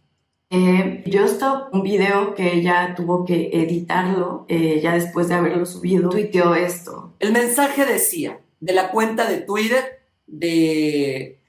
[0.50, 6.10] eh, Justo, un video que ella tuvo que editarlo eh, ya después de haberlo subido,
[6.10, 7.14] tuiteó esto.
[7.18, 11.40] El mensaje decía de la cuenta de Twitter de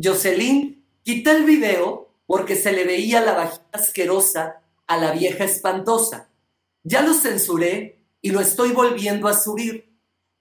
[0.00, 6.30] Jocelyn, quita el video porque se le veía la vagina asquerosa a la vieja espantosa.
[6.82, 9.94] Ya lo censuré y lo estoy volviendo a subir.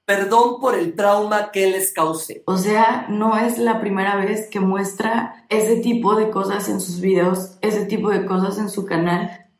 [0.05, 2.43] Perdón por el trauma que les causé.
[2.45, 7.01] O sea, no es la primera vez que muestra ese tipo de cosas en sus
[7.01, 9.51] videos, ese tipo de cosas en su canal.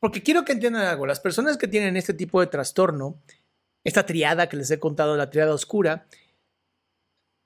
[0.00, 1.06] Porque quiero que entiendan algo.
[1.06, 3.22] Las personas que tienen este tipo de trastorno,
[3.84, 6.08] esta triada que les he contado, la triada oscura,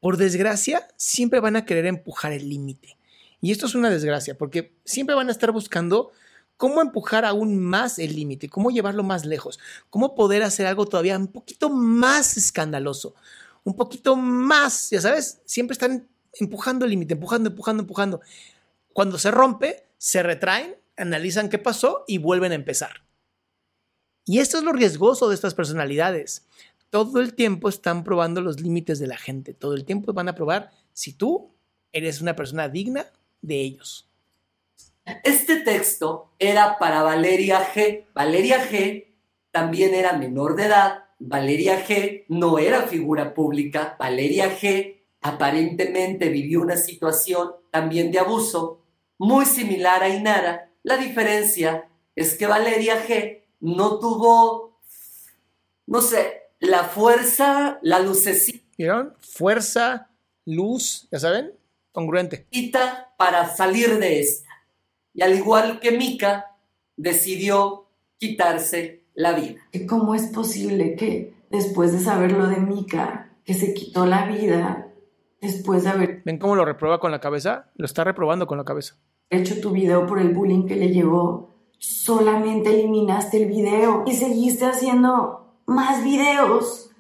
[0.00, 2.98] por desgracia, siempre van a querer empujar el límite.
[3.42, 6.12] Y esto es una desgracia, porque siempre van a estar buscando
[6.56, 9.58] cómo empujar aún más el límite, cómo llevarlo más lejos,
[9.90, 13.16] cómo poder hacer algo todavía un poquito más escandaloso,
[13.64, 18.20] un poquito más, ya sabes, siempre están empujando el límite, empujando, empujando, empujando.
[18.92, 23.02] Cuando se rompe, se retraen, analizan qué pasó y vuelven a empezar.
[24.24, 26.46] Y esto es lo riesgoso de estas personalidades.
[26.90, 30.36] Todo el tiempo están probando los límites de la gente, todo el tiempo van a
[30.36, 31.50] probar si tú
[31.90, 33.10] eres una persona digna
[33.42, 34.08] de ellos.
[35.24, 38.06] Este texto era para Valeria G.
[38.14, 39.06] Valeria G.
[39.50, 41.04] también era menor de edad.
[41.18, 42.24] Valeria G.
[42.28, 43.96] no era figura pública.
[43.98, 45.02] Valeria G.
[45.20, 48.80] aparentemente vivió una situación también de abuso
[49.18, 50.70] muy similar a Inara.
[50.82, 53.42] La diferencia es que Valeria G.
[53.60, 54.80] no tuvo,
[55.86, 59.14] no sé, la fuerza, la lucecita ¿Vieron?
[59.20, 60.08] Fuerza,
[60.44, 61.52] luz, ya saben,
[61.92, 62.46] congruente.
[63.16, 64.48] para salir de esta.
[65.14, 66.56] Y al igual que Mika,
[66.96, 67.86] decidió
[68.18, 69.60] quitarse la vida.
[69.88, 74.88] ¿Cómo es posible que después de saber lo de Mika, que se quitó la vida,
[75.40, 77.70] después de haber ¿Ven cómo lo reprueba con la cabeza?
[77.76, 78.96] Lo está reprobando con la cabeza.
[79.28, 84.64] hecho tu video por el bullying que le llegó, solamente eliminaste el video y seguiste
[84.64, 86.91] haciendo más videos?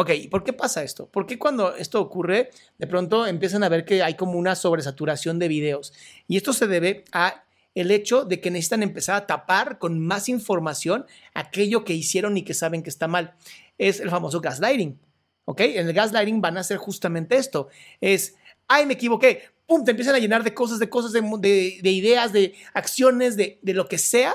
[0.00, 1.06] Ok, ¿y por qué pasa esto?
[1.08, 5.40] ¿Por qué cuando esto ocurre, de pronto empiezan a ver que hay como una sobresaturación
[5.40, 5.92] de videos?
[6.28, 7.42] Y esto se debe a
[7.74, 11.04] el hecho de que necesitan empezar a tapar con más información
[11.34, 13.34] aquello que hicieron y que saben que está mal.
[13.76, 15.00] Es el famoso gaslighting.
[15.46, 15.62] ¿Ok?
[15.62, 17.66] En el gaslighting van a hacer justamente esto.
[18.00, 18.36] Es,
[18.68, 19.42] ay, me equivoqué.
[19.66, 23.36] Pum, te empiezan a llenar de cosas, de cosas, de, de- de ideas, de acciones,
[23.36, 24.32] de, de lo que sea,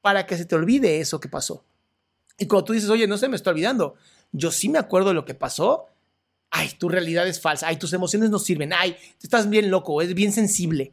[0.00, 1.64] para que se te olvide eso que pasó.
[2.36, 3.94] Y cuando tú dices, oye, no se me está olvidando,
[4.32, 5.86] yo sí me acuerdo de lo que pasó.
[6.50, 7.68] Ay, tu realidad es falsa.
[7.68, 8.72] Ay, tus emociones no sirven.
[8.72, 10.92] Ay, tú estás bien loco, es bien sensible.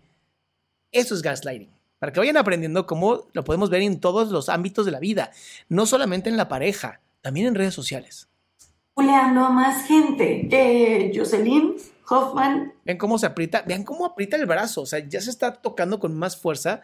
[0.91, 1.69] Eso es gaslighting.
[1.99, 5.31] Para que vayan aprendiendo cómo lo podemos ver en todos los ámbitos de la vida,
[5.69, 8.27] no solamente en la pareja, también en redes sociales.
[8.93, 10.47] Juliando a más gente.
[10.49, 11.75] que Jocelyn
[12.09, 12.73] Hoffman.
[12.85, 15.99] Vean cómo se aprieta, vean cómo aprieta el brazo, o sea, ya se está tocando
[15.99, 16.81] con más fuerza.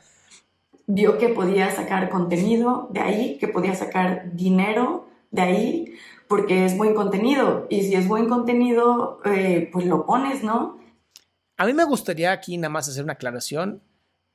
[0.87, 5.93] Vio que podía sacar contenido de ahí, que podía sacar dinero de ahí,
[6.31, 7.67] porque es buen contenido.
[7.69, 10.79] Y si es buen contenido, eh, pues lo pones, ¿no?
[11.57, 13.83] A mí me gustaría aquí nada más hacer una aclaración.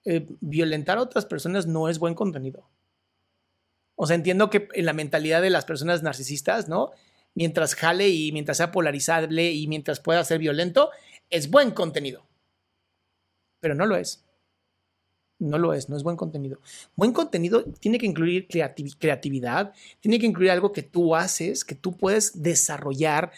[0.04, 2.68] Eh, violentar a otras personas no es buen contenido.
[3.94, 6.90] O sea, entiendo que en la mentalidad de las personas narcisistas, ¿no?
[7.34, 10.90] Mientras jale y mientras sea polarizable y mientras pueda ser violento,
[11.30, 12.26] es buen contenido.
[13.58, 14.25] Pero no lo es.
[15.38, 16.60] No lo es, no es buen contenido.
[16.94, 21.96] Buen contenido tiene que incluir creatividad, tiene que incluir algo que tú haces, que tú
[21.96, 23.32] puedes desarrollar.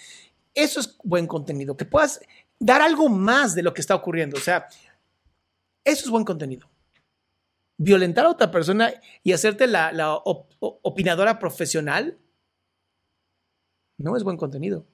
[0.55, 2.21] Eso es buen contenido, que puedas
[2.59, 4.37] dar algo más de lo que está ocurriendo.
[4.37, 4.69] O sea,
[5.85, 6.69] eso es buen contenido.
[7.79, 8.93] Violentar a otra persona
[9.23, 10.21] y hacerte la,
[10.61, 12.19] opinadora profesional
[13.99, 14.87] no es buen contenido.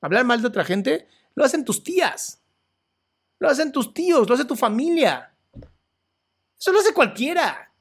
[0.00, 2.42] Hablar mal de otra gente lo hacen tus tías,
[3.40, 5.33] lo hacen tus tíos, lo hace tu familia.
[6.58, 7.72] Eso lo hace cualquiera.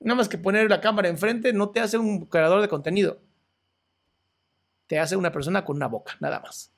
[0.00, 3.20] Nada más que poner la cámara enfrente no te hace un creador de contenido.
[4.86, 6.72] Te hace una persona con una boca, nada más.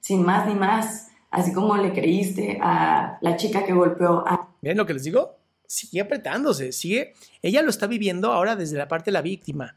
[0.00, 4.48] Sin más ni más así como le creíste a la chica que golpeó a...
[4.62, 5.36] ¿Ven lo que les digo?
[5.66, 7.14] Sigue apretándose, sigue...
[7.42, 9.76] Ella lo está viviendo ahora desde la parte de la víctima.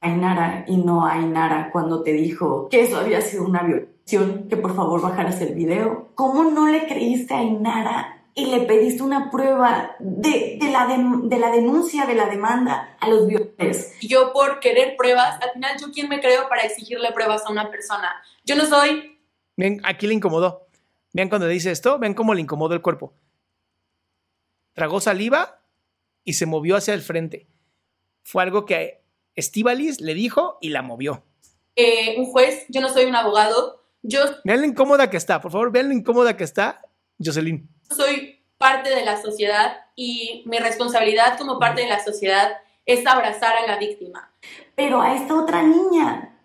[0.00, 4.56] Ainara y no a Ainara cuando te dijo que eso había sido una violación, que
[4.56, 6.10] por favor bajaras el video.
[6.14, 11.50] ¿Cómo no le creíste a Ainara y le pediste una prueba de, la, de, la
[11.50, 13.94] denuncia, de la demanda a los violadores?
[14.00, 17.70] Yo por querer pruebas, al final yo quién me creo para exigirle pruebas a una
[17.70, 18.10] persona.
[18.44, 19.18] Yo no soy...
[19.56, 20.66] Ven, aquí le incomodó.
[21.12, 23.12] Vean cuando dice esto, ven cómo le incomodó el cuerpo.
[24.72, 25.60] Tragó saliva
[26.24, 27.46] y se movió hacia el frente.
[28.22, 29.02] Fue algo que
[29.34, 31.22] Estivalis le dijo y la movió.
[31.76, 33.82] Eh, un juez, yo no soy un abogado.
[34.02, 36.82] Yo vean lo incómoda que está, por favor, vean lo incómoda que está
[37.24, 37.68] Jocelyn.
[37.90, 42.52] Soy parte de la sociedad y mi responsabilidad como parte de la sociedad
[42.86, 44.32] es abrazar a la víctima.
[44.74, 46.38] Pero a esta otra niña,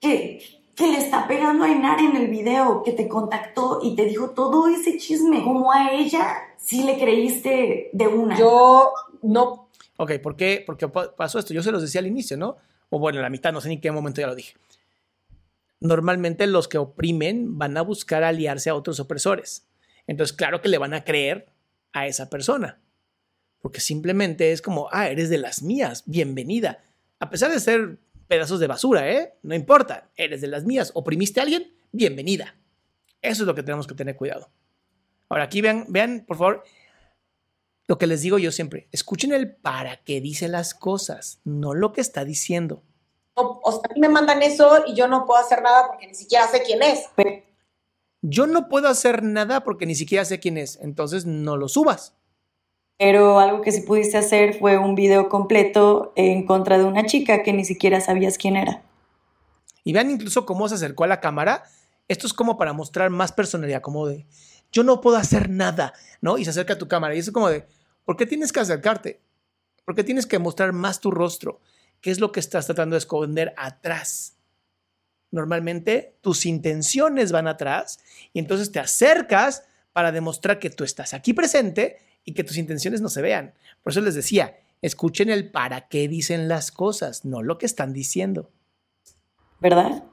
[0.00, 0.40] que
[0.76, 4.30] que le está pegando a Enar en el video, que te contactó y te dijo
[4.30, 8.38] todo ese chisme, como a ella sí le creíste de una.
[8.38, 8.92] Yo
[9.22, 9.70] no.
[9.96, 10.62] Ok, ¿por qué?
[10.64, 11.54] Porque pasó esto.
[11.54, 12.58] Yo se los decía al inicio, ¿no?
[12.90, 14.54] O bueno, en la mitad, no sé ni en qué momento ya lo dije.
[15.80, 19.66] Normalmente los que oprimen van a buscar aliarse a otros opresores.
[20.06, 21.46] Entonces, claro que le van a creer
[21.92, 22.80] a esa persona.
[23.60, 26.84] Porque simplemente es como, ah, eres de las mías, bienvenida.
[27.18, 29.34] A pesar de ser pedazos de basura, ¿eh?
[29.42, 32.56] No importa, eres de las mías, oprimiste a alguien, bienvenida.
[33.22, 34.50] Eso es lo que tenemos que tener cuidado.
[35.28, 36.64] Ahora aquí vean, vean, por favor,
[37.88, 41.92] lo que les digo yo siempre, escuchen el para qué dice las cosas, no lo
[41.92, 42.82] que está diciendo.
[43.34, 46.14] O, sea, a mí me mandan eso y yo no puedo hacer nada porque ni
[46.14, 47.04] siquiera sé quién es.
[48.22, 52.14] Yo no puedo hacer nada porque ni siquiera sé quién es, entonces no lo subas.
[52.98, 57.42] Pero algo que sí pudiste hacer fue un video completo en contra de una chica
[57.42, 58.82] que ni siquiera sabías quién era.
[59.84, 61.64] Y vean incluso cómo se acercó a la cámara.
[62.08, 64.26] Esto es como para mostrar más personalidad, como de,
[64.72, 66.38] yo no puedo hacer nada, ¿no?
[66.38, 67.14] Y se acerca a tu cámara.
[67.14, 67.66] Y es como de,
[68.04, 69.20] ¿por qué tienes que acercarte?
[69.84, 71.60] ¿Por qué tienes que mostrar más tu rostro?
[72.00, 74.35] ¿Qué es lo que estás tratando de esconder atrás?
[75.36, 78.00] Normalmente tus intenciones van atrás
[78.32, 83.02] y entonces te acercas para demostrar que tú estás aquí presente y que tus intenciones
[83.02, 83.52] no se vean.
[83.82, 87.92] Por eso les decía, escuchen el para qué dicen las cosas, no lo que están
[87.92, 88.48] diciendo.
[89.60, 90.04] ¿Verdad?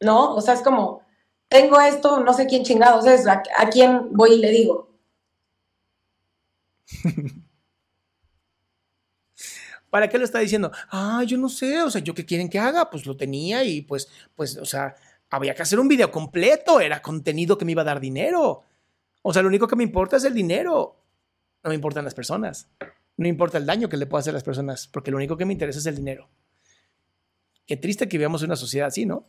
[0.00, 1.02] No, o sea, es como,
[1.48, 4.88] tengo esto, no sé quién chingados es, a, quién voy y le digo.
[9.92, 10.72] ¿Para qué lo está diciendo?
[10.90, 13.82] Ah, yo no sé, o sea, yo qué quieren que haga, pues lo tenía y
[13.82, 14.96] pues, pues, o sea,
[15.28, 18.64] había que hacer un video completo, era contenido que me iba a dar dinero.
[19.20, 20.96] O sea, lo único que me importa es el dinero
[21.62, 22.68] no me importan las personas.
[23.16, 25.44] No importa el daño que le pueda hacer a las personas, porque lo único que
[25.44, 26.28] me interesa es el dinero.
[27.66, 29.26] Qué triste que vivamos una sociedad así, ¿no?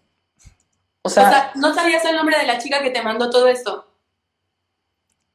[1.03, 3.89] O sea, ¿no sabías el nombre de la chica que te mandó todo esto?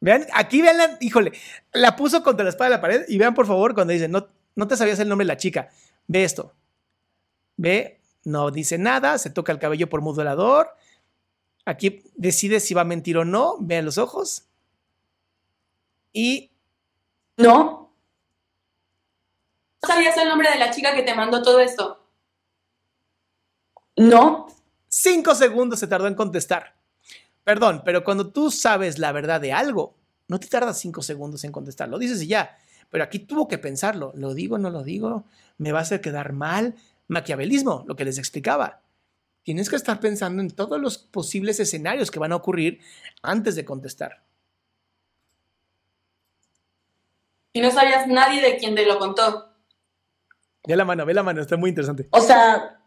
[0.01, 1.33] Vean, aquí vean la, híjole,
[1.73, 4.29] la puso contra la espada de la pared y vean por favor cuando dice, no,
[4.59, 5.71] no te sabías el nombre de la chica.
[6.09, 6.53] Ve esto.
[7.57, 10.71] Ve, no dice nada, se toca el cabello por modulador.
[11.65, 14.49] Aquí decide si va a mentir o no, vean los ojos.
[16.13, 16.51] Y
[17.37, 17.95] no.
[19.81, 22.05] ¿No sabías el nombre de la chica que te mandó todo esto?
[23.95, 24.49] No.
[24.89, 26.75] Cinco segundos se tardó en contestar.
[27.45, 29.95] Perdón, pero cuando tú sabes la verdad de algo,
[30.27, 31.89] no te tardas cinco segundos en contestar.
[31.89, 32.59] Lo dices y ya.
[32.91, 34.13] Pero aquí tuvo que pensarlo.
[34.15, 35.25] ¿Lo digo, no lo digo?
[35.59, 36.75] ¿Me va a hacer quedar mal?
[37.09, 38.81] Maquiavelismo, lo que les explicaba.
[39.43, 42.81] Tienes que estar pensando en todos los posibles escenarios que van a ocurrir
[43.23, 44.23] antes de contestar.
[47.53, 49.53] Y no sabías nadie de quien te lo contó.
[50.67, 52.07] Ve la mano, ve la mano, está muy interesante.
[52.11, 52.79] O sea,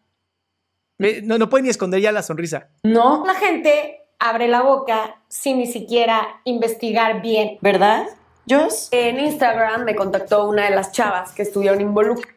[1.23, 2.69] No, no puede ni esconder ya la sonrisa.
[2.84, 3.26] no.
[3.26, 7.57] La gente abre la boca sin ni siquiera investigar bien.
[7.61, 8.06] ¿Verdad?
[8.50, 8.90] Jos.
[8.92, 12.36] En Instagram me contactó una de las chavas que estuvieron involucradas.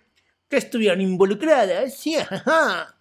[0.48, 2.94] Que estuvieron involucradas, sí, ajá.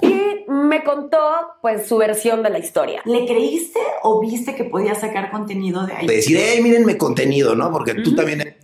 [0.00, 1.18] Y me contó,
[1.60, 3.02] pues, su versión de la historia.
[3.04, 6.06] ¿Le creíste o viste que podía sacar contenido de ahí?
[6.06, 7.70] De decir, hey, mírenme contenido, ¿no?
[7.70, 8.56] Porque tú también...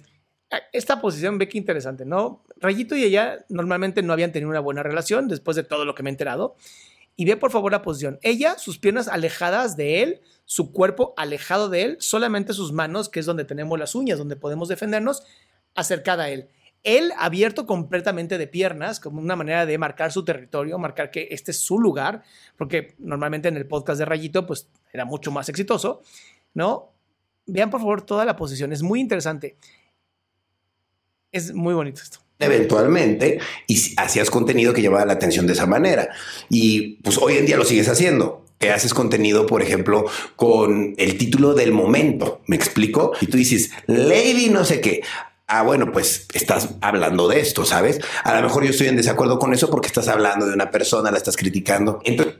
[0.72, 2.42] Esta posición, ve que interesante, ¿no?
[2.56, 6.02] Rayito y ella normalmente no habían tenido una buena relación después de todo lo que
[6.02, 6.56] me he enterado.
[7.20, 8.20] Y ve por favor la posición.
[8.22, 13.18] Ella, sus piernas alejadas de él, su cuerpo alejado de él, solamente sus manos, que
[13.18, 15.24] es donde tenemos las uñas, donde podemos defendernos,
[15.74, 16.48] acercada a él.
[16.84, 21.50] Él abierto completamente de piernas, como una manera de marcar su territorio, marcar que este
[21.50, 22.22] es su lugar,
[22.56, 26.02] porque normalmente en el podcast de Rayito, pues era mucho más exitoso,
[26.54, 26.92] ¿no?
[27.46, 29.58] Vean por favor toda la posición, es muy interesante.
[31.32, 32.27] Es muy bonito esto.
[32.38, 36.10] Eventualmente y hacías contenido que llamaba la atención de esa manera.
[36.48, 38.44] Y pues hoy en día lo sigues haciendo.
[38.58, 40.04] Que haces contenido, por ejemplo,
[40.34, 42.40] con el título del momento.
[42.46, 43.12] ¿Me explico?
[43.20, 45.00] Y tú dices, Lady no sé qué.
[45.46, 48.00] Ah, bueno, pues estás hablando de esto, ¿sabes?
[48.24, 51.12] A lo mejor yo estoy en desacuerdo con eso porque estás hablando de una persona,
[51.12, 52.00] la estás criticando.
[52.04, 52.34] Entonces,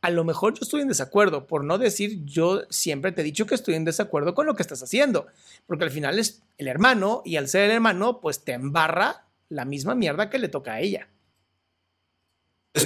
[0.00, 3.46] A lo mejor yo estoy en desacuerdo, por no decir yo siempre te he dicho
[3.46, 5.26] que estoy en desacuerdo con lo que estás haciendo,
[5.66, 9.64] porque al final es el hermano y al ser el hermano, pues te embarra la
[9.64, 11.08] misma mierda que le toca a ella.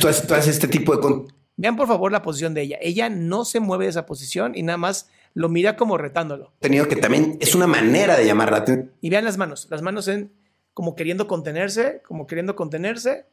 [0.00, 2.78] tú haces, tú haces este tipo de con- Vean por favor la posición de ella.
[2.80, 6.50] Ella no se mueve de esa posición y nada más lo mira como retándolo.
[6.52, 8.92] contenido que también es una manera de llamar la atención.
[9.00, 10.32] Y vean las manos, las manos en
[10.72, 13.26] como queriendo contenerse, como queriendo contenerse.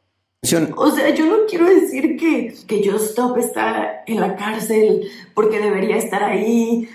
[0.76, 5.02] O sea, yo no quiero decir que, que Just Stop está en la cárcel
[5.34, 6.88] porque debería estar ahí.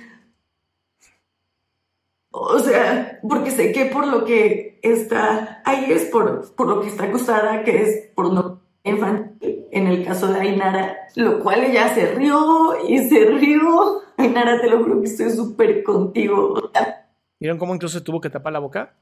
[2.31, 6.87] O sea, porque sé que por lo que está ahí es por, por lo que
[6.87, 11.93] está acusada, que es por no infantil, en el caso de Ainara, lo cual ella
[11.93, 14.01] se rió y se rió.
[14.17, 16.71] Ainara, te lo juro que estoy súper contigo.
[17.39, 18.95] ¿Vieron cómo incluso tuvo que tapar la boca?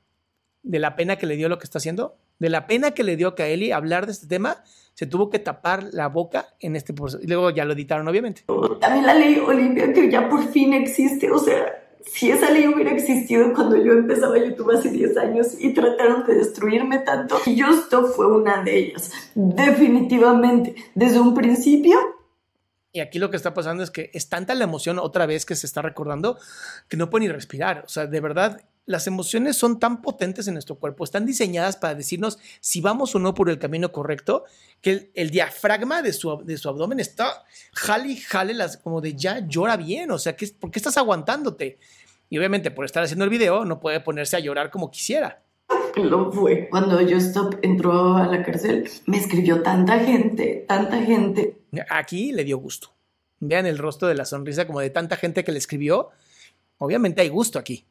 [0.63, 2.17] De la pena que le dio lo que está haciendo.
[2.39, 5.39] De la pena que le dio a Kaeli hablar de este tema, se tuvo que
[5.39, 7.21] tapar la boca en este proceso.
[7.23, 8.43] Y luego ya lo editaron, obviamente.
[8.79, 12.91] También la ley Olimpia que ya por fin existe, o sea, si esa ley hubiera
[12.91, 18.07] existido cuando yo empezaba YouTube hace 10 años y trataron de destruirme tanto, y Justo
[18.07, 21.97] fue una de ellas, definitivamente, desde un principio.
[22.91, 25.55] Y aquí lo que está pasando es que es tanta la emoción otra vez que
[25.55, 26.39] se está recordando
[26.87, 27.83] que no puede ni respirar.
[27.85, 31.93] O sea, de verdad, las emociones son tan potentes en nuestro cuerpo, están diseñadas para
[31.93, 34.45] decirnos si vamos o no por el camino correcto,
[34.81, 38.99] que el, el diafragma de su, de su abdomen está jale y jale las, como
[38.99, 40.09] de ya llora bien.
[40.09, 41.77] O sea, ¿qué, ¿por qué estás aguantándote?
[42.31, 45.43] Y obviamente por estar haciendo el video no puede ponerse a llorar como quisiera.
[45.95, 46.67] Lo fue.
[46.71, 51.59] Cuando Justo entró a la cárcel, me escribió tanta gente, tanta gente.
[51.91, 52.89] Aquí le dio gusto.
[53.39, 56.09] Vean el rostro de la sonrisa como de tanta gente que le escribió.
[56.79, 57.85] Obviamente hay gusto aquí.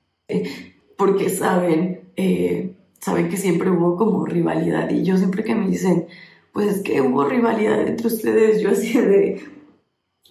[0.99, 6.09] Porque saben, eh, saben que siempre hubo como rivalidad y yo siempre que me dicen,
[6.53, 9.41] pues es que hubo rivalidad entre ustedes, yo así de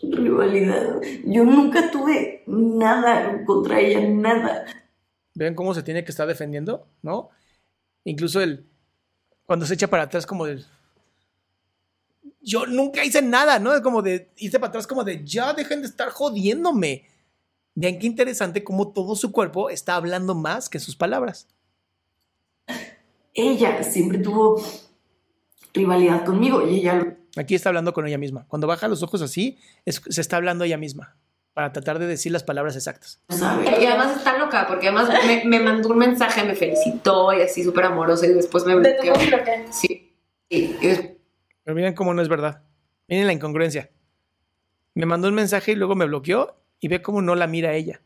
[0.03, 4.65] rivalidad, yo nunca tuve nada contra ella, nada.
[5.34, 6.85] ¿Ven cómo se tiene que estar defendiendo?
[7.02, 7.30] ¿No?
[8.03, 8.68] Incluso el
[9.45, 10.65] cuando se echa para atrás como del
[12.41, 13.73] yo nunca hice nada, ¿no?
[13.73, 17.06] Es como de irse para atrás como de ya dejen de estar jodiéndome.
[17.79, 21.47] Vean qué interesante cómo todo su cuerpo está hablando más que sus palabras.
[23.35, 24.59] Ella siempre tuvo
[25.73, 28.47] rivalidad conmigo y ella Aquí está hablando con ella misma.
[28.47, 31.17] Cuando baja los ojos así, es- se está hablando ella misma
[31.53, 33.21] para tratar de decir las palabras exactas.
[33.29, 37.63] Y además está loca, porque además me, me mandó un mensaje, me felicitó y así
[37.63, 39.71] súper amoroso y después me ¿De tu bloqueó.
[39.71, 40.15] Sí.
[40.49, 42.63] Pero miren cómo no es verdad.
[43.07, 43.91] Miren la incongruencia.
[44.95, 48.01] Me mandó un mensaje y luego me bloqueó y ve cómo no la mira ella.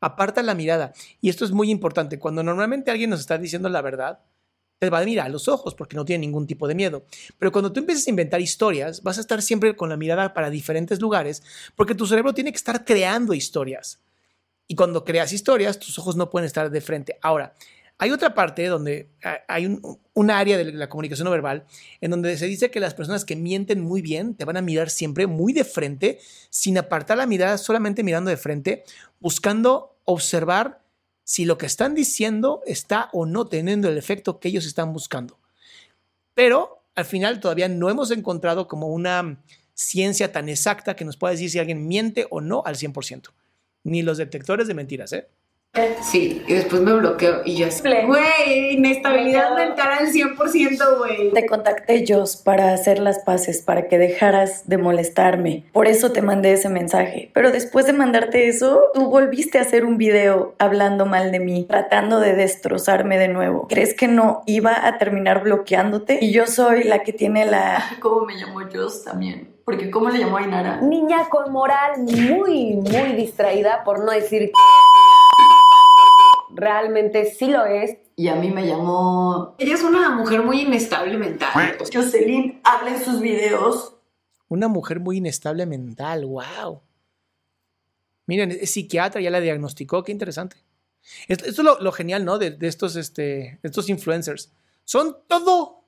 [0.00, 0.92] Aparta la mirada.
[1.20, 2.18] Y esto es muy importante.
[2.18, 4.20] Cuando normalmente alguien nos está diciendo la verdad,
[4.78, 7.04] te va a mirar a los ojos porque no tiene ningún tipo de miedo.
[7.38, 10.48] Pero cuando tú empiezas a inventar historias, vas a estar siempre con la mirada para
[10.48, 11.42] diferentes lugares
[11.76, 14.00] porque tu cerebro tiene que estar creando historias.
[14.66, 17.18] Y cuando creas historias, tus ojos no pueden estar de frente.
[17.20, 17.54] Ahora,
[18.02, 21.66] Hay otra parte donde ha- hay un, un área de la comunicación no verbal
[22.00, 24.88] en donde se dice que las personas que mienten muy bien te van a mirar
[24.90, 26.18] siempre muy de frente,
[26.48, 28.84] sin apartar la mirada, solamente mirando de frente,
[29.20, 30.80] buscando observar
[31.24, 35.38] si lo que están diciendo está o no teniendo el efecto que ellos están buscando.
[36.34, 39.42] Pero al final todavía no hemos encontrado como una
[39.74, 43.30] ciencia tan exacta que nos pueda decir si alguien miente o no al 100%.
[43.84, 45.28] Ni los detectores de mentiras, ¿eh?
[46.02, 47.80] Sí, y después me bloqueo y yo así.
[47.82, 51.32] Güey, inestabilidad mental al 100%, güey.
[51.32, 55.66] Te contacté, Jos, para hacer las paces, para que dejaras de molestarme.
[55.72, 57.30] Por eso te mandé ese mensaje.
[57.34, 61.66] Pero después de mandarte eso, tú volviste a hacer un video hablando mal de mí,
[61.68, 63.68] tratando de destrozarme de nuevo.
[63.68, 66.18] ¿Crees que no iba a terminar bloqueándote?
[66.20, 67.96] Y yo soy la que tiene la...
[68.00, 69.60] ¿Cómo me llamó Jos también?
[69.64, 70.80] Porque ¿cómo le llamó a Inara?
[70.80, 74.52] Niña con moral muy, muy distraída, por no decir que
[76.54, 77.96] realmente sí lo es.
[78.16, 79.54] Y a mí me llamó...
[79.58, 81.76] Ella es una mujer muy inestable mental.
[81.92, 83.96] Jocelyn habla en sus videos.
[84.48, 86.82] Una mujer muy inestable mental, wow.
[88.26, 90.56] Miren, es psiquiatra, ya la diagnosticó, qué interesante.
[91.28, 92.38] Esto, esto es lo, lo genial, ¿no?
[92.38, 94.52] De, de estos, este, estos influencers.
[94.84, 95.84] Son todo.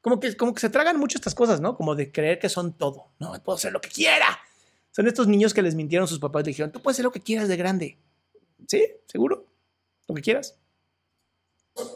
[0.00, 1.76] Como que, como que se tragan mucho estas cosas, ¿no?
[1.76, 3.12] Como de creer que son todo.
[3.18, 4.38] No, puedo hacer lo que quiera.
[4.90, 7.12] Son estos niños que les mintieron sus papás y le dijeron, tú puedes hacer lo
[7.12, 7.98] que quieras de grande.
[8.66, 8.84] ¿Sí?
[9.06, 9.46] ¿Seguro?
[10.08, 10.58] Lo que quieras.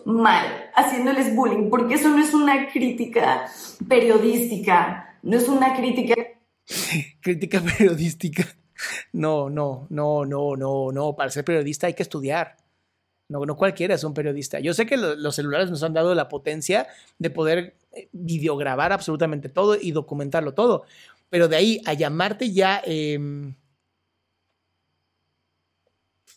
[0.04, 3.48] mal, haciéndoles bullying, porque eso no es una crítica
[3.88, 6.14] periodística, no es una crítica...
[7.20, 8.44] Crítica periodística.
[9.12, 11.16] No, no, no, no, no, no.
[11.16, 12.56] Para ser periodista hay que estudiar.
[13.28, 14.60] No, no cualquiera es un periodista.
[14.60, 16.86] Yo sé que lo- los celulares nos han dado la potencia
[17.18, 20.84] de poder eh, videograbar absolutamente todo y documentarlo todo.
[21.30, 23.54] Pero de ahí a llamarte ya, em,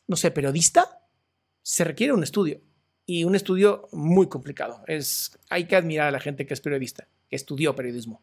[0.07, 1.02] no sé, periodista,
[1.61, 2.61] se requiere un estudio.
[3.06, 4.84] Y un estudio muy complicado.
[4.88, 8.22] Es, hay que admirar a la gente que es periodista, que estudió periodismo.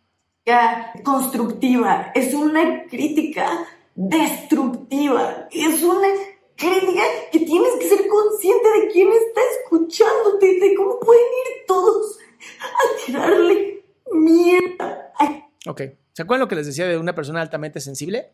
[1.04, 6.08] constructiva, es una crítica destructiva, es una
[6.56, 12.18] crítica que tienes que ser consciente de quién está escuchándote, de cómo pueden ir todos
[12.60, 15.12] a tirarle mierda.
[15.18, 15.82] Ay, Ok.
[16.12, 18.32] ¿Se acuerdan lo que les decía de una persona altamente sensible?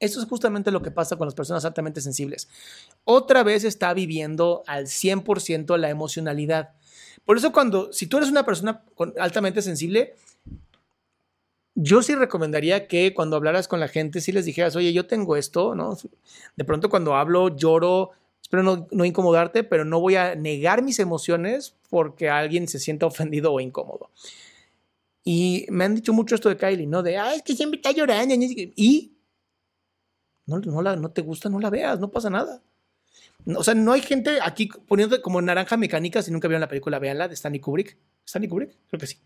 [0.00, 2.48] Esto es justamente lo que pasa con las personas altamente sensibles.
[3.04, 6.74] Otra vez está viviendo al 100% la emocionalidad.
[7.24, 8.84] Por eso cuando, si tú eres una persona
[9.18, 10.14] altamente sensible,
[11.74, 15.36] yo sí recomendaría que cuando hablaras con la gente, sí les dijeras, oye, yo tengo
[15.36, 15.96] esto, ¿no?
[16.56, 18.10] De pronto cuando hablo, lloro,
[18.40, 23.06] espero no, no incomodarte, pero no voy a negar mis emociones porque alguien se sienta
[23.06, 24.10] ofendido o incómodo.
[25.22, 27.02] Y me han dicho mucho esto de Kylie, ¿no?
[27.02, 28.34] De, ay, es que siempre está llorando.
[28.34, 29.17] Y
[30.48, 32.62] no, no, la, no te gusta, no la veas, no pasa nada.
[33.54, 36.98] O sea, no hay gente aquí poniendo como naranja mecánica, si nunca vieron la película,
[36.98, 37.98] véanla, de Stanley Kubrick.
[38.26, 38.70] ¿Stanley Kubrick?
[38.88, 39.18] Creo que sí.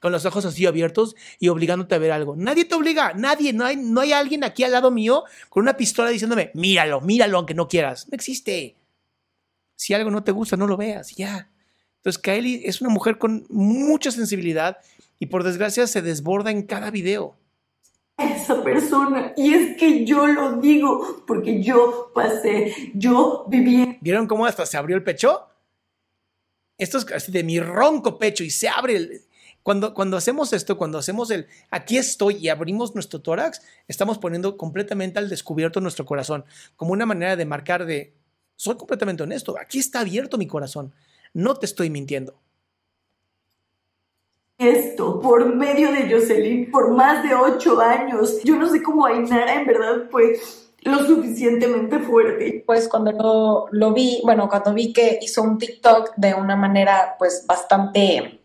[0.00, 2.36] Con los ojos así abiertos y obligándote a ver algo.
[2.36, 5.78] Nadie te obliga, nadie, no hay, no hay alguien aquí al lado mío con una
[5.78, 8.06] pistola diciéndome, míralo, míralo aunque no quieras.
[8.10, 8.76] No existe.
[9.76, 11.50] Si algo no te gusta, no lo veas, ya.
[11.98, 14.76] Entonces, Kylie es una mujer con mucha sensibilidad
[15.18, 17.34] y por desgracia se desborda en cada video.
[18.16, 19.32] Esa persona.
[19.36, 24.76] Y es que yo lo digo, porque yo pasé, yo viví ¿Vieron cómo hasta se
[24.76, 25.46] abrió el pecho?
[26.78, 29.22] Esto es así de mi ronco pecho y se abre.
[29.62, 34.56] Cuando, cuando hacemos esto, cuando hacemos el aquí estoy y abrimos nuestro tórax, estamos poniendo
[34.56, 36.44] completamente al descubierto nuestro corazón,
[36.76, 38.14] como una manera de marcar de,
[38.54, 40.94] soy completamente honesto, aquí está abierto mi corazón,
[41.34, 42.38] no te estoy mintiendo.
[44.58, 48.42] Esto por medio de Jocelyn por más de ocho años.
[48.42, 50.38] Yo no sé cómo Ainara en verdad fue
[50.82, 52.62] lo suficientemente fuerte.
[52.64, 57.16] Pues cuando lo, lo vi, bueno, cuando vi que hizo un TikTok de una manera
[57.18, 58.40] pues bastante,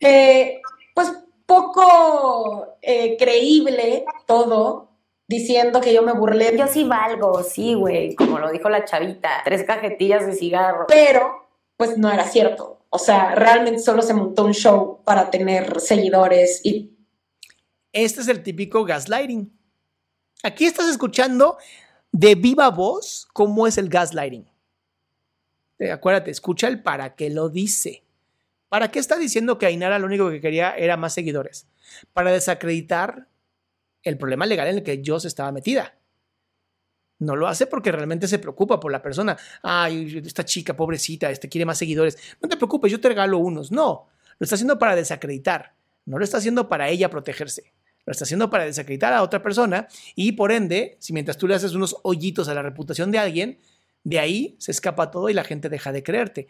[0.00, 0.60] eh,
[0.94, 1.12] pues
[1.46, 4.90] poco eh, creíble todo,
[5.26, 6.56] diciendo que yo me burlé.
[6.56, 10.86] Yo sí valgo, sí, güey, como lo dijo la chavita, tres cajetillas de cigarro.
[10.88, 11.47] Pero,
[11.78, 12.84] pues no era cierto.
[12.90, 16.94] O sea, realmente solo se montó un show para tener seguidores y
[17.92, 19.50] Este es el típico gaslighting.
[20.42, 21.56] Aquí estás escuchando
[22.12, 24.46] de viva voz cómo es el gaslighting.
[25.78, 28.02] Eh, acuérdate, escucha el para qué lo dice.
[28.68, 31.68] ¿Para qué está diciendo que Ainara lo único que quería era más seguidores?
[32.12, 33.28] Para desacreditar
[34.02, 35.97] el problema legal en el que Joss estaba metida.
[37.20, 39.36] No lo hace porque realmente se preocupa por la persona.
[39.62, 42.16] Ay, esta chica pobrecita, este quiere más seguidores.
[42.40, 43.72] No te preocupes, yo te regalo unos.
[43.72, 44.06] No,
[44.38, 45.74] lo está haciendo para desacreditar.
[46.06, 47.72] No lo está haciendo para ella protegerse.
[48.06, 51.54] Lo está haciendo para desacreditar a otra persona y por ende, si mientras tú le
[51.54, 53.58] haces unos hoyitos a la reputación de alguien,
[54.04, 56.48] De ahí se escapa todo y la gente deja de creerte.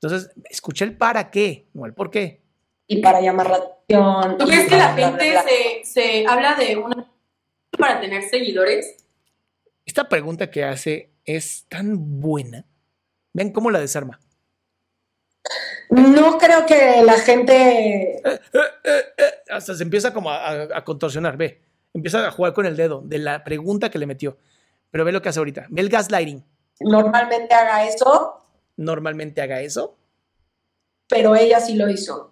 [0.00, 2.40] Entonces, escucha el para qué, no el por qué.
[2.86, 4.38] Y para llamar la atención.
[4.38, 7.12] ¿Tú crees que la gente se, se habla de una
[7.78, 9.01] para tener seguidores?
[9.84, 12.64] Esta pregunta que hace es tan buena.
[13.32, 14.20] Vean cómo la desarma.
[15.90, 18.22] No creo que la gente.
[19.50, 21.60] Hasta se empieza como a, a- a contorsionar, ve.
[21.94, 24.38] Empieza a jugar con el dedo de la pregunta que le metió.
[24.90, 25.66] Pero ve lo que hace ahorita.
[25.70, 26.44] Ve el gaslighting.
[26.80, 28.38] Normalmente haga eso,
[28.76, 29.96] Normalmente haga eso.
[31.08, 32.30] pero ella sí lo hizo.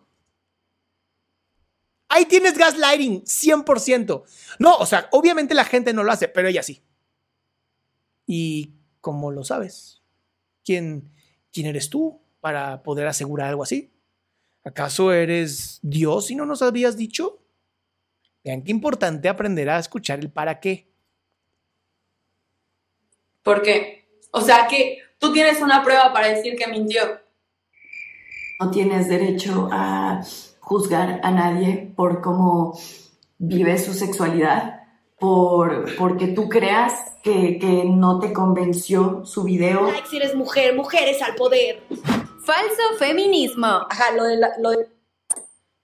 [2.09, 4.25] Ahí tienes gaslighting, 100%.
[4.59, 6.83] No, o sea, obviamente la gente no lo hace, pero ella sí.
[8.33, 10.03] ¿Y cómo lo sabes?
[10.65, 11.11] ¿Quién,
[11.53, 13.91] quién eres tú para poder asegurar algo así?
[14.65, 17.43] ¿Acaso eres Dios y no nos habías dicho?
[18.45, 20.87] Vean qué importante aprender a escuchar el para qué.
[23.43, 24.05] ¿Por qué?
[24.31, 27.03] O sea, que tú tienes una prueba para decir que mintió.
[28.61, 30.23] No tienes derecho a
[30.61, 32.79] juzgar a nadie por cómo
[33.39, 34.80] vive su sexualidad,
[35.21, 36.93] por porque tú creas
[37.23, 39.89] que, que no te convenció su video.
[40.09, 41.83] Si eres mujer, mujeres al poder.
[42.43, 43.67] Falso feminismo.
[43.67, 44.89] Ajá, lo de, la- lo de-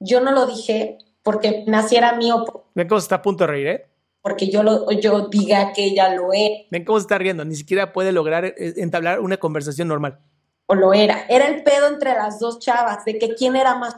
[0.01, 2.45] Yo no lo dije porque naciera mío,
[2.75, 3.87] Ven cómo se está a punto de reír, ¿eh?
[4.23, 7.45] porque yo, lo, yo diga que ella lo es Ven cómo se está riendo.
[7.45, 10.19] Ni siquiera puede lograr eh, entablar una conversación normal.
[10.67, 11.27] o lo era.
[11.29, 13.97] Era el pedo entre las dos chavas, de que quién era más.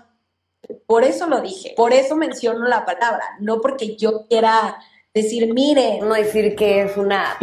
[0.86, 4.76] Por eso lo dije, por eso menciono la palabra, no porque yo quiera
[5.14, 7.36] decir, mire, No decir que es una.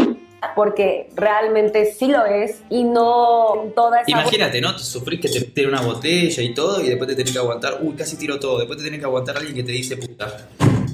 [0.56, 4.12] Porque realmente sí lo es y no toda esa.
[4.12, 4.76] Imagínate, ¿no?
[4.76, 7.80] Te sufrís que te tire una botella y todo y después te tenés que aguantar,
[7.82, 10.48] uy, casi tiro todo, después te tenés que aguantar a alguien que te dice puta.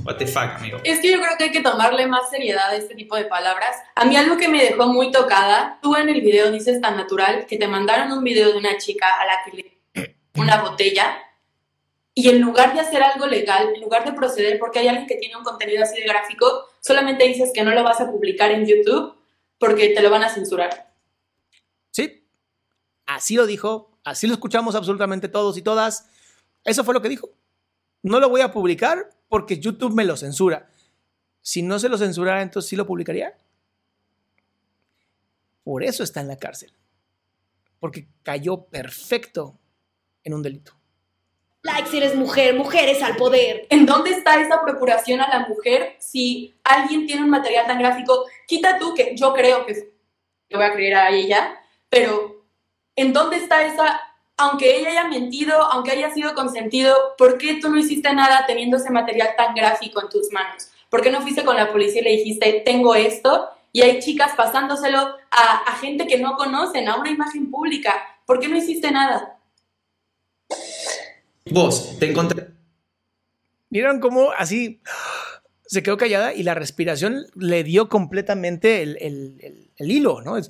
[0.05, 0.79] What the fuck, amigo.
[0.85, 3.75] Es que yo creo que hay que tomarle más seriedad a este tipo de palabras.
[3.95, 7.45] A mí algo que me dejó muy tocada, tú en el video dices tan natural
[7.45, 9.71] que te mandaron un video de una chica a la que le
[10.37, 11.17] una botella
[12.13, 15.15] y en lugar de hacer algo legal, en lugar de proceder porque hay alguien que
[15.15, 18.65] tiene un contenido así de gráfico, solamente dices que no lo vas a publicar en
[18.65, 19.15] YouTube
[19.57, 20.93] porque te lo van a censurar.
[21.91, 22.27] Sí,
[23.05, 26.09] así lo dijo, así lo escuchamos absolutamente todos y todas.
[26.65, 27.29] Eso fue lo que dijo.
[28.03, 30.69] No lo voy a publicar porque YouTube me lo censura.
[31.41, 33.37] Si no se lo censurara, entonces sí lo publicaría.
[35.63, 36.73] Por eso está en la cárcel.
[37.79, 39.59] Porque cayó perfecto
[40.23, 40.80] en un delito.
[41.63, 43.67] Like si eres mujer, mujeres al poder.
[43.69, 48.25] ¿En dónde está esa procuración a la mujer si alguien tiene un material tan gráfico?
[48.47, 49.91] Quita tú que yo creo que
[50.49, 52.45] le voy a creer a ella, pero
[52.95, 54.01] ¿en dónde está esa,
[54.37, 58.77] aunque ella haya mentido, aunque haya sido consentido, ¿por qué tú no hiciste nada teniendo
[58.77, 60.69] ese material tan gráfico en tus manos?
[60.89, 63.49] ¿Por qué no fuiste con la policía y le dijiste, tengo esto?
[63.71, 64.97] Y hay chicas pasándoselo
[65.29, 67.93] a, a gente que no conocen, a una imagen pública.
[68.25, 69.37] ¿Por qué no hiciste nada?
[71.49, 72.47] Vos, te encontré.
[73.69, 74.81] ¿Vieron cómo así
[75.65, 80.37] se quedó callada y la respiración le dio completamente el, el- el- el hilo, ¿no?
[80.37, 80.49] Es,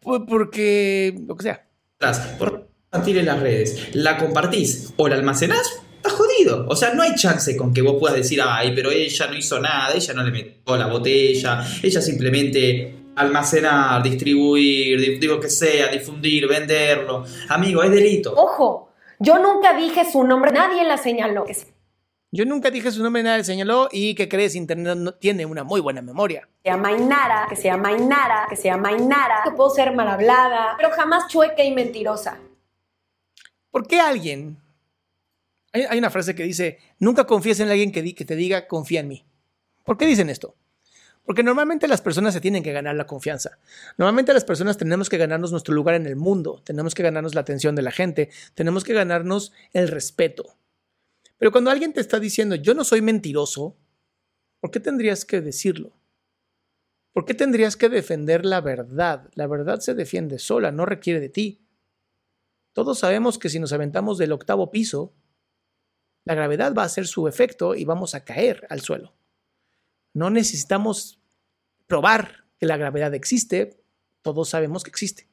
[0.00, 1.66] por- porque, lo que sea.
[2.38, 6.66] por compartir en las redes, la compartís o la almacenás, estás jodido.
[6.68, 9.58] O sea, no hay chance con que vos puedas decir, ay, pero ella no hizo
[9.58, 15.88] nada, ella no le metió la botella, ella simplemente almacenar, distribuir, di- digo que sea,
[15.88, 17.24] difundir, venderlo.
[17.48, 18.32] Amigo, es delito.
[18.36, 21.44] Ojo, yo nunca dije su nombre, nadie la señaló.
[22.30, 25.80] Yo nunca dije su nombre, nadie señaló y que crees, Internet no- tiene una muy
[25.80, 26.48] buena memoria.
[26.64, 30.08] se llama Inara, que se llama Inara, que se llama Inara, que puedo ser mal
[30.08, 32.38] hablada, pero jamás chueca y mentirosa.
[33.70, 34.58] ¿Por qué alguien?
[35.72, 38.66] Hay, hay una frase que dice, nunca confíes en alguien que, di- que te diga,
[38.66, 39.24] confía en mí.
[39.84, 40.54] ¿Por qué dicen esto?
[41.24, 43.58] Porque normalmente las personas se tienen que ganar la confianza.
[43.96, 47.40] Normalmente las personas tenemos que ganarnos nuestro lugar en el mundo, tenemos que ganarnos la
[47.40, 50.56] atención de la gente, tenemos que ganarnos el respeto.
[51.38, 53.76] Pero cuando alguien te está diciendo, yo no soy mentiroso,
[54.60, 55.92] ¿por qué tendrías que decirlo?
[57.12, 59.30] ¿Por qué tendrías que defender la verdad?
[59.34, 61.60] La verdad se defiende sola, no requiere de ti.
[62.72, 65.14] Todos sabemos que si nos aventamos del octavo piso,
[66.24, 69.14] la gravedad va a hacer su efecto y vamos a caer al suelo.
[70.14, 71.20] No necesitamos
[71.86, 73.82] probar que la gravedad existe,
[74.22, 75.28] todos sabemos que existe.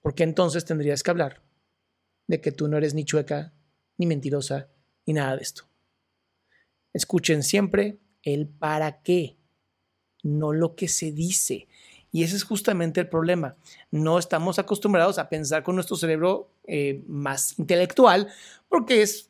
[0.00, 1.42] ¿Por qué entonces tendrías que hablar
[2.26, 3.54] de que tú no eres ni chueca,
[3.96, 4.68] ni mentirosa,
[5.06, 5.68] ni nada de esto?
[6.92, 9.38] Escuchen siempre el para qué,
[10.22, 11.68] no lo que se dice.
[12.10, 13.56] Y ese es justamente el problema.
[13.90, 18.28] No estamos acostumbrados a pensar con nuestro cerebro eh, más intelectual
[18.68, 19.27] porque es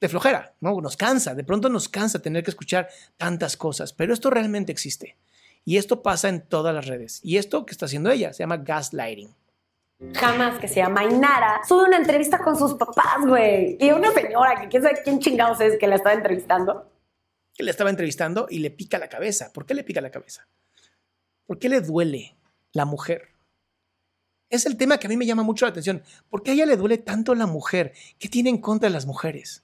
[0.00, 0.80] de flojera, ¿no?
[0.80, 5.16] Nos cansa, de pronto nos cansa tener que escuchar tantas cosas, pero esto realmente existe.
[5.64, 7.20] Y esto pasa en todas las redes.
[7.22, 9.34] Y esto que está haciendo ella se llama gaslighting.
[10.14, 13.76] Jamás que se llama Inara, sube una entrevista con sus papás, güey.
[13.78, 16.90] Y una señora que quién sabe quién chingados es que la estaba entrevistando.
[17.54, 19.52] Que le estaba entrevistando y le pica la cabeza.
[19.52, 20.48] ¿Por qué le pica la cabeza?
[21.46, 22.34] ¿Por qué le duele
[22.72, 23.28] la mujer?
[24.48, 26.02] Es el tema que a mí me llama mucho la atención.
[26.30, 27.92] ¿Por qué a ella le duele tanto la mujer?
[28.18, 29.62] ¿Qué tiene en contra de las mujeres?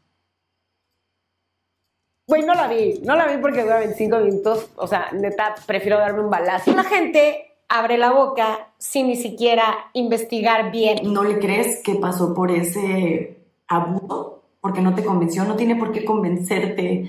[2.29, 3.01] Güey, no la vi.
[3.05, 4.71] No la vi porque dura 25 minutos.
[4.77, 6.73] O sea, neta, prefiero darme un balazo.
[6.73, 11.13] La gente abre la boca sin ni siquiera investigar bien.
[11.13, 13.37] ¿No le crees que pasó por ese
[13.69, 14.43] abuso?
[14.61, 17.09] Porque no te convenció, no tiene por qué convencerte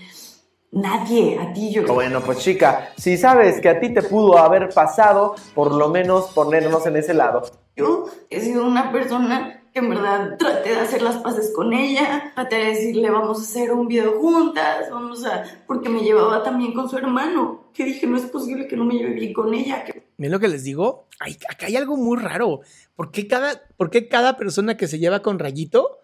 [0.71, 1.91] nadie, a ti yo.
[1.91, 6.27] Bueno, pues chica, si sabes que a ti te pudo haber pasado, por lo menos
[6.27, 7.43] ponernos en ese lado.
[7.75, 12.57] Yo he sido una persona en verdad traté de hacer las paces con ella, traté
[12.57, 15.43] de decirle vamos a hacer un video juntas, vamos a...
[15.65, 18.95] porque me llevaba también con su hermano, que dije no es posible que no me
[18.95, 19.83] lleve bien con ella.
[20.17, 21.07] Miren lo que les digo,
[21.49, 22.61] acá hay algo muy raro.
[22.95, 25.99] ¿Por qué, cada, ¿Por cada persona que se lleva con Rayito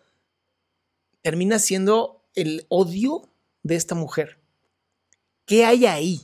[1.22, 3.30] termina siendo el odio
[3.64, 4.40] de esta mujer?
[5.46, 6.22] ¿Qué hay ahí?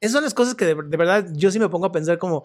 [0.00, 2.44] Esas son las cosas que de, de verdad yo sí me pongo a pensar como,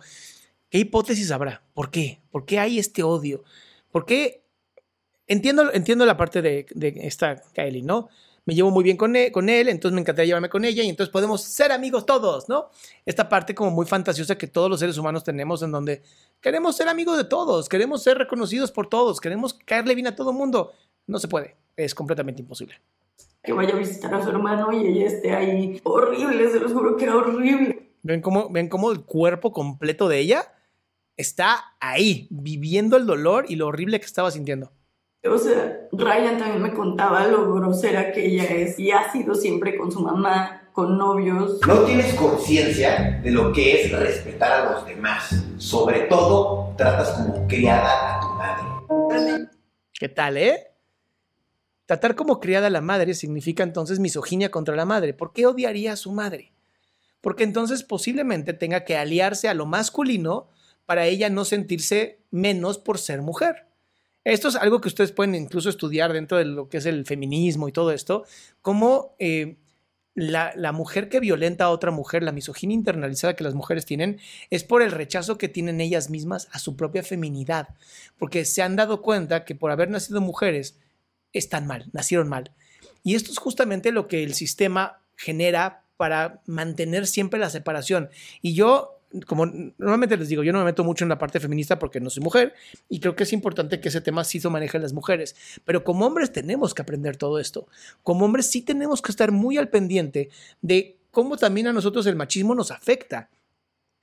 [0.70, 1.64] ¿qué hipótesis habrá?
[1.74, 2.22] ¿Por qué?
[2.32, 3.44] ¿Por qué hay este odio?
[3.92, 4.44] ¿Por qué?
[5.28, 8.10] Entiendo, entiendo la parte de, de esta Kylie, ¿no?
[8.46, 10.90] Me llevo muy bien con él, con él, entonces me encantaría llevarme con ella y
[10.90, 12.70] entonces podemos ser amigos todos, ¿no?
[13.06, 16.02] Esta parte como muy fantasiosa que todos los seres humanos tenemos en donde
[16.42, 20.32] queremos ser amigos de todos, queremos ser reconocidos por todos, queremos caerle bien a todo
[20.32, 20.74] el mundo.
[21.06, 22.76] No se puede, es completamente imposible
[23.44, 25.82] que vaya a visitar a su hermano y ella esté ahí.
[25.84, 27.94] Horrible, se los juro que era horrible.
[28.04, 30.54] ¿Ven cómo, ven cómo el cuerpo completo de ella
[31.20, 34.72] está ahí, viviendo el dolor y lo horrible que estaba sintiendo?
[35.26, 39.78] O sea, Ryan también me contaba lo grosera que ella es y ha sido siempre
[39.78, 41.60] con su mamá, con novios.
[41.68, 45.44] No tienes conciencia de lo que es respetar a los demás.
[45.58, 49.50] Sobre todo, tratas como criada a tu madre.
[49.92, 50.68] ¿Qué tal, eh?
[51.86, 55.14] Tratar como criada a la madre significa entonces misoginia contra la madre.
[55.14, 56.54] ¿Por qué odiaría a su madre?
[57.20, 60.48] Porque entonces posiblemente tenga que aliarse a lo masculino
[60.90, 63.68] para ella no sentirse menos por ser mujer.
[64.24, 67.68] Esto es algo que ustedes pueden incluso estudiar dentro de lo que es el feminismo
[67.68, 68.26] y todo esto,
[68.64, 69.58] como eh,
[70.16, 74.20] la, la, mujer que violenta a otra mujer, la misoginia internalizada que las mujeres tienen,
[74.50, 77.68] es por el rechazo que tienen ellas mismas a su propia feminidad,
[78.18, 80.80] porque se han dado cuenta que por haber nacido mujeres,
[81.34, 82.52] están mal, nacieron mal.
[83.04, 88.10] Y esto es justamente lo que el sistema genera para mantener siempre la separación.
[88.42, 91.80] Y yo, como normalmente les digo, yo no me meto mucho en la parte feminista
[91.80, 92.54] porque no soy mujer
[92.90, 95.36] y creo que es importante que ese tema sí se maneje las mujeres.
[95.66, 97.68] Pero como hombres tenemos que aprender todo esto.
[98.04, 100.30] Como hombres sí tenemos que estar muy al pendiente
[100.62, 103.30] de cómo también a nosotros el machismo nos afecta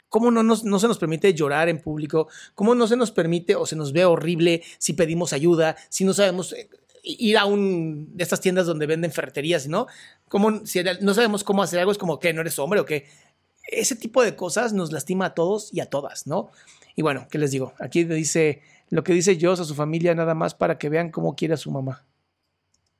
[0.09, 3.55] cómo no, nos, no se nos permite llorar en público, cómo no se nos permite
[3.55, 6.69] o se nos ve horrible si pedimos ayuda, si no sabemos eh,
[7.03, 9.87] ir a un de estas tiendas donde venden ferreterías, ¿no?
[10.29, 13.07] Como si no sabemos cómo hacer algo, es como que no eres hombre o que
[13.67, 16.51] ese tipo de cosas nos lastima a todos y a todas, ¿no?
[16.95, 17.75] Y bueno, ¿qué les digo?
[17.79, 21.35] Aquí dice lo que dice Joss a su familia nada más para que vean cómo
[21.35, 22.05] quiere a su mamá.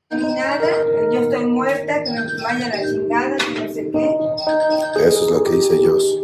[0.09, 0.67] Ni nada,
[1.11, 5.05] yo estoy muerta, que me vaya la chingada, que no sé qué.
[5.05, 6.19] Eso es lo que dice Joss.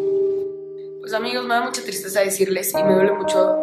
[1.01, 3.57] Pues amigos, me da mucha tristeza decirles y me duele mucho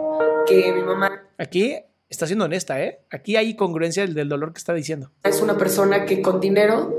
[0.47, 1.23] que mi mamá...
[1.39, 1.74] Aquí
[2.09, 3.01] está siendo honesta, ¿eh?
[3.11, 5.11] Aquí hay congruencia del, del dolor que está diciendo.
[5.23, 6.94] Es una persona que con dinero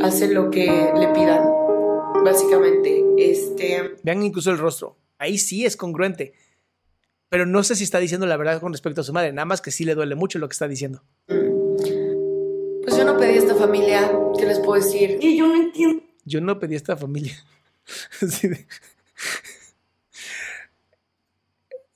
[0.00, 1.44] hace lo que le pidan,
[2.24, 3.01] básicamente.
[3.18, 3.96] Este...
[4.02, 4.96] Vean incluso el rostro.
[5.18, 6.34] Ahí sí es congruente.
[7.28, 9.62] Pero no sé si está diciendo la verdad con respecto a su madre, nada más
[9.62, 11.02] que sí le duele mucho lo que está diciendo.
[11.26, 15.18] Pues yo no pedí a esta familia, ¿qué les puedo decir?
[15.20, 16.04] Y yo no entiendo.
[16.24, 17.34] Yo no pedí a esta familia.
[18.20, 18.66] De...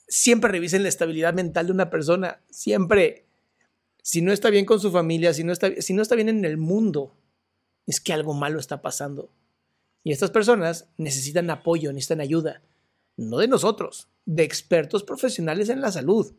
[0.08, 2.40] siempre revisen la estabilidad mental de una persona.
[2.50, 3.26] Siempre.
[4.02, 6.44] Si no está bien con su familia, si no está, si no está bien en
[6.44, 7.14] el mundo,
[7.86, 9.30] es que algo malo está pasando.
[10.06, 12.62] Y estas personas necesitan apoyo, necesitan ayuda.
[13.16, 16.32] No de nosotros, de expertos profesionales en la salud.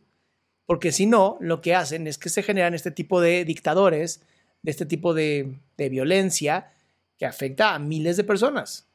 [0.66, 4.22] Porque si no, lo que hacen es que se generan este tipo de dictadores,
[4.62, 6.72] de este tipo de, de violencia
[7.18, 8.88] que afecta a miles de personas.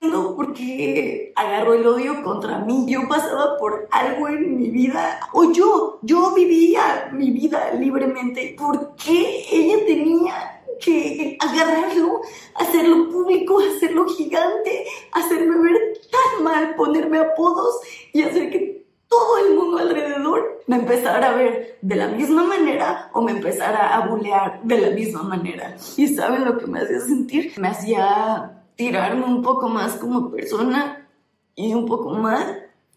[0.00, 2.86] No, porque agarró el odio contra mí.
[2.86, 8.54] Yo pasaba por algo en mi vida, o yo, yo vivía mi vida libremente.
[8.56, 10.49] ¿Por qué ella tenía
[10.80, 12.22] que agarrarlo,
[12.54, 17.80] hacerlo público, hacerlo gigante, hacerme ver tan mal, ponerme apodos
[18.12, 23.10] y hacer que todo el mundo alrededor me empezara a ver de la misma manera
[23.12, 25.76] o me empezara a bulear de la misma manera?
[25.96, 27.52] ¿Y saben lo que me hacía sentir?
[27.56, 31.08] Me hacía tirarme un poco más como persona
[31.56, 32.46] y un poco más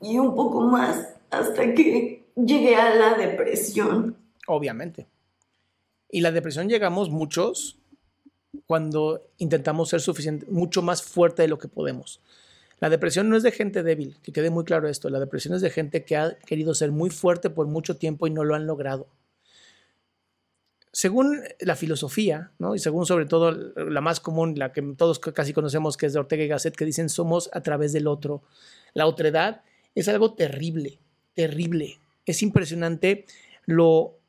[0.02, 4.16] y un poco más hasta que llegué a la depresión.
[4.48, 5.08] Obviamente.
[6.14, 7.80] Y la depresión llegamos muchos
[8.68, 12.22] cuando intentamos ser suficiente, mucho más fuerte de lo que podemos.
[12.80, 15.10] La depresión no es de gente débil, que quede muy claro esto.
[15.10, 18.30] La depresión es de gente que ha querido ser muy fuerte por mucho tiempo y
[18.30, 19.08] no lo han logrado.
[20.92, 22.76] Según la filosofía, ¿no?
[22.76, 26.20] y según sobre todo la más común, la que todos casi conocemos, que es de
[26.20, 28.44] Ortega y Gasset, que dicen somos a través del otro.
[28.94, 29.64] La otredad
[29.96, 31.00] es algo terrible,
[31.34, 31.98] terrible.
[32.28, 33.26] Es impresionante
[33.66, 34.20] lo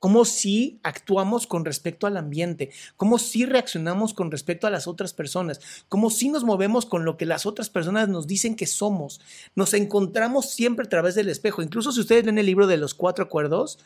[0.00, 5.12] cómo sí actuamos con respecto al ambiente, cómo sí reaccionamos con respecto a las otras
[5.12, 9.20] personas, cómo sí nos movemos con lo que las otras personas nos dicen que somos.
[9.54, 11.62] Nos encontramos siempre a través del espejo.
[11.62, 13.78] Incluso si ustedes leen el libro de los cuatro acuerdos,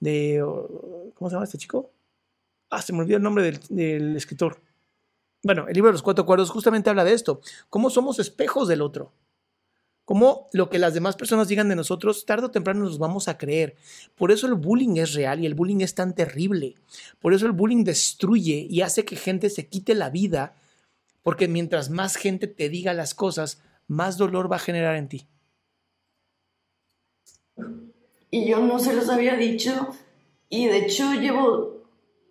[0.00, 0.44] de...
[1.14, 1.90] ¿Cómo se llama este chico?
[2.68, 4.60] Ah, se me olvidó el nombre del, del escritor.
[5.42, 7.40] Bueno, el libro de los cuatro acuerdos justamente habla de esto,
[7.70, 9.12] cómo somos espejos del otro
[10.10, 13.38] cómo lo que las demás personas digan de nosotros, tarde o temprano nos vamos a
[13.38, 13.76] creer.
[14.16, 16.74] Por eso el bullying es real y el bullying es tan terrible.
[17.20, 20.56] Por eso el bullying destruye y hace que gente se quite la vida,
[21.22, 25.28] porque mientras más gente te diga las cosas, más dolor va a generar en ti.
[28.32, 29.90] Y yo no se los había dicho,
[30.48, 31.84] y de hecho llevo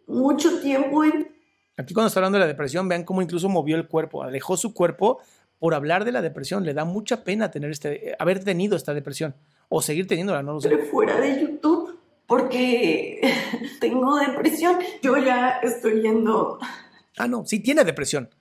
[0.06, 1.34] mucho tiempo en...
[1.77, 4.73] Aquí cuando está hablando de la depresión, vean cómo incluso movió el cuerpo, alejó su
[4.73, 5.22] cuerpo
[5.60, 6.65] por hablar de la depresión.
[6.65, 9.36] Le da mucha pena tener este, haber tenido esta depresión
[9.68, 10.76] o seguir teniéndola, no lo sé.
[10.77, 13.22] Fuera de YouTube, porque
[13.80, 14.77] tengo depresión.
[15.02, 16.60] Yo ya estoy yendo.
[17.18, 18.30] Ah, no, sí tiene depresión.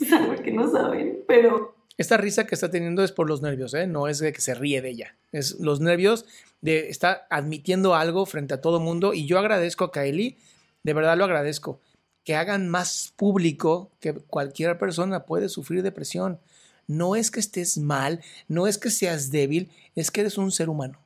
[0.00, 1.74] Es algo que no saben, pero.
[1.96, 3.86] Esta risa que está teniendo es por los nervios, ¿eh?
[3.86, 5.16] no es de que se ríe de ella.
[5.32, 6.24] Es los nervios
[6.62, 9.12] de estar admitiendo algo frente a todo mundo.
[9.12, 10.38] Y yo agradezco a Kaeli,
[10.82, 11.78] de verdad lo agradezco
[12.24, 16.38] que hagan más público que cualquier persona puede sufrir depresión.
[16.86, 20.68] No es que estés mal, no es que seas débil, es que eres un ser
[20.68, 20.98] humano.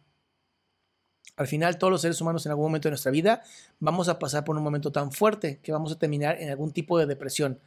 [1.36, 3.42] Al final, todos los seres humanos en algún momento de nuestra vida
[3.80, 6.98] vamos a pasar por un momento tan fuerte que vamos a terminar en algún tipo
[6.98, 7.58] de depresión.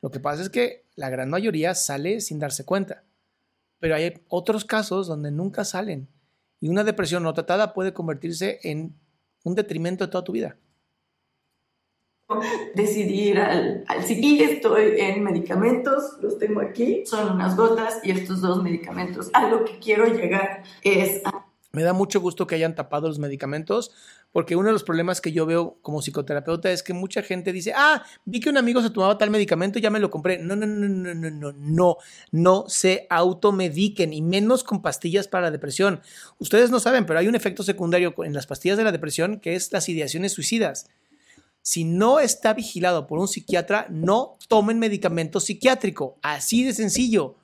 [0.00, 3.04] Lo que pasa es que la gran mayoría sale sin darse cuenta.
[3.78, 6.08] Pero hay otros casos donde nunca salen.
[6.60, 8.94] Y una depresión no tratada puede convertirse en
[9.44, 10.56] un detrimento de toda tu vida
[12.74, 14.04] decidí ir al, al
[14.42, 19.30] Estoy en medicamentos, los tengo aquí, son unas gotas y estos dos medicamentos.
[19.32, 21.22] A lo que quiero llegar es
[21.72, 23.92] Me da mucho gusto que hayan tapado los medicamentos,
[24.30, 27.72] porque uno de los problemas que yo veo como psicoterapeuta es que mucha gente dice,
[27.76, 30.38] ah, vi que un amigo se tomaba tal medicamento, ya me lo compré.
[30.38, 31.96] No, no, no, no, no, no, no,
[32.30, 36.00] no se automediquen y menos con pastillas para la depresión.
[36.38, 39.54] Ustedes no saben, pero hay un efecto secundario en las pastillas de la depresión que
[39.54, 40.88] es las ideaciones suicidas
[41.62, 46.18] si no está vigilado por un psiquiatra, no tomen medicamento psiquiátrico.
[46.20, 47.36] Así de sencillo.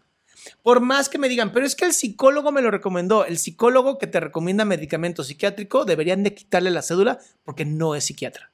[0.63, 3.25] Por más que me digan, pero es que el psicólogo me lo recomendó.
[3.25, 8.05] El psicólogo que te recomienda medicamento psiquiátrico deberían de quitarle la cédula porque no es
[8.05, 8.53] psiquiatra.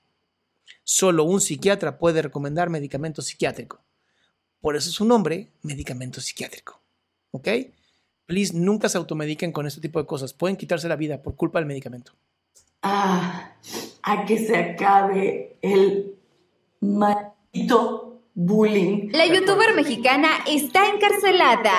[0.83, 3.83] Solo un psiquiatra puede recomendar medicamento psiquiátrico.
[4.61, 6.83] Por eso su nombre, medicamento psiquiátrico.
[7.31, 7.49] ¿Ok?
[8.27, 10.35] Please, nunca se automediquen con este tipo de cosas.
[10.35, 12.15] Pueden quitarse la vida por culpa del medicamento
[12.85, 13.51] a,
[14.03, 16.15] a que se acabe el
[16.81, 19.11] maldito bullying.
[19.13, 21.73] La youtuber mexicana está encarcelada.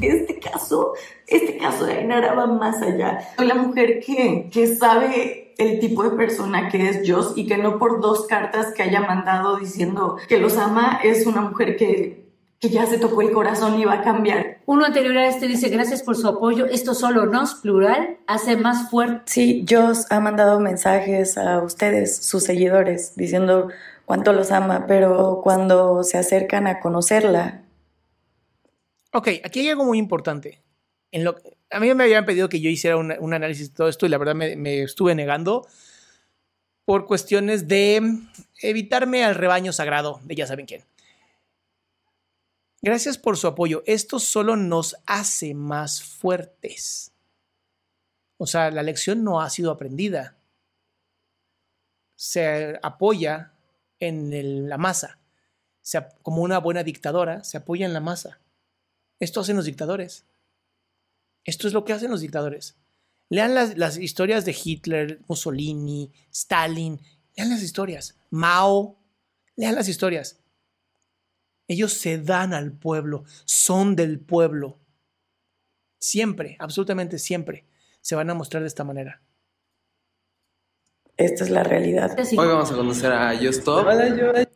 [0.00, 0.94] Este caso,
[1.26, 3.18] este caso de Ainara va más allá.
[3.38, 7.78] La mujer que, que sabe el tipo de persona que es Joss y que no
[7.78, 12.19] por dos cartas que haya mandado diciendo que los ama es una mujer que
[12.60, 14.58] que ya se tocó el corazón y va a cambiar.
[14.66, 18.90] Uno anterior a este dice, gracias por su apoyo, esto solo nos, plural, hace más
[18.90, 19.22] fuerte.
[19.26, 23.70] Sí, Joss ha mandado mensajes a ustedes, sus seguidores, diciendo
[24.04, 27.62] cuánto los ama, pero cuando se acercan a conocerla...
[29.12, 30.62] Ok, aquí hay algo muy importante.
[31.12, 31.36] En lo,
[31.70, 34.10] a mí me habían pedido que yo hiciera un, un análisis de todo esto y
[34.10, 35.66] la verdad me, me estuve negando
[36.84, 38.02] por cuestiones de
[38.60, 40.82] evitarme al rebaño sagrado de ya saben quién.
[42.82, 43.82] Gracias por su apoyo.
[43.86, 47.12] Esto solo nos hace más fuertes.
[48.38, 50.38] O sea, la lección no ha sido aprendida.
[52.16, 53.52] Se apoya
[53.98, 55.18] en la masa.
[56.22, 58.40] Como una buena dictadora, se apoya en la masa.
[59.18, 60.24] Esto hacen los dictadores.
[61.44, 62.76] Esto es lo que hacen los dictadores.
[63.28, 67.00] Lean las historias de Hitler, Mussolini, Stalin.
[67.36, 68.16] Lean las historias.
[68.30, 68.98] Mao.
[69.56, 70.39] Lean las historias.
[71.70, 74.80] Ellos se dan al pueblo, son del pueblo.
[76.00, 77.64] Siempre, absolutamente siempre,
[78.00, 79.22] se van a mostrar de esta manera.
[81.16, 82.18] Esta es la realidad.
[82.18, 83.86] Hoy vamos a conocer a Justop.
[83.86, 84.48] Hola.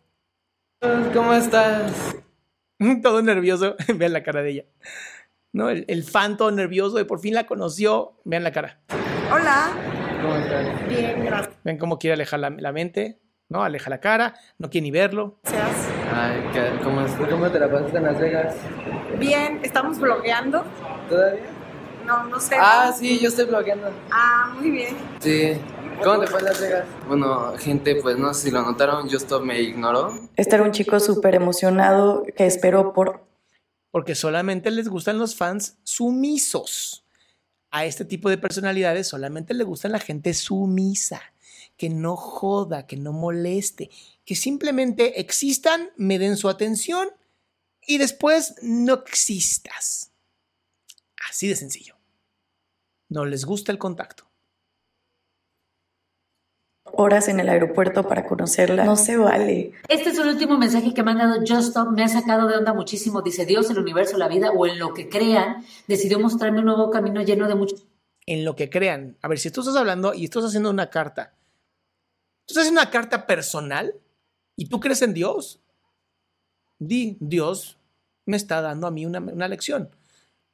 [1.12, 2.16] ¿Cómo estás?
[3.04, 3.76] todo nervioso.
[3.94, 4.64] Vean la cara de ella.
[5.52, 5.70] ¿No?
[5.70, 8.20] El, el fan todo nervioso de por fin la conoció.
[8.24, 8.80] Vean la cara.
[9.32, 9.72] Hola.
[10.20, 10.88] ¿Cómo estás?
[10.88, 11.54] Bien, gracias.
[11.62, 13.20] Ven cómo quiere alejar la, la mente.
[13.48, 13.62] ¿No?
[13.62, 14.34] Aleja la cara.
[14.58, 15.38] No quiere ni verlo.
[16.12, 18.56] Ay, ¿qué- ¿cómo, es- ¿cómo te la pasaste en Las Vegas?
[19.18, 20.64] Bien, estamos blogueando.
[21.08, 21.42] ¿Todavía?
[22.06, 22.56] No, no sé.
[22.58, 23.90] Ah, sí, yo estoy blogueando.
[24.10, 24.96] Ah, muy bien.
[25.20, 25.52] Sí.
[26.02, 26.84] ¿Cómo te fue en Las Vegas?
[27.06, 30.12] Bueno, gente, pues no sé si lo notaron, Justo me ignoró.
[30.36, 33.24] Este era un chico súper emocionado que esperó por
[33.90, 37.06] Porque solamente les gustan los fans sumisos.
[37.70, 41.22] A este tipo de personalidades solamente le gustan la gente sumisa,
[41.76, 43.90] que no joda, que no moleste,
[44.24, 47.08] que simplemente existan, me den su atención
[47.86, 50.12] y después no existas.
[51.28, 51.96] Así de sencillo.
[53.08, 54.24] No les gusta el contacto.
[56.96, 58.84] horas en el aeropuerto para conocerla.
[58.84, 59.72] No se vale.
[59.88, 61.90] Este es el último mensaje que me han dado Just Stop.
[61.90, 63.22] Me ha sacado de onda muchísimo.
[63.22, 66.90] Dice Dios, el universo, la vida o en lo que crean, decidió mostrarme un nuevo
[66.90, 67.84] camino lleno de muchos.
[68.26, 69.16] En lo que crean.
[69.22, 71.34] A ver, si tú estás hablando y estás haciendo una carta,
[72.46, 73.94] estás haciendo una carta personal
[74.56, 75.60] y tú crees en Dios,
[76.78, 77.78] di, Dios
[78.26, 79.90] me está dando a mí una, una lección,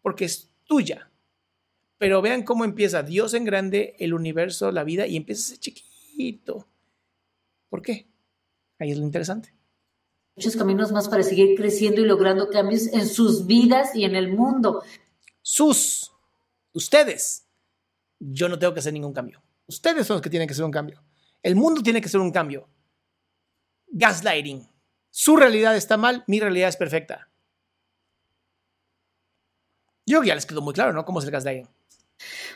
[0.02, 1.10] porque es tuya.
[1.98, 6.66] Pero vean cómo empieza Dios en grande, el universo, la vida, y empieza ese chiquito.
[7.68, 8.06] ¿Por qué?
[8.78, 9.52] Ahí es lo interesante.
[10.34, 14.28] muchos caminos más para seguir creciendo y logrando cambios en sus vidas y en el
[14.32, 14.82] mundo.
[15.42, 16.12] Sus,
[16.72, 17.46] ustedes.
[18.18, 19.42] Yo no tengo que hacer ningún cambio.
[19.66, 21.02] Ustedes son los que tienen que hacer un cambio.
[21.42, 22.68] El mundo tiene que hacer un cambio.
[23.88, 24.68] Gaslighting.
[25.10, 27.28] Su realidad está mal, mi realidad es perfecta.
[30.06, 31.04] Yo creo que ya les quedó muy claro, ¿no?
[31.04, 31.68] ¿Cómo es el gaslighting?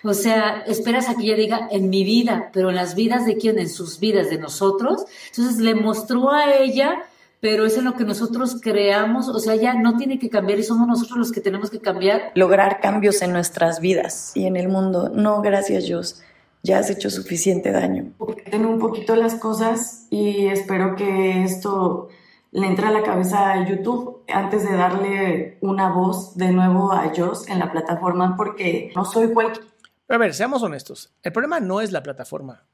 [0.03, 3.37] O sea, esperas a que ella diga en mi vida, pero en las vidas de
[3.37, 5.05] quién, en sus vidas de nosotros.
[5.29, 7.05] Entonces le mostró a ella,
[7.41, 9.29] pero es en lo que nosotros creamos.
[9.29, 12.33] O sea, ya no tiene que cambiar y somos nosotros los que tenemos que cambiar.
[12.35, 15.09] Lograr cambios en nuestras vidas y en el mundo.
[15.09, 16.23] No, gracias, Dios.
[16.65, 18.15] Ya has hecho suficiente daño.
[18.51, 22.09] Tengo un poquito las cosas y espero que esto
[22.53, 27.13] le entre a la cabeza a YouTube antes de darle una voz de nuevo a
[27.15, 29.67] Joss en la plataforma porque no soy cualquier
[30.07, 31.15] Pero a ver, seamos honestos.
[31.23, 32.67] El problema no es la plataforma.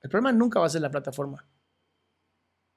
[0.00, 1.46] El problema nunca va a ser la plataforma.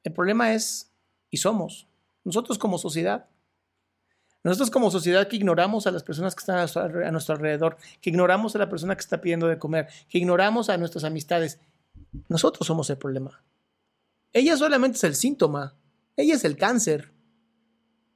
[0.03, 0.93] El problema es,
[1.29, 1.87] y somos,
[2.25, 3.29] nosotros como sociedad.
[4.43, 8.55] Nosotros como sociedad que ignoramos a las personas que están a nuestro, alrededor, que ignoramos
[8.55, 11.59] a la persona que está pidiendo de comer, que ignoramos a nuestras amistades.
[12.27, 13.41] Nosotros somos el problema.
[14.33, 15.75] Ella solamente es el síntoma.
[16.17, 17.11] Ella es el cáncer.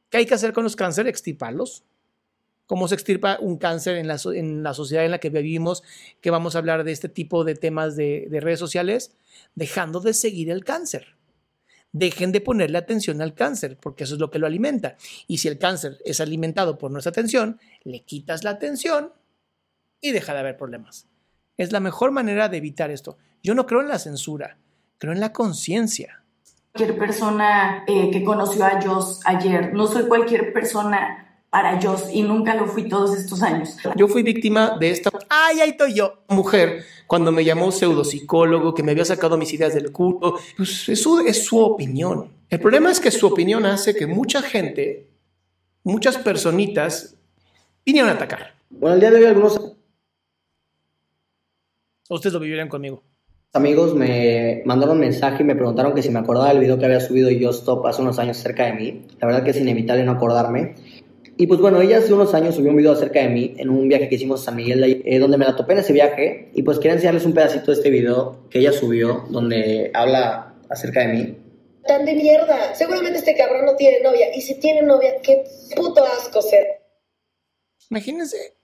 [0.10, 1.10] ¿Qué hay que hacer con los cánceres?
[1.10, 1.86] Extirparlos.
[2.66, 5.84] ¿Cómo se extirpa un cáncer en la, en la sociedad en la que vivimos?
[6.20, 9.16] Que vamos a hablar de este tipo de temas de redes sociales.
[9.56, 11.17] Dejando de seguir el cáncer.
[11.98, 14.98] Dejen de ponerle atención al cáncer, porque eso es lo que lo alimenta.
[15.28, 19.12] Y si el cáncer es alimentado por nuestra atención, le quitas la atención
[20.00, 21.08] y deja de haber problemas.
[21.58, 23.18] Es la mejor manera de evitar esto.
[23.42, 24.58] Yo no creo en la censura,
[25.00, 26.24] creo en la conciencia.
[26.74, 29.74] persona eh, que conoció a Joss ayer.
[29.74, 33.78] No soy cualquier persona para Joss y nunca lo fui todos estos años.
[33.96, 35.10] Yo fui víctima de esta.
[35.30, 36.24] ¡Ay, ahí estoy yo!
[36.28, 41.02] Mujer, cuando me llamó pseudopsicólogo, que me había sacado mis ideas del culo, pues es
[41.02, 42.32] su, es su opinión.
[42.50, 45.08] El problema es que su opinión hace que mucha gente,
[45.84, 47.16] muchas personitas,
[47.86, 48.56] vinieron a atacar.
[48.70, 49.78] Bueno, el día de hoy algunos
[52.10, 53.04] Ustedes lo vivirán conmigo.
[53.54, 56.86] amigos me mandaron un mensaje y me preguntaron que si me acordaba del video que
[56.86, 59.08] había subido Yo Stop hace unos años acerca de mí.
[59.20, 60.76] La verdad que es inevitable no acordarme.
[61.40, 63.88] Y pues bueno, ella hace unos años subió un video acerca de mí en un
[63.88, 66.50] viaje que hicimos a San Miguel, de eh, donde me la topé en ese viaje.
[66.56, 71.02] Y pues quería enseñarles un pedacito de este video que ella subió, donde habla acerca
[71.02, 71.38] de mí.
[71.86, 72.74] Tan de mierda.
[72.74, 74.36] Seguramente este cabrón no tiene novia.
[74.36, 75.44] Y si tiene novia, qué
[75.76, 76.66] puto asco ser.
[77.92, 78.56] Imagínense.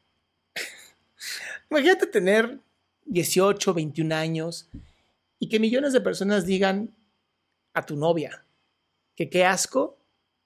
[1.70, 2.58] Imagínate tener
[3.06, 4.68] 18, 21 años
[5.38, 6.96] y que millones de personas digan
[7.74, 8.46] a tu novia
[9.16, 9.98] que qué asco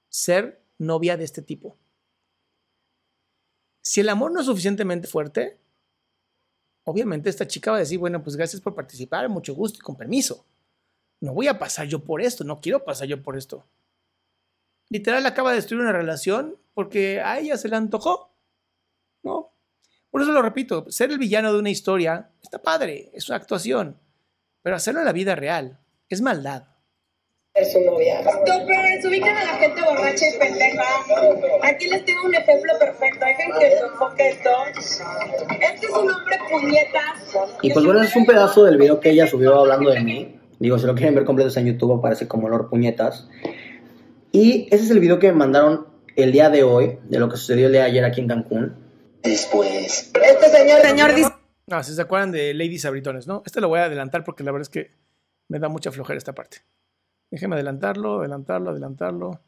[0.10, 1.78] ser novia de este tipo.
[3.88, 5.62] Si el amor no es suficientemente fuerte,
[6.84, 9.96] obviamente esta chica va a decir, bueno, pues gracias por participar, mucho gusto y con
[9.96, 10.46] permiso.
[11.22, 13.66] No voy a pasar yo por esto, no quiero pasar yo por esto.
[14.90, 18.36] Literal acaba de destruir una relación porque a ella se le antojó.
[19.24, 19.54] ¿no?
[20.10, 23.98] Por eso lo repito, ser el villano de una historia está padre, es una actuación,
[24.64, 26.68] pero hacerlo en la vida real es maldad.
[27.58, 28.22] Ser su novia.
[28.24, 30.84] Toppers, ubican a la gente borracha y pendeja.
[31.64, 33.26] Aquí les tengo un ejemplo perfecto.
[33.26, 34.50] Dejen que se enfoque esto.
[35.60, 37.36] Este es un hombre puñetas.
[37.64, 40.40] Y pues bueno, ese es un pedazo del video que ella subió hablando de mí.
[40.60, 43.28] Digo, si lo quieren ver completo está en YouTube, aparece como Lord Puñetas.
[44.32, 47.38] Y ese es el video que me mandaron el día de hoy, de lo que
[47.38, 48.76] sucedió el día de ayer aquí en Cancún.
[49.24, 50.12] Después.
[50.14, 51.32] Este señor, señor dice.
[51.68, 53.44] No, si se acuerdan de Lady Sabritones, ¿no?
[53.46, 54.92] Este lo voy a adelantar porque la verdad es que
[55.48, 56.60] me da mucha flojera esta parte.
[57.30, 59.42] Déjenme adelantarlo, adelantarlo, adelantarlo.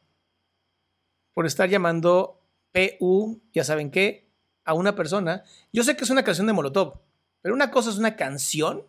[1.34, 2.42] Por estar llamando
[2.72, 4.30] PU, ya saben qué,
[4.66, 5.44] a una persona.
[5.72, 7.00] Yo sé que es una canción de Molotov,
[7.42, 8.86] pero una cosa es una canción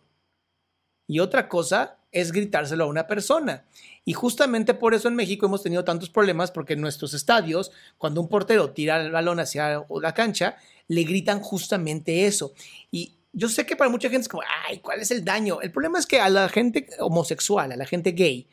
[1.07, 3.65] y otra cosa es gritárselo a una persona.
[4.03, 8.21] Y justamente por eso en México hemos tenido tantos problemas porque en nuestros estadios, cuando
[8.21, 10.57] un portero tira el balón hacia la cancha,
[10.87, 12.53] le gritan justamente eso.
[12.91, 15.61] Y yo sé que para mucha gente es como, ay, ¿cuál es el daño?
[15.61, 18.47] El problema es que a la gente homosexual, a la gente gay,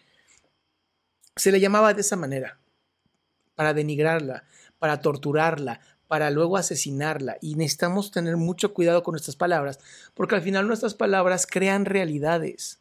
[1.39, 2.59] se le llamaba de esa manera,
[3.55, 4.45] para denigrarla,
[4.79, 7.37] para torturarla, para luego asesinarla.
[7.41, 9.79] Y necesitamos tener mucho cuidado con nuestras palabras,
[10.15, 12.81] porque al final nuestras palabras crean realidades.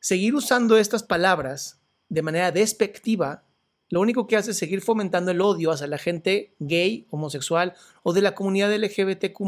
[0.00, 3.44] Seguir usando estas palabras de manera despectiva,
[3.88, 8.12] lo único que hace es seguir fomentando el odio hacia la gente gay, homosexual o
[8.12, 9.38] de la comunidad LGBTQ.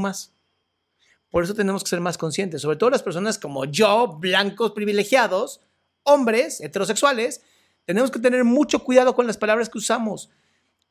[1.31, 5.61] Por eso tenemos que ser más conscientes, sobre todo las personas como yo, blancos privilegiados,
[6.05, 7.43] hombres heterosexuales,
[7.85, 10.31] tenemos que tener mucho cuidado con las palabras que usamos.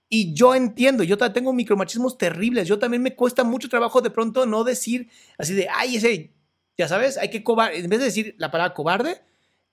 [0.10, 4.46] Y yo entiendo, yo tengo micromachismos terribles, yo también me cuesta mucho trabajo de pronto
[4.46, 6.32] no decir así de, ay, ese,
[6.78, 9.22] ya sabes, hay que cobarde, en vez de decir la palabra cobarde,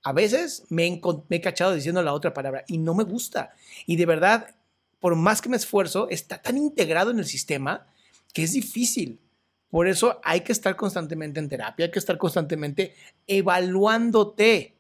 [0.03, 3.53] a veces me me he cachado diciendo la otra palabra y no me gusta.
[3.87, 4.55] Y de verdad,
[4.99, 7.87] por más que me esfuerzo, está tan integrado en el sistema
[8.33, 9.21] que es difícil.
[9.69, 12.95] Por eso hay que estar constantemente en terapia, hay que estar constantemente
[13.27, 14.75] evaluándote.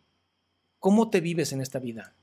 [0.78, 2.14] ¿Cómo te vives en esta vida?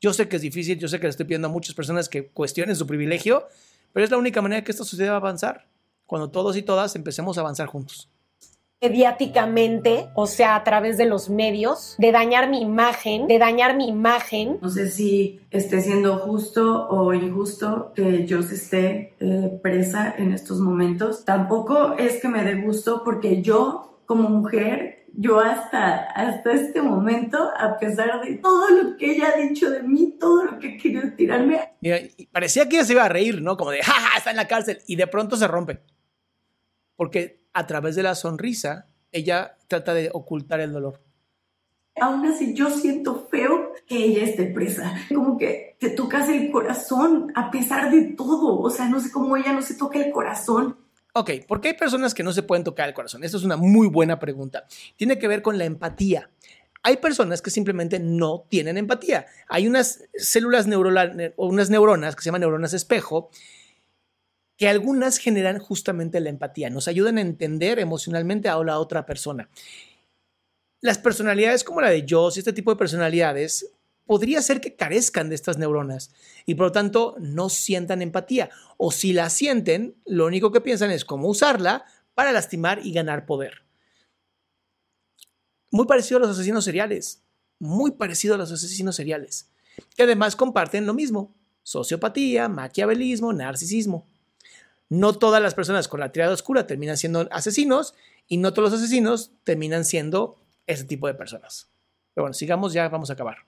[0.00, 2.28] Yo sé que es difícil, yo sé que le estoy pidiendo a muchas personas que
[2.28, 3.48] cuestionen su privilegio,
[3.92, 5.66] pero es la única manera que esta sociedad va a avanzar,
[6.06, 8.08] cuando todos y todas empecemos a avanzar juntos
[8.80, 13.88] mediáticamente, o sea, a través de los medios, de dañar mi imagen, de dañar mi
[13.88, 14.58] imagen.
[14.62, 20.60] No sé si esté siendo justo o injusto que yo esté eh, presa en estos
[20.60, 21.24] momentos.
[21.24, 27.50] Tampoco es que me dé gusto porque yo, como mujer, yo hasta, hasta este momento,
[27.56, 31.10] a pesar de todo lo que ella ha dicho de mí, todo lo que quiere
[31.12, 31.74] tirarme.
[31.80, 31.98] Mira,
[32.32, 33.56] parecía que ella se iba a reír, ¿no?
[33.56, 34.78] Como de, jaja, está en la cárcel.
[34.86, 35.80] Y de pronto se rompe.
[36.96, 41.02] Porque a través de la sonrisa, ella trata de ocultar el dolor.
[42.00, 44.94] Aún así, yo siento feo que ella esté presa.
[45.12, 48.60] Como que te tocas el corazón a pesar de todo.
[48.60, 50.76] O sea, no sé cómo ella no se toca el corazón.
[51.18, 53.24] Ok, ¿por qué hay personas que no se pueden tocar el corazón?
[53.24, 54.66] Esta es una muy buena pregunta.
[54.96, 56.30] Tiene que ver con la empatía.
[56.84, 59.26] Hay personas que simplemente no tienen empatía.
[59.48, 63.30] Hay unas células neuronales o unas neuronas que se llaman neuronas espejo
[64.56, 69.48] que algunas generan justamente la empatía, nos ayudan a entender emocionalmente a la otra persona.
[70.80, 73.72] Las personalidades como la de Joss y este tipo de personalidades
[74.08, 76.10] podría ser que carezcan de estas neuronas
[76.46, 78.48] y por lo tanto no sientan empatía
[78.78, 83.26] o si la sienten, lo único que piensan es cómo usarla para lastimar y ganar
[83.26, 83.64] poder.
[85.70, 87.22] Muy parecido a los asesinos seriales,
[87.58, 89.50] muy parecido a los asesinos seriales,
[89.94, 94.06] que además comparten lo mismo, sociopatía, maquiavelismo, narcisismo.
[94.88, 97.94] No todas las personas con la triada oscura terminan siendo asesinos
[98.26, 100.36] y no todos los asesinos terminan siendo
[100.66, 101.68] ese tipo de personas.
[102.14, 103.47] Pero bueno, sigamos, ya vamos a acabar.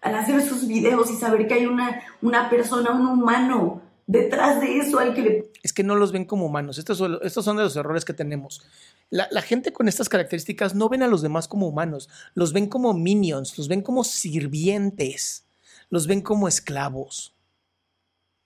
[0.00, 4.78] Al hacer sus videos y saber que hay una, una persona, un humano detrás de
[4.78, 5.52] eso al que le...
[5.62, 6.78] Es que no los ven como humanos.
[6.78, 8.62] Estos son, estos son de los errores que tenemos.
[9.10, 12.68] La, la, gente con estas características no ven a los demás como humanos, los ven
[12.68, 15.46] como minions, los ven como sirvientes,
[15.90, 17.34] los ven como esclavos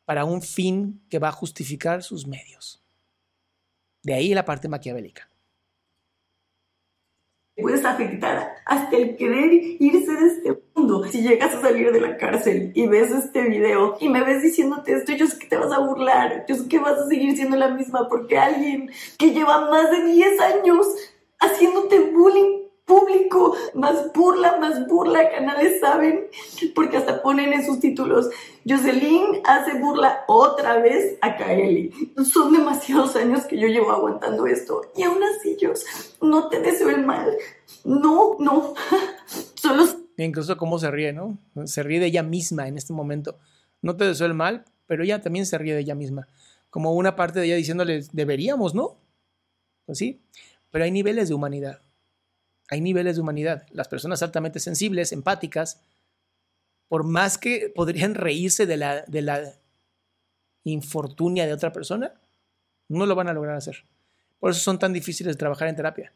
[0.04, 2.82] para un fin que va a justificar sus medios.
[4.02, 5.28] De ahí la parte maquiavélica.
[7.60, 11.04] Puedes afectar hasta el querer irse de este mundo.
[11.04, 14.94] Si llegas a salir de la cárcel y ves este video y me ves diciéndote
[14.94, 17.56] esto, yo sé que te vas a burlar, yo sé que vas a seguir siendo
[17.56, 20.86] la misma porque alguien que lleva más de 10 años
[21.40, 22.61] haciéndote bullying
[22.92, 26.26] público, más burla, más burla, canales saben,
[26.74, 28.28] porque hasta ponen en sus títulos,
[28.68, 31.90] Jocelyn hace burla otra vez a Kaeli.
[32.30, 35.72] Son demasiados años que yo llevo aguantando esto y aún así yo
[36.20, 37.30] no te deseo el mal.
[37.84, 38.74] No, no.
[39.54, 39.84] Solo...
[40.18, 41.38] Incluso cómo se ríe, ¿no?
[41.64, 43.38] Se ríe de ella misma en este momento.
[43.80, 46.28] No te deseo el mal, pero ella también se ríe de ella misma.
[46.68, 48.98] Como una parte de ella diciéndole, deberíamos, ¿no?
[49.86, 50.20] Pues sí,
[50.70, 51.80] pero hay niveles de humanidad
[52.72, 53.66] hay niveles de humanidad.
[53.72, 55.82] Las personas altamente sensibles, empáticas,
[56.88, 59.42] por más que podrían reírse de la, de la
[60.64, 62.14] infortunia de otra persona,
[62.88, 63.84] no lo van a lograr hacer.
[64.40, 66.14] Por eso son tan difíciles de trabajar en terapia.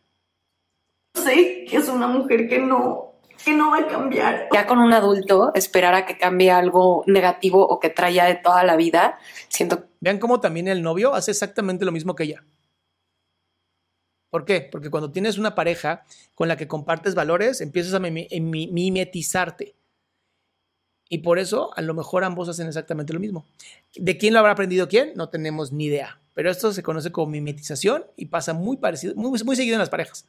[1.14, 4.48] Sé que es una mujer que no, que no va a cambiar.
[4.50, 8.64] Ya con un adulto, esperar a que cambie algo negativo o que traía de toda
[8.64, 9.18] la vida,
[9.48, 12.44] siento Vean cómo también el novio hace exactamente lo mismo que ella.
[14.31, 14.61] ¿Por qué?
[14.61, 16.05] Porque cuando tienes una pareja
[16.35, 19.74] con la que compartes valores, empiezas a mi- mimetizarte.
[21.09, 23.44] Y por eso, a lo mejor ambos hacen exactamente lo mismo.
[23.94, 25.12] ¿De quién lo habrá aprendido quién?
[25.15, 26.19] No tenemos ni idea.
[26.35, 29.89] Pero esto se conoce como mimetización y pasa muy parecido, muy, muy seguido en las
[29.90, 30.27] parejas.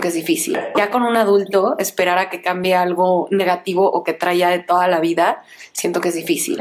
[0.00, 0.58] que es difícil.
[0.76, 4.86] Ya con un adulto, esperar a que cambie algo negativo o que traía de toda
[4.88, 5.42] la vida,
[5.72, 6.60] siento que es difícil.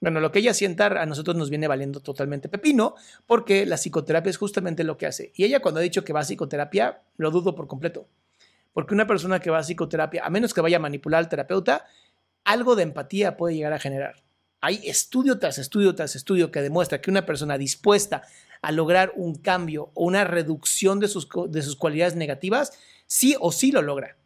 [0.00, 2.94] Bueno, lo que ella sienta a nosotros nos viene valiendo totalmente pepino,
[3.26, 5.32] porque la psicoterapia es justamente lo que hace.
[5.34, 8.06] Y ella cuando ha dicho que va a psicoterapia, lo dudo por completo.
[8.72, 11.86] Porque una persona que va a psicoterapia, a menos que vaya a manipular al terapeuta,
[12.44, 14.22] algo de empatía puede llegar a generar.
[14.60, 18.22] Hay estudio tras estudio tras estudio que demuestra que una persona dispuesta
[18.62, 22.72] a lograr un cambio o una reducción de sus, de sus cualidades negativas,
[23.06, 24.16] sí o sí lo logra.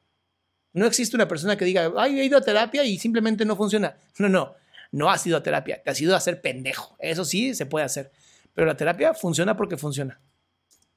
[0.74, 3.96] No existe una persona que diga, ay, he ido a terapia y simplemente no funciona.
[4.18, 4.54] No, no,
[4.92, 6.94] no has ido a terapia, te has ido a hacer pendejo.
[7.00, 8.12] Eso sí se puede hacer.
[8.54, 10.20] Pero la terapia funciona porque funciona.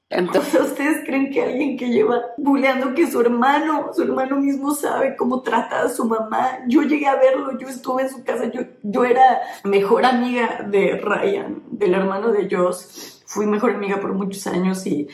[0.10, 5.16] Entonces, ¿ustedes creen que alguien que lleva buleando que su hermano, su hermano mismo sabe
[5.16, 6.60] cómo trata a su mamá?
[6.68, 10.98] Yo llegué a verlo, yo estuve en su casa, yo, yo era mejor amiga de
[10.98, 13.24] Ryan, del hermano de Joss.
[13.26, 15.08] Fui mejor amiga por muchos años y,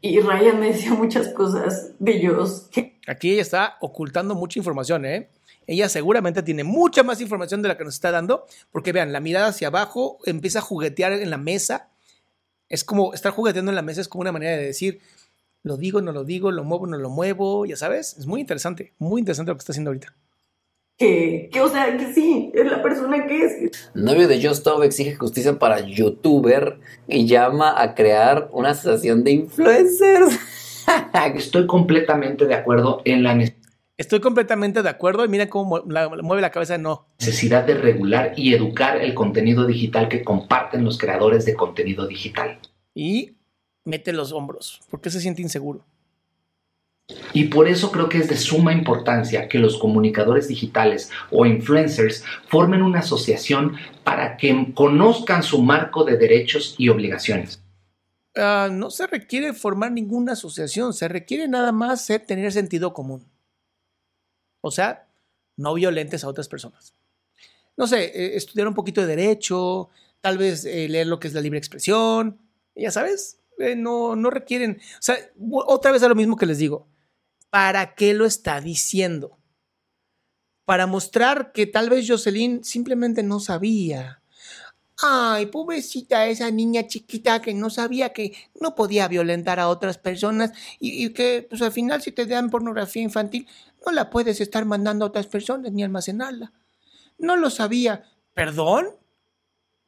[0.00, 5.04] y Ryan me decía muchas cosas de Joss que Aquí ella está ocultando mucha información,
[5.04, 5.30] ¿eh?
[5.70, 9.20] Ella seguramente tiene mucha más información de la que nos está dando, porque vean, la
[9.20, 11.90] mirada hacia abajo empieza a juguetear en la mesa.
[12.68, 14.98] Es como estar jugueteando en la mesa, es como una manera de decir,
[15.62, 18.16] lo digo, no lo digo, lo muevo, no lo muevo, ya sabes.
[18.18, 20.12] Es muy interesante, muy interesante lo que está haciendo ahorita.
[20.98, 23.90] que, que, o sea, que sí, es la persona que es.
[23.94, 29.30] Novio de Just Stop exige justicia para youtuber y llama a crear una asociación de
[29.30, 30.36] influencers.
[31.36, 33.36] Estoy completamente de acuerdo en la
[34.00, 37.06] Estoy completamente de acuerdo y mira cómo mueve la cabeza, no.
[37.18, 42.58] necesidad de regular y educar el contenido digital que comparten los creadores de contenido digital.
[42.94, 43.36] Y
[43.84, 45.84] mete los hombros, porque se siente inseguro.
[47.34, 52.24] Y por eso creo que es de suma importancia que los comunicadores digitales o influencers
[52.48, 57.62] formen una asociación para que conozcan su marco de derechos y obligaciones.
[58.34, 63.26] Ah, no se requiere formar ninguna asociación, se requiere nada más tener sentido común.
[64.60, 65.08] O sea,
[65.56, 66.94] no violentes a otras personas.
[67.76, 71.34] No sé, eh, estudiar un poquito de derecho, tal vez eh, leer lo que es
[71.34, 72.38] la libre expresión,
[72.74, 75.16] ya sabes, eh, no, no requieren, o sea,
[75.66, 76.88] otra vez a lo mismo que les digo,
[77.50, 79.38] ¿para qué lo está diciendo?
[80.64, 84.22] Para mostrar que tal vez Jocelyn simplemente no sabía.
[85.02, 90.52] Ay, pobrecita esa niña chiquita que no sabía que no podía violentar a otras personas
[90.78, 93.48] y, y que pues al final si te dan pornografía infantil
[93.84, 96.52] no la puedes estar mandando a otras personas ni almacenarla.
[97.18, 98.04] No lo sabía.
[98.34, 98.88] ¿Perdón?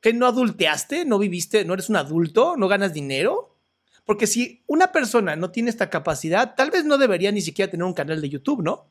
[0.01, 1.05] ¿Que no adulteaste?
[1.05, 1.65] ¿No viviste?
[1.65, 2.57] ¿No eres un adulto?
[2.57, 3.57] ¿No ganas dinero?
[4.05, 7.85] Porque si una persona no tiene esta capacidad, tal vez no debería ni siquiera tener
[7.85, 8.91] un canal de YouTube, ¿no?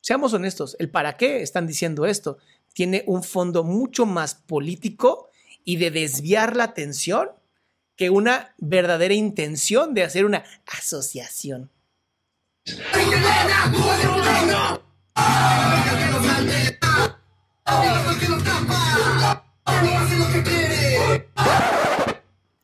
[0.00, 2.38] Seamos honestos, el para qué están diciendo esto
[2.72, 5.30] tiene un fondo mucho más político
[5.64, 7.30] y de desviar la atención
[7.96, 11.70] que una verdadera intención de hacer una asociación.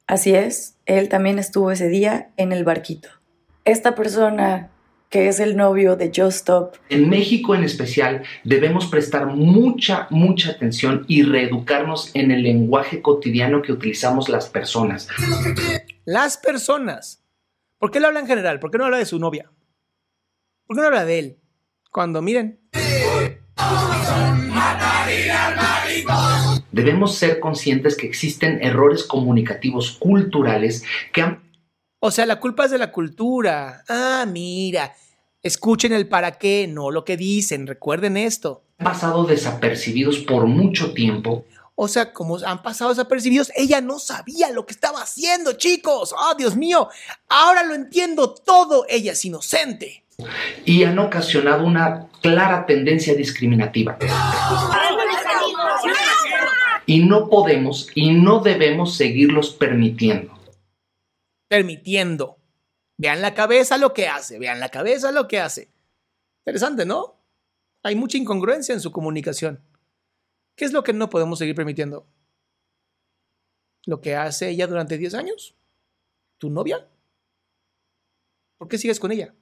[0.07, 3.09] Así es, él también estuvo ese día en el barquito.
[3.65, 4.71] Esta persona
[5.11, 10.53] que es el novio de Just Stop En México en especial debemos prestar mucha, mucha
[10.53, 15.09] atención y reeducarnos en el lenguaje cotidiano que utilizamos las personas.
[16.05, 17.23] Las personas.
[17.79, 18.59] ¿Por qué lo habla en general?
[18.59, 19.51] ¿Por qué no habla de su novia?
[20.67, 21.39] ¿Por qué no habla de él?
[21.93, 22.61] Cuando miren,
[26.73, 30.83] Debemos ser conscientes que existen errores comunicativos culturales
[31.13, 31.43] que han
[32.01, 33.83] O sea, la culpa es de la cultura.
[33.89, 34.95] Ah, mira.
[35.43, 37.67] Escuchen el para qué, no lo que dicen.
[37.67, 38.63] Recuerden esto.
[38.77, 44.67] pasado desapercibidos por mucho tiempo O sea, como han pasado desapercibidos, ella no sabía lo
[44.67, 46.13] que estaba haciendo, chicos.
[46.13, 46.89] ¡Oh, Dios mío!
[47.29, 48.85] Ahora lo entiendo todo.
[48.89, 50.06] Ella es inocente.
[50.65, 53.99] Y han ocasionado una clara tendencia discriminativa.
[56.87, 60.39] Y no podemos y no debemos seguirlos permitiendo.
[61.49, 62.39] Permitiendo.
[62.99, 64.39] Vean la cabeza lo que hace.
[64.39, 65.69] Vean la cabeza lo que hace.
[66.45, 67.17] Interesante, ¿no?
[67.83, 69.61] Hay mucha incongruencia en su comunicación.
[70.57, 72.07] ¿Qué es lo que no podemos seguir permitiendo?
[73.85, 75.55] ¿Lo que hace ella durante 10 años?
[76.39, 76.89] ¿Tu novia?
[78.59, 79.35] ¿Por qué sigues con ella?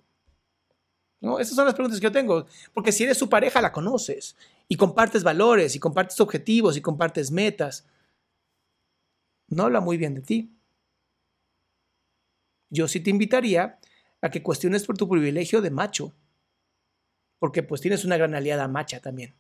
[1.25, 1.39] ¿No?
[1.39, 2.47] Esas son las preguntas que yo tengo.
[2.75, 4.37] Porque si eres su pareja, la conoces.
[4.69, 7.87] Y compartes valores, y compartes objetivos, y compartes metas.
[9.49, 10.55] No habla muy bien de ti.
[12.69, 13.79] Yo sí te invitaría
[14.21, 16.13] a que cuestiones por tu privilegio de macho.
[17.39, 19.35] Porque pues tienes una gran aliada macha también.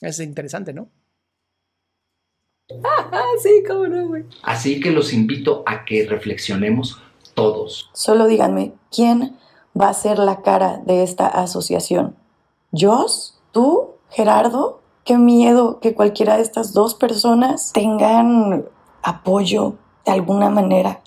[0.00, 0.90] Es interesante, ¿no?
[3.42, 4.24] sí, cómo no, güey.
[4.42, 7.00] Así que los invito a que reflexionemos
[7.34, 7.90] todos.
[7.92, 9.36] Solo díganme, ¿quién
[9.80, 12.16] va a ser la cara de esta asociación?
[12.72, 13.40] ¿Jos?
[13.52, 13.94] ¿Tú?
[14.10, 14.80] ¿Gerardo?
[15.04, 18.64] Qué miedo que cualquiera de estas dos personas tengan
[19.02, 19.74] apoyo
[20.04, 21.00] de alguna manera.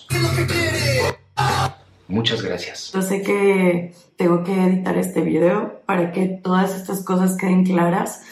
[2.08, 2.92] Muchas gracias.
[2.92, 8.22] Yo sé que tengo que editar este video para que todas estas cosas queden claras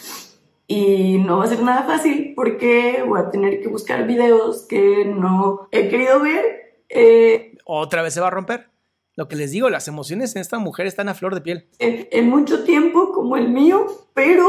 [0.67, 5.05] y no va a ser nada fácil porque voy a tener que buscar videos que
[5.05, 6.75] no he querido ver.
[6.89, 8.69] eh, Otra vez se va a romper.
[9.15, 11.67] Lo que les digo, las emociones en esta mujer están a flor de piel.
[11.79, 14.47] en, en mucho tiempo como el mío, pero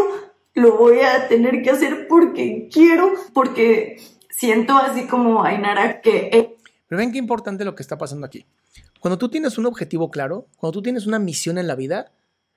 [0.55, 3.99] lo voy a tener que hacer porque quiero, porque
[4.31, 6.57] siento así como Ainara que eh,
[6.89, 8.47] Pero ven qué importante lo que está pasando aquí.
[9.01, 12.13] Cuando tú tienes un objetivo claro, cuando tú tienes una misión en la vida,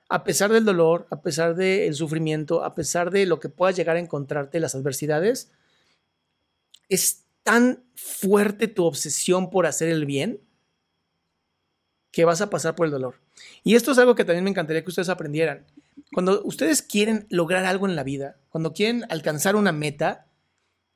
[0.08, 3.96] a pesar del dolor, a pesar del sufrimiento, a pesar de lo que puedas llegar
[3.96, 5.50] a encontrarte, las adversidades,
[6.88, 10.40] es tan fuerte tu obsesión por hacer el bien
[12.10, 13.20] que vas a pasar por el dolor.
[13.64, 15.66] Y esto es algo que también me encantaría que ustedes aprendieran.
[16.12, 20.26] Cuando ustedes quieren lograr algo en la vida, cuando quieren alcanzar una meta,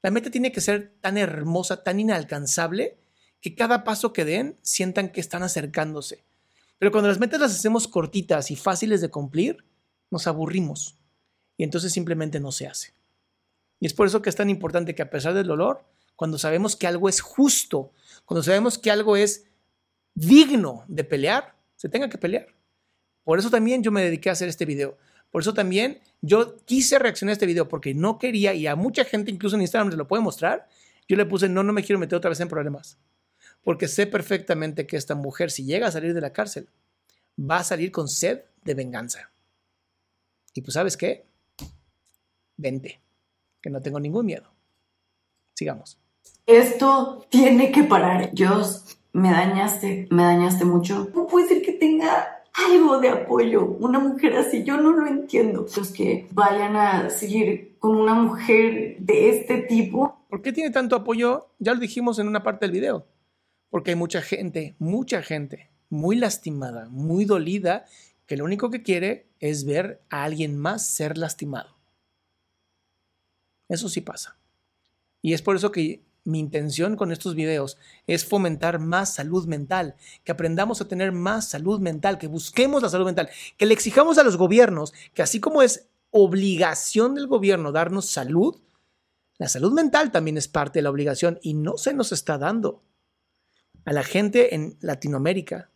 [0.03, 2.97] la meta tiene que ser tan hermosa, tan inalcanzable,
[3.41, 6.25] que cada paso que den sientan que están acercándose.
[6.79, 9.65] Pero cuando las metas las hacemos cortitas y fáciles de cumplir,
[10.11, 10.97] nos aburrimos.
[11.57, 12.95] Y entonces simplemente no se hace.
[13.79, 15.85] Y es por eso que es tan importante que a pesar del dolor,
[16.17, 17.93] cuando sabemos que algo es justo,
[18.25, 19.45] cuando sabemos que algo es
[20.15, 22.47] digno de pelear, se tenga que pelear.
[23.25, 24.99] Por eso también yo me dediqué a hacer este video.
[25.31, 29.05] Por eso también yo quise reaccionar a este video porque no quería, y a mucha
[29.05, 30.69] gente incluso en Instagram se lo puede mostrar,
[31.09, 32.99] yo le puse, no, no me quiero meter otra vez en problemas.
[33.65, 36.69] Porque sé perfectamente que esta mujer, si llega a salir de la cárcel,
[37.39, 39.31] va a salir con sed de venganza.
[40.55, 41.25] Y pues sabes qué,
[42.57, 43.01] vente,
[43.61, 44.53] que no tengo ningún miedo.
[45.55, 45.99] Sigamos.
[46.47, 48.33] esto tiene que parar.
[48.33, 51.11] Dios, me dañaste, me dañaste mucho.
[51.15, 54.65] No puede ser que tenga algo de apoyo una mujer así.
[54.65, 55.67] Yo no lo entiendo.
[55.77, 60.25] Los que vayan a seguir con una mujer de este tipo.
[60.29, 61.49] ¿Por qué tiene tanto apoyo?
[61.59, 63.07] Ya lo dijimos en una parte del video.
[63.71, 67.85] Porque hay mucha gente, mucha gente muy lastimada, muy dolida,
[68.27, 71.77] que lo único que quiere es ver a alguien más ser lastimado.
[73.69, 74.37] Eso sí pasa.
[75.21, 79.97] Y es por eso que mi intención con estos videos es fomentar más salud mental,
[80.25, 84.19] que aprendamos a tener más salud mental, que busquemos la salud mental, que le exijamos
[84.19, 88.61] a los gobiernos que así como es obligación del gobierno darnos salud,
[89.39, 92.83] la salud mental también es parte de la obligación y no se nos está dando.
[93.85, 95.71] A la gente en Latinoamérica,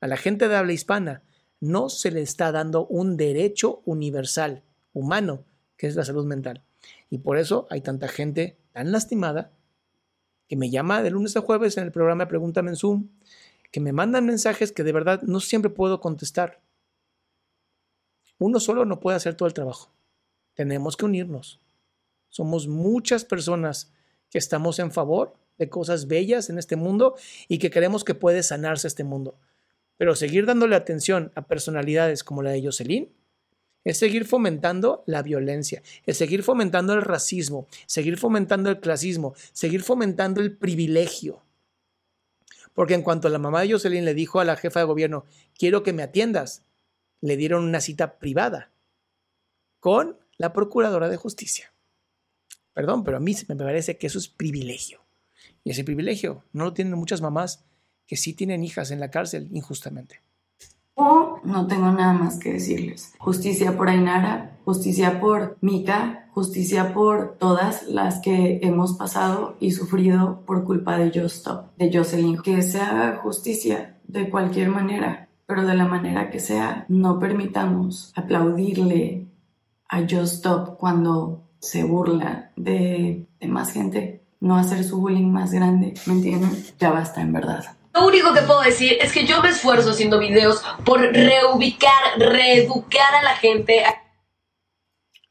[0.00, 1.22] a la gente de habla hispana,
[1.60, 4.62] no se le está dando un derecho universal,
[4.94, 5.44] humano,
[5.76, 6.62] que es la salud mental.
[7.10, 9.50] Y por eso hay tanta gente tan lastimada
[10.50, 13.08] que me llama de lunes a jueves en el programa Pregúntame en Zoom,
[13.70, 16.60] que me mandan mensajes que de verdad no siempre puedo contestar.
[18.36, 19.92] Uno solo no puede hacer todo el trabajo.
[20.54, 21.60] Tenemos que unirnos.
[22.30, 23.92] Somos muchas personas
[24.28, 27.14] que estamos en favor de cosas bellas en este mundo
[27.46, 29.38] y que queremos que puede sanarse este mundo.
[29.98, 33.12] Pero seguir dándole atención a personalidades como la de Jocelyn
[33.84, 39.82] es seguir fomentando la violencia, es seguir fomentando el racismo, seguir fomentando el clasismo, seguir
[39.82, 41.42] fomentando el privilegio.
[42.74, 45.24] Porque en cuanto la mamá de Jocelyn le dijo a la jefa de gobierno,
[45.58, 46.64] quiero que me atiendas,
[47.20, 48.70] le dieron una cita privada
[49.80, 51.72] con la procuradora de justicia.
[52.72, 55.00] Perdón, pero a mí me parece que eso es privilegio.
[55.64, 57.64] Y ese privilegio no lo tienen muchas mamás
[58.06, 60.22] que sí tienen hijas en la cárcel injustamente.
[61.44, 63.14] No tengo nada más que decirles.
[63.18, 70.42] Justicia por Ainara, justicia por Mika, justicia por todas las que hemos pasado y sufrido
[70.46, 72.38] por culpa de Just Stop, de Jocelyn.
[72.42, 78.12] Que se haga justicia de cualquier manera, pero de la manera que sea, no permitamos
[78.16, 79.28] aplaudirle
[79.88, 85.52] a Just Stop cuando se burla de, de más gente, no hacer su bullying más
[85.52, 86.50] grande, ¿me entienden?
[86.78, 87.64] Ya basta, en verdad.
[87.92, 93.14] Lo único que puedo decir es que yo me esfuerzo haciendo videos por reubicar, reeducar
[93.14, 93.84] a la gente.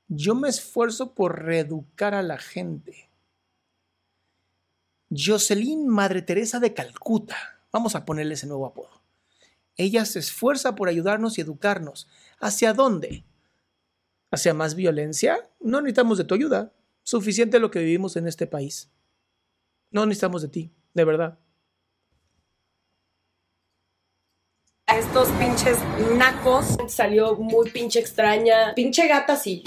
[0.08, 3.10] Yo me esfuerzo por reeducar a la gente.
[5.10, 9.02] Jocelyn Madre Teresa de Calcuta, vamos a ponerle ese nuevo apodo.
[9.76, 12.10] Ella se esfuerza por ayudarnos y educarnos.
[12.40, 13.24] ¿Hacia dónde?
[14.30, 15.50] ¿Hacia más violencia?
[15.62, 16.74] No necesitamos de tu ayuda.
[17.04, 18.92] Suficiente lo que vivimos en este país.
[19.90, 21.40] No necesitamos de ti, de verdad.
[24.90, 25.78] A estos pinches
[26.18, 28.74] nacos salió muy pinche extraña.
[28.74, 29.64] Pinche gata sí.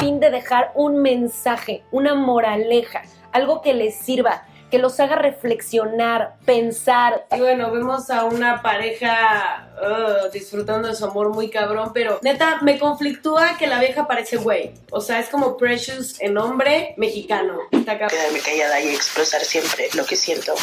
[0.00, 3.02] Fin de dejar un mensaje, una moraleja,
[3.32, 7.26] algo que les sirva, que los haga reflexionar, pensar.
[7.36, 12.58] Y bueno, vemos a una pareja uh, disfrutando de su amor muy cabrón, pero neta,
[12.62, 14.72] me conflictúa que la vieja parece güey.
[14.90, 17.58] O sea, es como Precious en hombre mexicano.
[17.70, 18.18] Está cabrón.
[18.18, 20.54] Quedarme callada y expresar siempre lo que siento,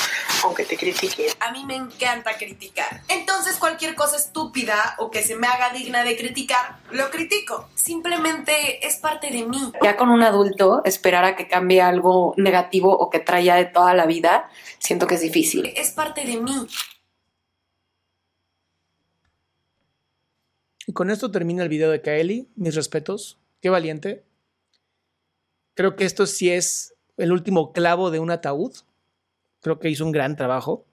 [0.44, 1.28] aunque te critiquen.
[1.40, 3.02] A mí me encanta criticar.
[3.10, 7.70] Entonces cualquier cosa estúpida o que se me haga digna de criticar, lo critico.
[7.76, 9.72] Simplemente es parte de mí.
[9.82, 13.94] Ya con un adulto, esperar a que cambie algo negativo o que traiga de toda
[13.98, 14.50] la vida,
[14.80, 15.66] siento que es difícil.
[15.76, 16.68] Es parte de mí.
[20.86, 22.50] Y con esto termina el video de Kaeli.
[22.56, 23.38] Mis respetos.
[23.62, 24.24] Qué valiente.
[25.74, 28.74] Creo que esto sí es el último clavo de un ataúd.
[29.62, 30.86] Creo que hizo un gran trabajo.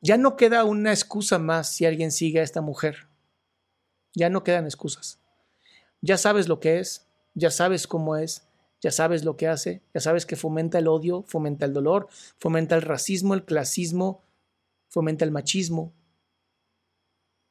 [0.00, 3.06] Ya no queda una excusa más si alguien sigue a esta mujer.
[4.14, 5.20] Ya no quedan excusas.
[6.00, 8.44] Ya sabes lo que es, ya sabes cómo es,
[8.82, 12.74] ya sabes lo que hace, ya sabes que fomenta el odio, fomenta el dolor, fomenta
[12.74, 14.22] el racismo, el clasismo,
[14.88, 15.94] fomenta el machismo.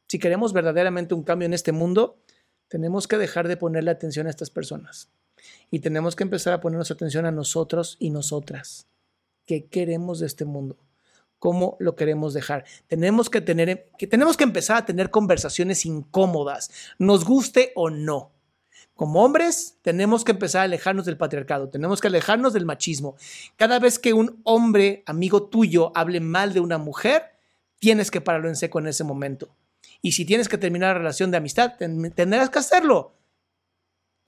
[0.10, 2.22] Si queremos verdaderamente un cambio en este mundo,
[2.68, 5.10] tenemos que dejar de ponerle atención a estas personas
[5.72, 8.88] y tenemos que empezar a ponernos atención a nosotros y nosotras.
[9.46, 10.78] ¿Qué queremos de este mundo?
[11.40, 12.66] ¿Cómo lo queremos dejar?
[12.88, 18.32] Tenemos que tener que tenemos que empezar a tener conversaciones incómodas, nos guste o no.
[19.02, 23.16] Como hombres, tenemos que empezar a alejarnos del patriarcado, tenemos que alejarnos del machismo.
[23.56, 27.24] Cada vez que un hombre, amigo tuyo, hable mal de una mujer,
[27.80, 29.56] tienes que pararlo en seco en ese momento.
[30.04, 31.78] Y si tienes que terminar la relación de amistad,
[32.14, 33.16] tendrás que hacerlo.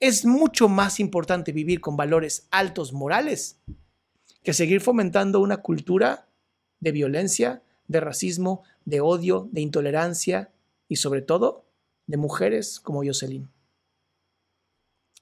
[0.00, 3.60] Es mucho más importante vivir con valores altos morales
[4.42, 6.26] que seguir fomentando una cultura
[6.80, 10.50] de violencia, de racismo, de odio, de intolerancia
[10.88, 11.64] y sobre todo
[12.08, 13.53] de mujeres como Jocelyn.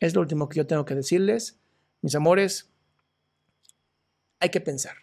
[0.02, 1.60] Es lo último que yo tengo que decirles.
[2.00, 2.68] Mis amores,
[4.40, 4.96] hay que pensar.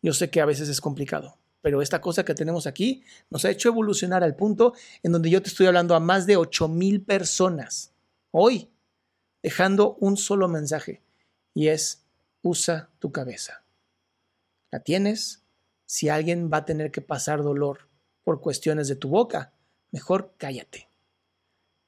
[0.00, 3.50] Yo sé que a veces es complicado, pero esta cosa que tenemos aquí nos ha
[3.50, 7.02] hecho evolucionar al punto en donde yo te estoy hablando a más de 8 mil
[7.02, 7.94] personas
[8.30, 8.70] hoy,
[9.42, 11.02] dejando un solo mensaje
[11.52, 12.04] y es
[12.42, 13.64] usa tu cabeza.
[14.70, 15.42] La tienes.
[15.84, 17.88] Si alguien va a tener que pasar dolor
[18.22, 19.52] por cuestiones de tu boca,
[19.90, 20.91] mejor cállate.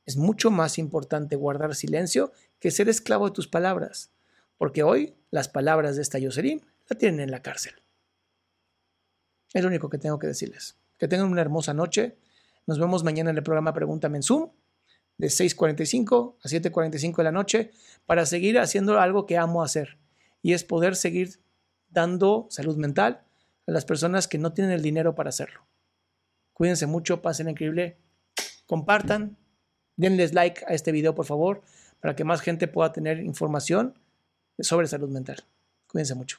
[0.07, 4.11] Es mucho más importante guardar silencio que ser esclavo de tus palabras,
[4.59, 7.75] porque hoy las palabras de esta Jocelyn la tienen en la cárcel.
[9.53, 10.77] Es lo único que tengo que decirles.
[10.99, 12.19] Que tengan una hermosa noche.
[12.67, 14.51] Nos vemos mañana en el programa Pregúntame en Zoom
[15.17, 17.71] de 6.45 a 7.45 de la noche
[18.05, 19.99] para seguir haciendo algo que amo hacer
[20.43, 21.41] y es poder seguir
[21.89, 23.25] dando salud mental
[23.67, 25.67] a las personas que no tienen el dinero para hacerlo.
[26.53, 27.99] Cuídense mucho, pasen increíble,
[28.67, 29.37] compartan,
[29.97, 31.63] denles like a este video por favor
[32.01, 33.95] para que más gente pueda tener información
[34.59, 35.45] sobre salud mental.
[35.87, 36.39] Cuídense mucho.